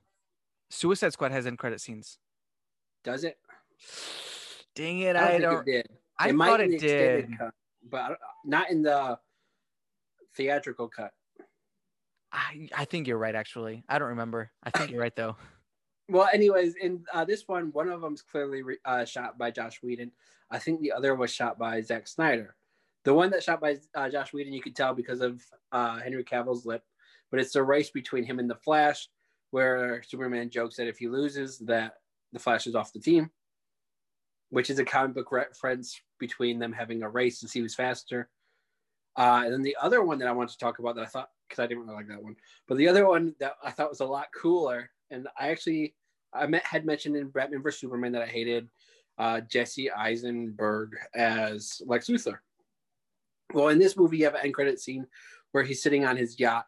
Suicide 0.70 1.12
Squad 1.12 1.30
has 1.30 1.46
end 1.46 1.58
credit 1.58 1.80
scenes? 1.80 2.18
does 3.04 3.22
it? 3.22 3.38
Dang 4.74 4.98
it, 5.00 5.14
I 5.14 5.20
don't 5.20 5.34
I 5.34 5.38
don't. 5.38 5.68
it 5.68 5.72
did. 5.72 5.88
I 6.18 6.28
it 6.30 6.36
thought 6.36 6.60
it 6.60 6.80
did. 6.80 7.38
cut, 7.38 7.54
but 7.90 8.18
don't- 8.48 8.70
in 8.70 8.82
the 8.82 9.18
theatrical 10.36 10.88
cut. 10.88 11.12
I, 12.32 12.68
I 12.76 12.84
think 12.84 13.06
you're 13.06 13.18
right. 13.18 13.34
Actually, 13.34 13.84
I 13.88 13.98
don't 13.98 14.08
remember. 14.08 14.50
I 14.62 14.70
think 14.70 14.90
you're 14.90 15.00
right 15.00 15.14
though. 15.16 15.36
Well, 16.08 16.28
anyways, 16.32 16.76
in 16.76 17.04
uh, 17.12 17.24
this 17.24 17.48
one, 17.48 17.72
one 17.72 17.88
of 17.88 18.00
them's 18.00 18.22
clearly 18.22 18.62
re- 18.62 18.78
uh, 18.84 19.04
shot 19.04 19.36
by 19.36 19.50
Joss 19.50 19.78
Whedon. 19.82 20.12
I 20.52 20.60
think 20.60 20.80
the 20.80 20.92
other 20.92 21.16
was 21.16 21.34
shot 21.34 21.58
by 21.58 21.80
Zack 21.80 22.06
Snyder. 22.06 22.54
The 23.04 23.12
one 23.12 23.30
that 23.30 23.42
shot 23.42 23.60
by 23.60 23.78
uh, 23.92 24.08
Joss 24.08 24.32
Whedon, 24.32 24.52
you 24.52 24.62
could 24.62 24.76
tell 24.76 24.94
because 24.94 25.20
of 25.20 25.42
uh, 25.72 25.98
Henry 25.98 26.22
Cavill's 26.22 26.64
lip, 26.64 26.84
but 27.32 27.40
it's 27.40 27.56
a 27.56 27.62
race 27.62 27.90
between 27.90 28.22
him 28.22 28.38
and 28.38 28.48
the 28.48 28.54
Flash, 28.54 29.08
where 29.50 30.00
Superman 30.06 30.48
jokes 30.48 30.76
that 30.76 30.86
if 30.86 30.98
he 30.98 31.08
loses, 31.08 31.58
that 31.58 31.94
the 32.32 32.38
Flash 32.38 32.68
is 32.68 32.76
off 32.76 32.92
the 32.92 33.00
team, 33.00 33.28
which 34.50 34.70
is 34.70 34.78
a 34.78 34.84
comic 34.84 35.14
book 35.14 35.32
reference 35.32 36.00
between 36.18 36.58
them 36.58 36.72
having 36.72 37.02
a 37.02 37.08
race 37.08 37.40
to 37.40 37.48
see 37.48 37.60
who's 37.60 37.74
faster. 37.74 38.28
Uh, 39.16 39.42
and 39.44 39.52
then 39.52 39.62
the 39.62 39.76
other 39.80 40.02
one 40.02 40.18
that 40.18 40.28
I 40.28 40.32
wanted 40.32 40.52
to 40.52 40.58
talk 40.58 40.78
about 40.78 40.94
that 40.96 41.04
I 41.04 41.08
thought 41.08 41.30
because 41.48 41.62
I 41.62 41.66
didn't 41.66 41.84
really 41.84 41.94
like 41.94 42.08
that 42.08 42.22
one, 42.22 42.36
but 42.66 42.76
the 42.76 42.88
other 42.88 43.06
one 43.06 43.34
that 43.40 43.54
I 43.62 43.70
thought 43.70 43.90
was 43.90 44.00
a 44.00 44.04
lot 44.04 44.26
cooler, 44.34 44.90
and 45.10 45.28
I 45.38 45.48
actually 45.48 45.94
I 46.32 46.46
met, 46.46 46.64
had 46.64 46.84
mentioned 46.84 47.16
in 47.16 47.28
Batman 47.28 47.62
vs 47.62 47.80
Superman 47.80 48.12
that 48.12 48.22
I 48.22 48.26
hated 48.26 48.68
uh, 49.18 49.40
Jesse 49.40 49.90
Eisenberg 49.90 50.90
as 51.14 51.80
Lex 51.86 52.08
Luthor. 52.08 52.38
Well, 53.54 53.68
in 53.68 53.78
this 53.78 53.96
movie, 53.96 54.18
you 54.18 54.24
have 54.24 54.34
an 54.34 54.44
end 54.44 54.54
credit 54.54 54.80
scene 54.80 55.06
where 55.52 55.64
he's 55.64 55.82
sitting 55.82 56.04
on 56.04 56.16
his 56.16 56.38
yacht, 56.38 56.66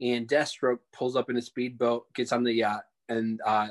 and 0.00 0.28
Deathstroke 0.28 0.78
pulls 0.92 1.16
up 1.16 1.28
in 1.28 1.36
a 1.36 1.42
speedboat, 1.42 2.12
gets 2.14 2.32
on 2.32 2.44
the 2.44 2.52
yacht, 2.52 2.84
and 3.08 3.40
uh, 3.44 3.68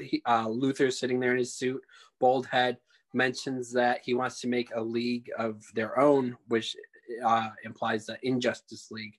he, 0.00 0.20
uh, 0.26 0.46
Luthor's 0.46 0.98
sitting 0.98 1.20
there 1.20 1.32
in 1.32 1.38
his 1.38 1.54
suit, 1.54 1.80
bald 2.20 2.46
head, 2.46 2.76
mentions 3.14 3.72
that 3.72 4.00
he 4.04 4.14
wants 4.14 4.40
to 4.40 4.48
make 4.48 4.70
a 4.74 4.80
league 4.80 5.30
of 5.38 5.62
their 5.74 5.98
own, 5.98 6.36
which 6.48 6.76
uh, 7.24 7.50
implies 7.64 8.06
the 8.06 8.18
Injustice 8.22 8.90
League 8.90 9.18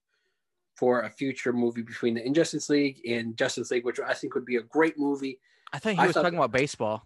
for 0.75 1.01
a 1.01 1.09
future 1.09 1.53
movie 1.53 1.83
between 1.83 2.15
the 2.15 2.25
Injustice 2.25 2.69
League 2.69 2.99
and 3.07 3.37
Justice 3.37 3.69
League, 3.71 3.85
which 3.85 3.99
I 3.99 4.13
think 4.13 4.33
would 4.35 4.45
be 4.45 4.55
a 4.57 4.61
great 4.63 4.97
movie. 4.97 5.39
I 5.71 5.79
thought 5.79 5.93
he 5.93 5.99
I 5.99 6.07
was 6.07 6.13
thought- 6.13 6.23
talking 6.23 6.37
about 6.39 6.51
baseball. 6.51 7.05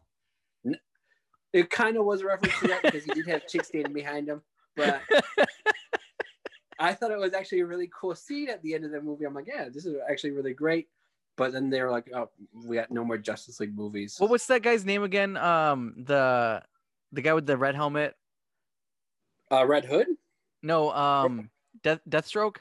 It 1.53 1.69
kind 1.69 1.95
of 1.97 2.05
was 2.05 2.21
a 2.21 2.25
reference 2.25 2.59
to 2.59 2.67
that 2.67 2.83
because 2.83 3.05
he 3.05 3.11
did 3.13 3.25
have 3.27 3.47
chicks 3.47 3.69
standing 3.69 3.93
behind 3.93 4.27
him, 4.27 4.41
but 4.75 5.01
I 6.79 6.93
thought 6.93 7.11
it 7.11 7.17
was 7.17 7.33
actually 7.33 7.61
a 7.61 7.65
really 7.65 7.89
cool 7.99 8.13
scene 8.15 8.49
at 8.49 8.61
the 8.61 8.75
end 8.75 8.85
of 8.85 8.91
the 8.91 9.01
movie. 9.01 9.25
I'm 9.25 9.33
like, 9.33 9.47
yeah, 9.47 9.69
this 9.73 9.85
is 9.85 9.95
actually 10.09 10.31
really 10.31 10.53
great. 10.53 10.87
But 11.35 11.53
then 11.53 11.69
they 11.69 11.81
were 11.81 11.89
like, 11.89 12.09
oh, 12.13 12.29
we 12.65 12.75
got 12.75 12.91
no 12.91 13.03
more 13.05 13.17
Justice 13.17 13.59
League 13.59 13.75
movies. 13.75 14.15
What 14.17 14.29
what's 14.29 14.47
that 14.47 14.61
guy's 14.61 14.85
name 14.85 15.03
again? 15.03 15.37
Um, 15.37 15.93
the 15.97 16.61
the 17.11 17.21
guy 17.21 17.33
with 17.33 17.45
the 17.45 17.57
red 17.57 17.75
helmet. 17.75 18.13
Uh, 19.51 19.65
Red 19.65 19.85
Hood? 19.85 20.07
No, 20.61 20.91
um, 20.91 21.49
Death 21.83 22.01
Deathstroke. 22.09 22.57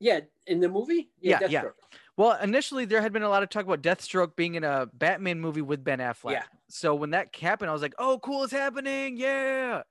Yeah, 0.00 0.20
in 0.46 0.60
the 0.60 0.68
movie? 0.68 1.10
Yeah, 1.20 1.38
yeah. 1.48 1.62
Deathstroke. 1.62 1.72
Well, 2.16 2.38
initially 2.42 2.84
there 2.84 3.00
had 3.00 3.12
been 3.12 3.22
a 3.22 3.28
lot 3.28 3.42
of 3.42 3.48
talk 3.48 3.64
about 3.64 3.82
Deathstroke 3.82 4.36
being 4.36 4.54
in 4.54 4.64
a 4.64 4.86
Batman 4.92 5.40
movie 5.40 5.62
with 5.62 5.84
Ben 5.84 5.98
Affleck. 5.98 6.32
Yeah. 6.32 6.44
So 6.68 6.94
when 6.94 7.10
that 7.10 7.34
happened, 7.36 7.70
I 7.70 7.72
was 7.72 7.82
like, 7.82 7.94
"Oh, 7.98 8.18
cool! 8.18 8.44
It's 8.44 8.52
happening! 8.52 9.16
Yeah!" 9.16 9.82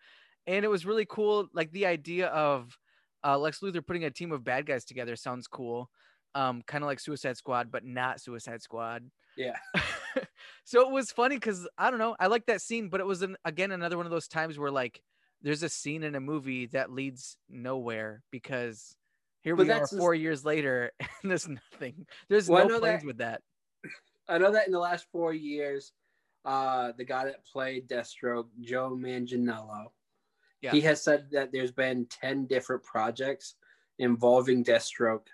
And 0.48 0.66
it 0.66 0.68
was 0.68 0.86
really 0.86 1.06
cool. 1.06 1.48
Like 1.54 1.72
the 1.72 1.86
idea 1.86 2.28
of 2.28 2.76
uh, 3.24 3.38
Lex 3.38 3.60
Luthor 3.60 3.86
putting 3.86 4.04
a 4.04 4.12
team 4.12 4.32
of 4.32 4.44
bad 4.44 4.66
guys 4.66 4.86
together 4.86 5.16
sounds 5.16 5.48
cool. 5.48 5.90
Um, 6.34 6.62
kind 6.66 6.84
of 6.84 6.88
like 6.88 7.00
Suicide 7.00 7.38
Squad, 7.38 7.72
but 7.72 7.86
not 7.86 8.22
Suicide 8.22 8.62
Squad. 8.62 9.04
Yeah. 9.38 9.58
so 10.64 10.82
it 10.88 10.92
was 10.92 11.12
funny 11.12 11.36
because 11.38 11.68
I 11.78 11.90
don't 11.90 12.00
know. 12.00 12.16
I 12.20 12.28
like 12.28 12.46
that 12.48 12.62
scene, 12.62 12.90
but 12.90 13.00
it 13.00 13.06
was 13.06 13.22
an, 13.22 13.38
again 13.46 13.72
another 13.72 13.98
one 13.98 14.06
of 14.06 14.12
those 14.12 14.28
times 14.28 14.58
where 14.60 14.72
like 14.72 15.02
there's 15.42 15.64
a 15.64 15.70
scene 15.70 16.04
in 16.04 16.16
a 16.16 16.20
movie 16.20 16.68
that 16.68 16.92
leads 16.92 17.38
nowhere 17.50 18.22
because 18.32 18.96
here 19.42 19.56
But 19.56 19.66
we 19.68 19.72
are 19.74 19.88
four 19.88 20.14
years 20.14 20.46
later 20.46 20.92
and 21.00 21.32
there's 21.32 21.48
nothing. 21.48 22.06
There's 22.30 22.48
Well, 22.48 22.68
no 22.68 22.80
plans 22.80 23.02
that- 23.02 23.08
with 23.08 23.18
that. 23.18 23.42
I 24.30 24.38
know 24.38 24.52
that 24.52 24.68
in 24.68 24.72
the 24.72 24.80
last 24.80 25.08
four 25.12 25.34
years, 25.34 25.94
uh, 26.46 26.92
the 26.98 27.04
guy 27.04 27.26
that 27.26 27.44
played 27.46 27.88
Deathstroke, 27.90 28.48
Joe 28.62 28.92
Manganiello, 29.00 29.88
Yeah. 30.62 30.72
he 30.72 30.82
has 30.82 31.02
said 31.04 31.28
that 31.32 31.52
there's 31.52 31.72
been 31.72 32.06
10 32.06 32.46
different 32.46 32.84
projects 32.84 33.56
involving 34.00 34.64
Deathstroke 34.64 35.28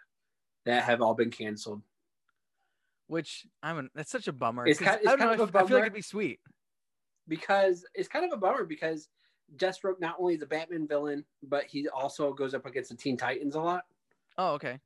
that 0.65 0.83
have 0.83 1.01
all 1.01 1.13
been 1.13 1.31
canceled. 1.31 1.81
Which 3.07 3.45
I'm 3.63 3.77
an, 3.77 3.89
that's 3.95 4.11
such 4.11 4.27
a 4.27 4.33
bummer. 4.33 4.67
It's 4.67 4.79
kind- 4.79 4.97
it's 5.01 5.07
I 5.07 5.11
don't 5.11 5.19
know. 5.19 5.25
kind 5.27 5.39
I 5.41 5.43
of 5.43 5.55
a 5.55 5.59
I 5.59 5.67
feel 5.67 5.77
like 5.77 5.83
it'd 5.83 5.93
be 5.93 6.01
sweet. 6.01 6.39
because 7.27 7.85
it's 7.93 8.07
kind 8.07 8.25
of 8.25 8.31
a 8.33 8.37
bummer 8.37 8.63
because 8.65 9.09
Deathstroke 9.55 9.99
not 9.99 10.15
only 10.19 10.35
is 10.35 10.41
a 10.41 10.45
Batman 10.45 10.87
villain, 10.87 11.23
but 11.43 11.63
he 11.65 11.87
also 11.87 12.33
goes 12.33 12.53
up 12.53 12.65
against 12.65 12.89
the 12.89 12.95
Teen 12.97 13.15
Titans 13.17 13.55
a 13.55 13.61
lot. 13.61 13.83
Oh, 14.37 14.53
okay. 14.53 14.79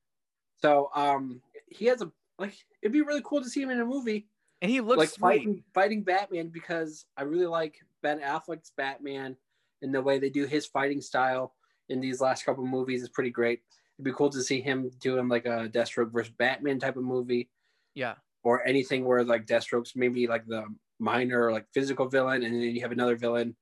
So 0.61 0.89
um, 0.95 1.41
he 1.67 1.85
has 1.85 2.01
a 2.01 2.11
like 2.37 2.53
it'd 2.81 2.93
be 2.93 3.01
really 3.01 3.21
cool 3.23 3.41
to 3.41 3.49
see 3.49 3.61
him 3.61 3.69
in 3.71 3.79
a 3.81 3.85
movie 3.85 4.27
And 4.61 4.71
he 4.71 4.81
looks 4.81 4.97
like 4.99 5.09
sweet. 5.09 5.19
fighting 5.21 5.63
fighting 5.73 6.03
Batman 6.03 6.49
because 6.49 7.05
I 7.17 7.23
really 7.23 7.47
like 7.47 7.79
Ben 8.03 8.19
Affleck's 8.19 8.71
Batman 8.77 9.35
and 9.81 9.93
the 9.93 10.01
way 10.01 10.19
they 10.19 10.29
do 10.29 10.45
his 10.45 10.65
fighting 10.67 11.01
style 11.01 11.55
in 11.89 11.99
these 11.99 12.21
last 12.21 12.45
couple 12.45 12.65
movies 12.65 13.01
is 13.01 13.09
pretty 13.09 13.31
great. 13.31 13.61
It'd 13.97 14.05
be 14.05 14.13
cool 14.13 14.29
to 14.29 14.41
see 14.43 14.61
him 14.61 14.91
doing 14.99 15.27
like 15.27 15.45
a 15.45 15.69
Deathstroke 15.73 16.11
versus 16.11 16.33
Batman 16.37 16.79
type 16.79 16.97
of 16.97 17.03
movie 17.03 17.49
Yeah. 17.93 18.15
or 18.43 18.65
anything 18.65 19.05
where 19.05 19.23
like 19.23 19.45
Deathstroke's 19.45 19.95
maybe 19.95 20.27
like 20.27 20.45
the 20.47 20.65
minor 20.99 21.51
like 21.51 21.65
physical 21.73 22.07
villain 22.07 22.43
and 22.43 22.53
then 22.53 22.61
you 22.61 22.81
have 22.81 22.91
another 22.91 23.15
villain 23.15 23.55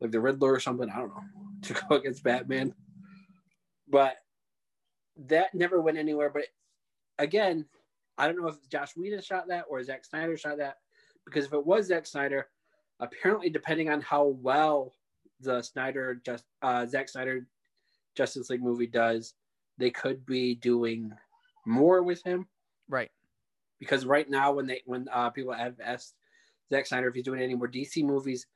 like 0.00 0.10
the 0.10 0.20
Riddler 0.20 0.52
or 0.52 0.60
something. 0.60 0.90
I 0.90 0.98
don't 0.98 1.08
know 1.08 1.22
to 1.62 1.74
go 1.74 1.96
against 1.96 2.24
Batman, 2.24 2.74
but 3.88 4.16
that 5.28 5.54
never 5.54 5.80
went 5.80 5.98
anywhere. 5.98 6.30
But 6.30 6.44
again, 7.18 7.66
I 8.18 8.26
don't 8.26 8.40
know 8.40 8.48
if 8.48 8.68
Joss 8.68 8.96
Whedon 8.96 9.22
shot 9.22 9.48
that 9.48 9.64
or 9.68 9.82
Zack 9.82 10.04
Snyder 10.04 10.36
shot 10.36 10.58
that 10.58 10.76
because 11.24 11.46
if 11.46 11.52
it 11.52 11.66
was 11.66 11.86
Zack 11.86 12.06
Snyder, 12.06 12.48
apparently 13.00 13.50
depending 13.50 13.88
on 13.88 14.00
how 14.00 14.26
well 14.26 14.92
the 15.40 15.62
Snyder 15.62 16.20
just 16.24 16.44
uh, 16.62 16.86
Zack 16.86 17.08
Snyder 17.08 17.46
Justice 18.14 18.50
League 18.50 18.62
movie 18.62 18.86
does, 18.86 19.34
they 19.78 19.90
could 19.90 20.24
be 20.26 20.54
doing 20.54 21.12
more 21.66 22.02
with 22.02 22.22
him. 22.22 22.46
Right. 22.88 23.10
Because 23.78 24.06
right 24.06 24.28
now, 24.28 24.52
when 24.52 24.66
they 24.66 24.82
when 24.86 25.08
uh, 25.12 25.30
people 25.30 25.52
have 25.52 25.74
asked 25.82 26.14
Zack 26.70 26.86
Snyder 26.86 27.08
if 27.08 27.14
he's 27.14 27.24
doing 27.24 27.42
any 27.42 27.54
more 27.54 27.68
DC 27.68 28.04
movies, 28.04 28.46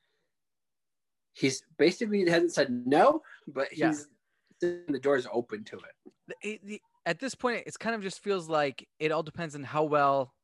he's 1.32 1.62
basically 1.78 2.28
hasn't 2.28 2.52
said 2.52 2.82
no, 2.86 3.22
but 3.46 3.68
he's 3.70 4.08
yeah. 4.60 4.70
the 4.90 4.98
doors 5.00 5.26
open 5.32 5.64
to 5.64 5.76
it. 5.76 6.12
The, 6.42 6.60
the, 6.64 6.82
at 7.06 7.18
this 7.18 7.34
point, 7.34 7.62
it 7.66 7.78
kind 7.78 7.94
of 7.94 8.02
just 8.02 8.22
feels 8.22 8.48
like 8.48 8.86
it 8.98 9.12
all 9.12 9.22
depends 9.22 9.54
on 9.54 9.62
how 9.62 9.84
well 9.84 10.34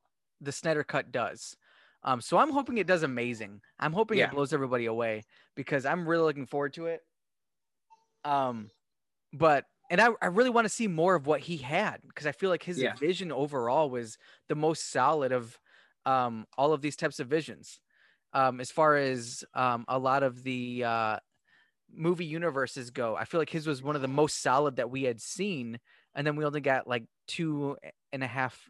the 0.41 0.53
Snyder 0.53 0.85
cut 0.85 1.12
does. 1.12 1.57
Um, 2.03 2.20
so 2.20 2.37
I'm 2.37 2.51
hoping 2.51 2.79
it 2.79 2.87
does 2.87 3.03
amazing. 3.03 3.61
I'm 3.79 3.93
hoping 3.93 4.18
yeah. 4.18 4.27
it 4.27 4.33
blows 4.33 4.53
everybody 4.53 4.87
away 4.87 5.25
because 5.57 5.87
I'm 5.87 6.07
really 6.07 6.25
looking 6.25 6.47
forward 6.47 6.75
to 6.75 6.87
it. 6.87 7.01
Um, 8.25 8.70
but 9.33 9.64
and 9.95 10.01
I, 10.01 10.09
I 10.21 10.27
really 10.27 10.51
want 10.51 10.65
to 10.65 10.69
see 10.69 10.89
more 10.89 11.15
of 11.15 11.29
what 11.29 11.39
he 11.39 11.57
had 11.57 12.01
because 12.09 12.27
I 12.27 12.33
feel 12.33 12.51
like 12.51 12.65
his 12.65 12.83
yeah. 12.83 12.97
vision 12.97 13.31
overall 13.31 13.89
was 13.89 14.19
the 14.49 14.57
most 14.57 14.91
solid 14.91 15.31
of 15.31 15.57
um, 16.05 16.47
all 16.59 16.73
of 16.73 16.83
these 16.83 16.97
types 16.97 17.21
of 17.21 17.29
visions. 17.29 17.79
Um, 18.33 18.61
as 18.61 18.73
far 18.73 18.97
as 18.97 19.45
um, 19.55 19.85
a 19.87 19.97
lot 19.97 20.25
of 20.25 20.43
the 20.43 20.83
uh, 20.83 21.19
movie 21.95 22.25
universes 22.25 22.91
go, 22.91 23.15
I 23.15 23.25
feel 23.25 23.41
like 23.41 23.51
his 23.51 23.69
was 23.69 23.85
one 23.85 23.95
of 23.95 24.03
the 24.03 24.09
most 24.09 24.43
solid 24.43 24.75
that 24.77 24.91
we 24.91 25.05
had 25.05 25.21
seen, 25.21 25.79
and 26.13 26.27
then 26.27 26.35
we 26.35 26.45
only 26.45 26.61
got 26.61 26.89
like 26.89 27.05
two 27.29 27.77
and 28.13 28.25
a 28.25 28.27
half, 28.27 28.61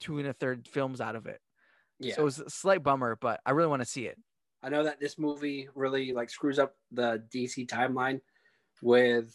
two 0.00 0.18
and 0.18 0.26
a 0.26 0.32
third 0.32 0.66
films 0.66 1.00
out 1.00 1.14
of 1.14 1.26
it. 1.26 1.38
Yeah. 2.00 2.16
So 2.16 2.22
it 2.22 2.24
was 2.24 2.40
a 2.40 2.50
slight 2.50 2.82
bummer, 2.82 3.16
but 3.20 3.38
I 3.46 3.52
really 3.52 3.68
want 3.68 3.82
to 3.82 3.88
see 3.88 4.06
it. 4.06 4.18
I 4.64 4.70
know 4.70 4.82
that 4.82 4.98
this 4.98 5.20
movie 5.20 5.68
really 5.76 6.12
like 6.12 6.30
screws 6.30 6.58
up 6.58 6.74
the 6.90 7.22
DC 7.32 7.68
timeline 7.68 8.18
with 8.82 9.32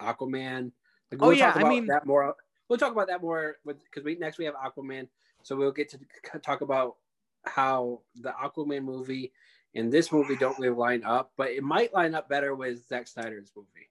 Aquaman. 0.00 0.72
Like, 1.10 1.22
oh, 1.22 1.26
we'll 1.26 1.28
oh 1.28 1.30
yeah, 1.30 1.52
I 1.54 1.68
mean 1.68 1.86
that 1.86 2.06
more. 2.06 2.34
We'll 2.68 2.78
talk 2.78 2.92
about 2.92 3.08
that 3.08 3.22
more 3.22 3.56
because 3.64 4.04
we 4.04 4.16
next 4.16 4.38
we 4.38 4.44
have 4.44 4.54
Aquaman, 4.54 5.08
so 5.42 5.56
we'll 5.56 5.72
get 5.72 5.88
to 5.90 5.98
talk 6.40 6.60
about 6.60 6.96
how 7.44 8.00
the 8.20 8.30
Aquaman 8.30 8.84
movie 8.84 9.32
and 9.74 9.92
this 9.92 10.12
movie 10.12 10.36
don't 10.36 10.58
really 10.58 10.74
line 10.74 11.04
up, 11.04 11.32
but 11.36 11.50
it 11.50 11.62
might 11.62 11.94
line 11.94 12.14
up 12.14 12.28
better 12.28 12.54
with 12.54 12.86
Zack 12.88 13.06
Snyder's 13.06 13.52
movie. 13.56 13.88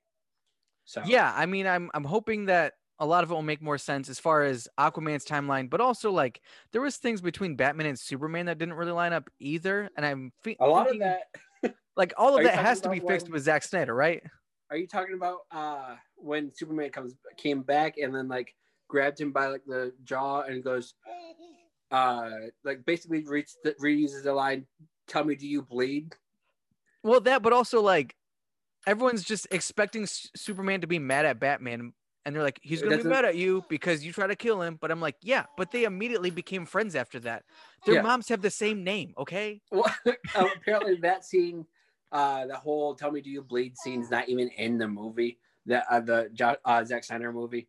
So 0.86 1.02
yeah, 1.06 1.34
I 1.36 1.46
mean, 1.46 1.68
I'm 1.68 1.90
I'm 1.94 2.04
hoping 2.04 2.46
that 2.46 2.74
a 3.00 3.06
lot 3.06 3.24
of 3.24 3.32
it 3.32 3.34
will 3.34 3.42
make 3.42 3.62
more 3.62 3.78
sense 3.78 4.10
as 4.10 4.20
far 4.20 4.44
as 4.44 4.68
Aquaman's 4.78 5.26
timeline, 5.26 5.70
but 5.70 5.80
also 5.80 6.12
like 6.12 6.42
there 6.72 6.82
was 6.82 6.98
things 6.98 7.22
between 7.22 7.56
Batman 7.56 7.88
and 7.88 8.00
Superman 8.00 8.48
that 8.48 8.58
didn't 8.58 8.74
really 8.74 8.92
line 8.92 9.14
up 9.14 9.30
either, 9.40 9.90
and 9.96 10.06
I'm 10.06 10.34
fe- 10.42 10.58
a 10.60 10.68
lot 10.68 10.90
thinking, 10.90 11.08
of 11.08 11.18
that. 11.64 11.76
like 11.96 12.14
all 12.18 12.38
of 12.38 12.44
that 12.44 12.56
has 12.56 12.82
to 12.82 12.90
be 12.90 13.00
fixed 13.00 13.28
when, 13.28 13.34
with 13.34 13.44
Zack 13.44 13.64
Snyder, 13.64 13.94
right? 13.94 14.24
Are 14.70 14.78
you 14.78 14.88
talking 14.88 15.16
about 15.16 15.40
uh 15.52 15.96
when 16.16 16.54
Superman 16.54 16.90
comes 16.90 17.16
came 17.38 17.62
back 17.62 17.98
and 17.98 18.14
then 18.14 18.28
like 18.28 18.56
grabbed 18.88 19.20
him 19.20 19.32
by 19.32 19.48
like 19.48 19.64
the 19.66 19.94
jaw 20.04 20.42
and 20.42 20.64
goes, 20.64 20.96
uh, 21.92 22.32
like 22.64 22.86
basically 22.86 23.24
reuses 23.24 24.24
the 24.24 24.34
line, 24.34 24.66
"Tell 25.08 25.24
me, 25.24 25.36
do 25.36 25.48
you 25.48 25.62
bleed?" 25.62 26.16
Well, 27.04 27.22
that, 27.22 27.42
but 27.42 27.54
also 27.54 27.82
like 27.82 28.16
everyone's 28.86 29.24
just 29.24 29.48
expecting 29.52 30.04
S- 30.04 30.30
Superman 30.36 30.82
to 30.82 30.88
be 30.88 31.00
mad 31.00 31.26
at 31.26 31.40
Batman, 31.40 31.94
and 32.26 32.36
they're 32.36 32.44
like, 32.44 32.60
he's 32.62 32.82
gonna 32.82 32.98
be 32.98 33.04
mad 33.04 33.26
at 33.26 33.36
you 33.36 33.64
because 33.70 34.04
you 34.04 34.12
try 34.12 34.28
to 34.28 34.36
kill 34.36 34.62
him. 34.62 34.78
But 34.80 34.92
I'm 34.92 35.00
like, 35.00 35.16
yeah, 35.22 35.46
but 35.56 35.72
they 35.72 35.86
immediately 35.86 36.32
became 36.32 36.66
friends 36.66 36.96
after 36.96 37.20
that. 37.22 37.44
Their 37.86 37.96
yeah. 37.96 38.02
moms 38.02 38.28
have 38.30 38.42
the 38.42 38.52
same 38.52 38.84
name, 38.84 39.14
okay? 39.18 39.62
Well, 39.72 39.94
apparently 40.36 40.96
that 40.98 41.24
scene, 41.24 41.66
uh, 42.12 42.46
the 42.48 42.56
whole 42.56 42.96
"Tell 42.96 43.12
me, 43.12 43.22
do 43.22 43.30
you 43.30 43.42
bleed?" 43.42 43.78
scene 43.78 44.02
is 44.02 44.12
not 44.12 44.30
even 44.30 44.50
in 44.50 44.78
the 44.78 44.88
movie. 44.88 45.40
That 45.66 45.86
uh, 45.90 46.00
the 46.00 46.58
uh, 46.66 46.84
Zack 46.84 47.04
Snyder 47.04 47.32
movie. 47.32 47.68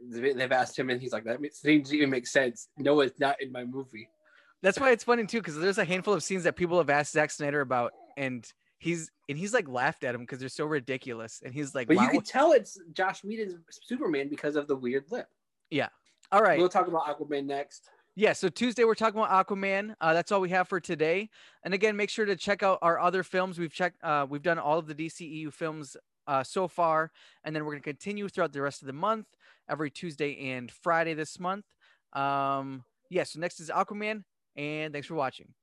They've 0.00 0.52
asked 0.52 0.78
him, 0.78 0.90
and 0.90 1.00
he's 1.00 1.12
like, 1.12 1.24
"That 1.24 1.40
seems 1.52 1.90
to 1.90 1.96
even 1.96 2.10
make 2.10 2.26
sense." 2.26 2.68
No, 2.78 3.00
it's 3.00 3.18
not 3.18 3.40
in 3.42 3.50
my 3.50 3.64
movie. 3.64 4.08
That's 4.62 4.78
why 4.78 4.90
it's 4.90 5.04
funny 5.04 5.26
too, 5.26 5.38
because 5.38 5.56
there's 5.56 5.78
a 5.78 5.84
handful 5.84 6.14
of 6.14 6.22
scenes 6.22 6.44
that 6.44 6.56
people 6.56 6.78
have 6.78 6.90
asked 6.90 7.12
Zack 7.12 7.30
Snyder 7.30 7.60
about, 7.60 7.92
and 8.16 8.50
he's 8.78 9.10
and 9.28 9.36
he's 9.36 9.52
like 9.52 9.68
laughed 9.68 10.04
at 10.04 10.14
him 10.14 10.22
because 10.22 10.40
they're 10.40 10.48
so 10.48 10.64
ridiculous. 10.64 11.42
And 11.44 11.52
he's 11.52 11.74
like, 11.74 11.88
but 11.88 11.96
wow. 11.96 12.04
you 12.04 12.10
can 12.10 12.22
tell 12.22 12.52
it's 12.52 12.80
Joss 12.92 13.22
Whedon's 13.22 13.56
Superman 13.70 14.28
because 14.28 14.56
of 14.56 14.66
the 14.66 14.76
weird 14.76 15.04
lip. 15.10 15.28
Yeah. 15.70 15.88
All 16.32 16.42
right. 16.42 16.58
We'll 16.58 16.68
talk 16.68 16.88
about 16.88 17.06
Aquaman 17.06 17.46
next. 17.46 17.88
Yeah, 18.18 18.32
so 18.32 18.48
Tuesday 18.48 18.82
we're 18.82 18.96
talking 18.96 19.20
about 19.20 19.46
Aquaman. 19.46 19.94
Uh, 20.00 20.12
that's 20.12 20.32
all 20.32 20.40
we 20.40 20.50
have 20.50 20.66
for 20.66 20.80
today. 20.80 21.30
And 21.62 21.72
again, 21.72 21.94
make 21.94 22.10
sure 22.10 22.24
to 22.24 22.34
check 22.34 22.64
out 22.64 22.80
our 22.82 22.98
other 22.98 23.22
films. 23.22 23.60
We've 23.60 23.72
checked, 23.72 24.02
uh, 24.02 24.26
we've 24.28 24.42
done 24.42 24.58
all 24.58 24.76
of 24.76 24.88
the 24.88 24.94
DCEU 24.96 25.52
films 25.52 25.96
uh, 26.26 26.42
so 26.42 26.66
far, 26.66 27.12
and 27.44 27.54
then 27.54 27.64
we're 27.64 27.74
going 27.74 27.82
to 27.82 27.88
continue 27.88 28.28
throughout 28.28 28.52
the 28.52 28.60
rest 28.60 28.82
of 28.82 28.86
the 28.86 28.92
month, 28.92 29.26
every 29.70 29.92
Tuesday 29.92 30.50
and 30.50 30.68
Friday 30.68 31.14
this 31.14 31.38
month. 31.38 31.64
Um, 32.12 32.82
yeah, 33.08 33.22
so 33.22 33.38
next 33.38 33.60
is 33.60 33.70
Aquaman, 33.70 34.24
and 34.56 34.92
thanks 34.92 35.06
for 35.06 35.14
watching. 35.14 35.54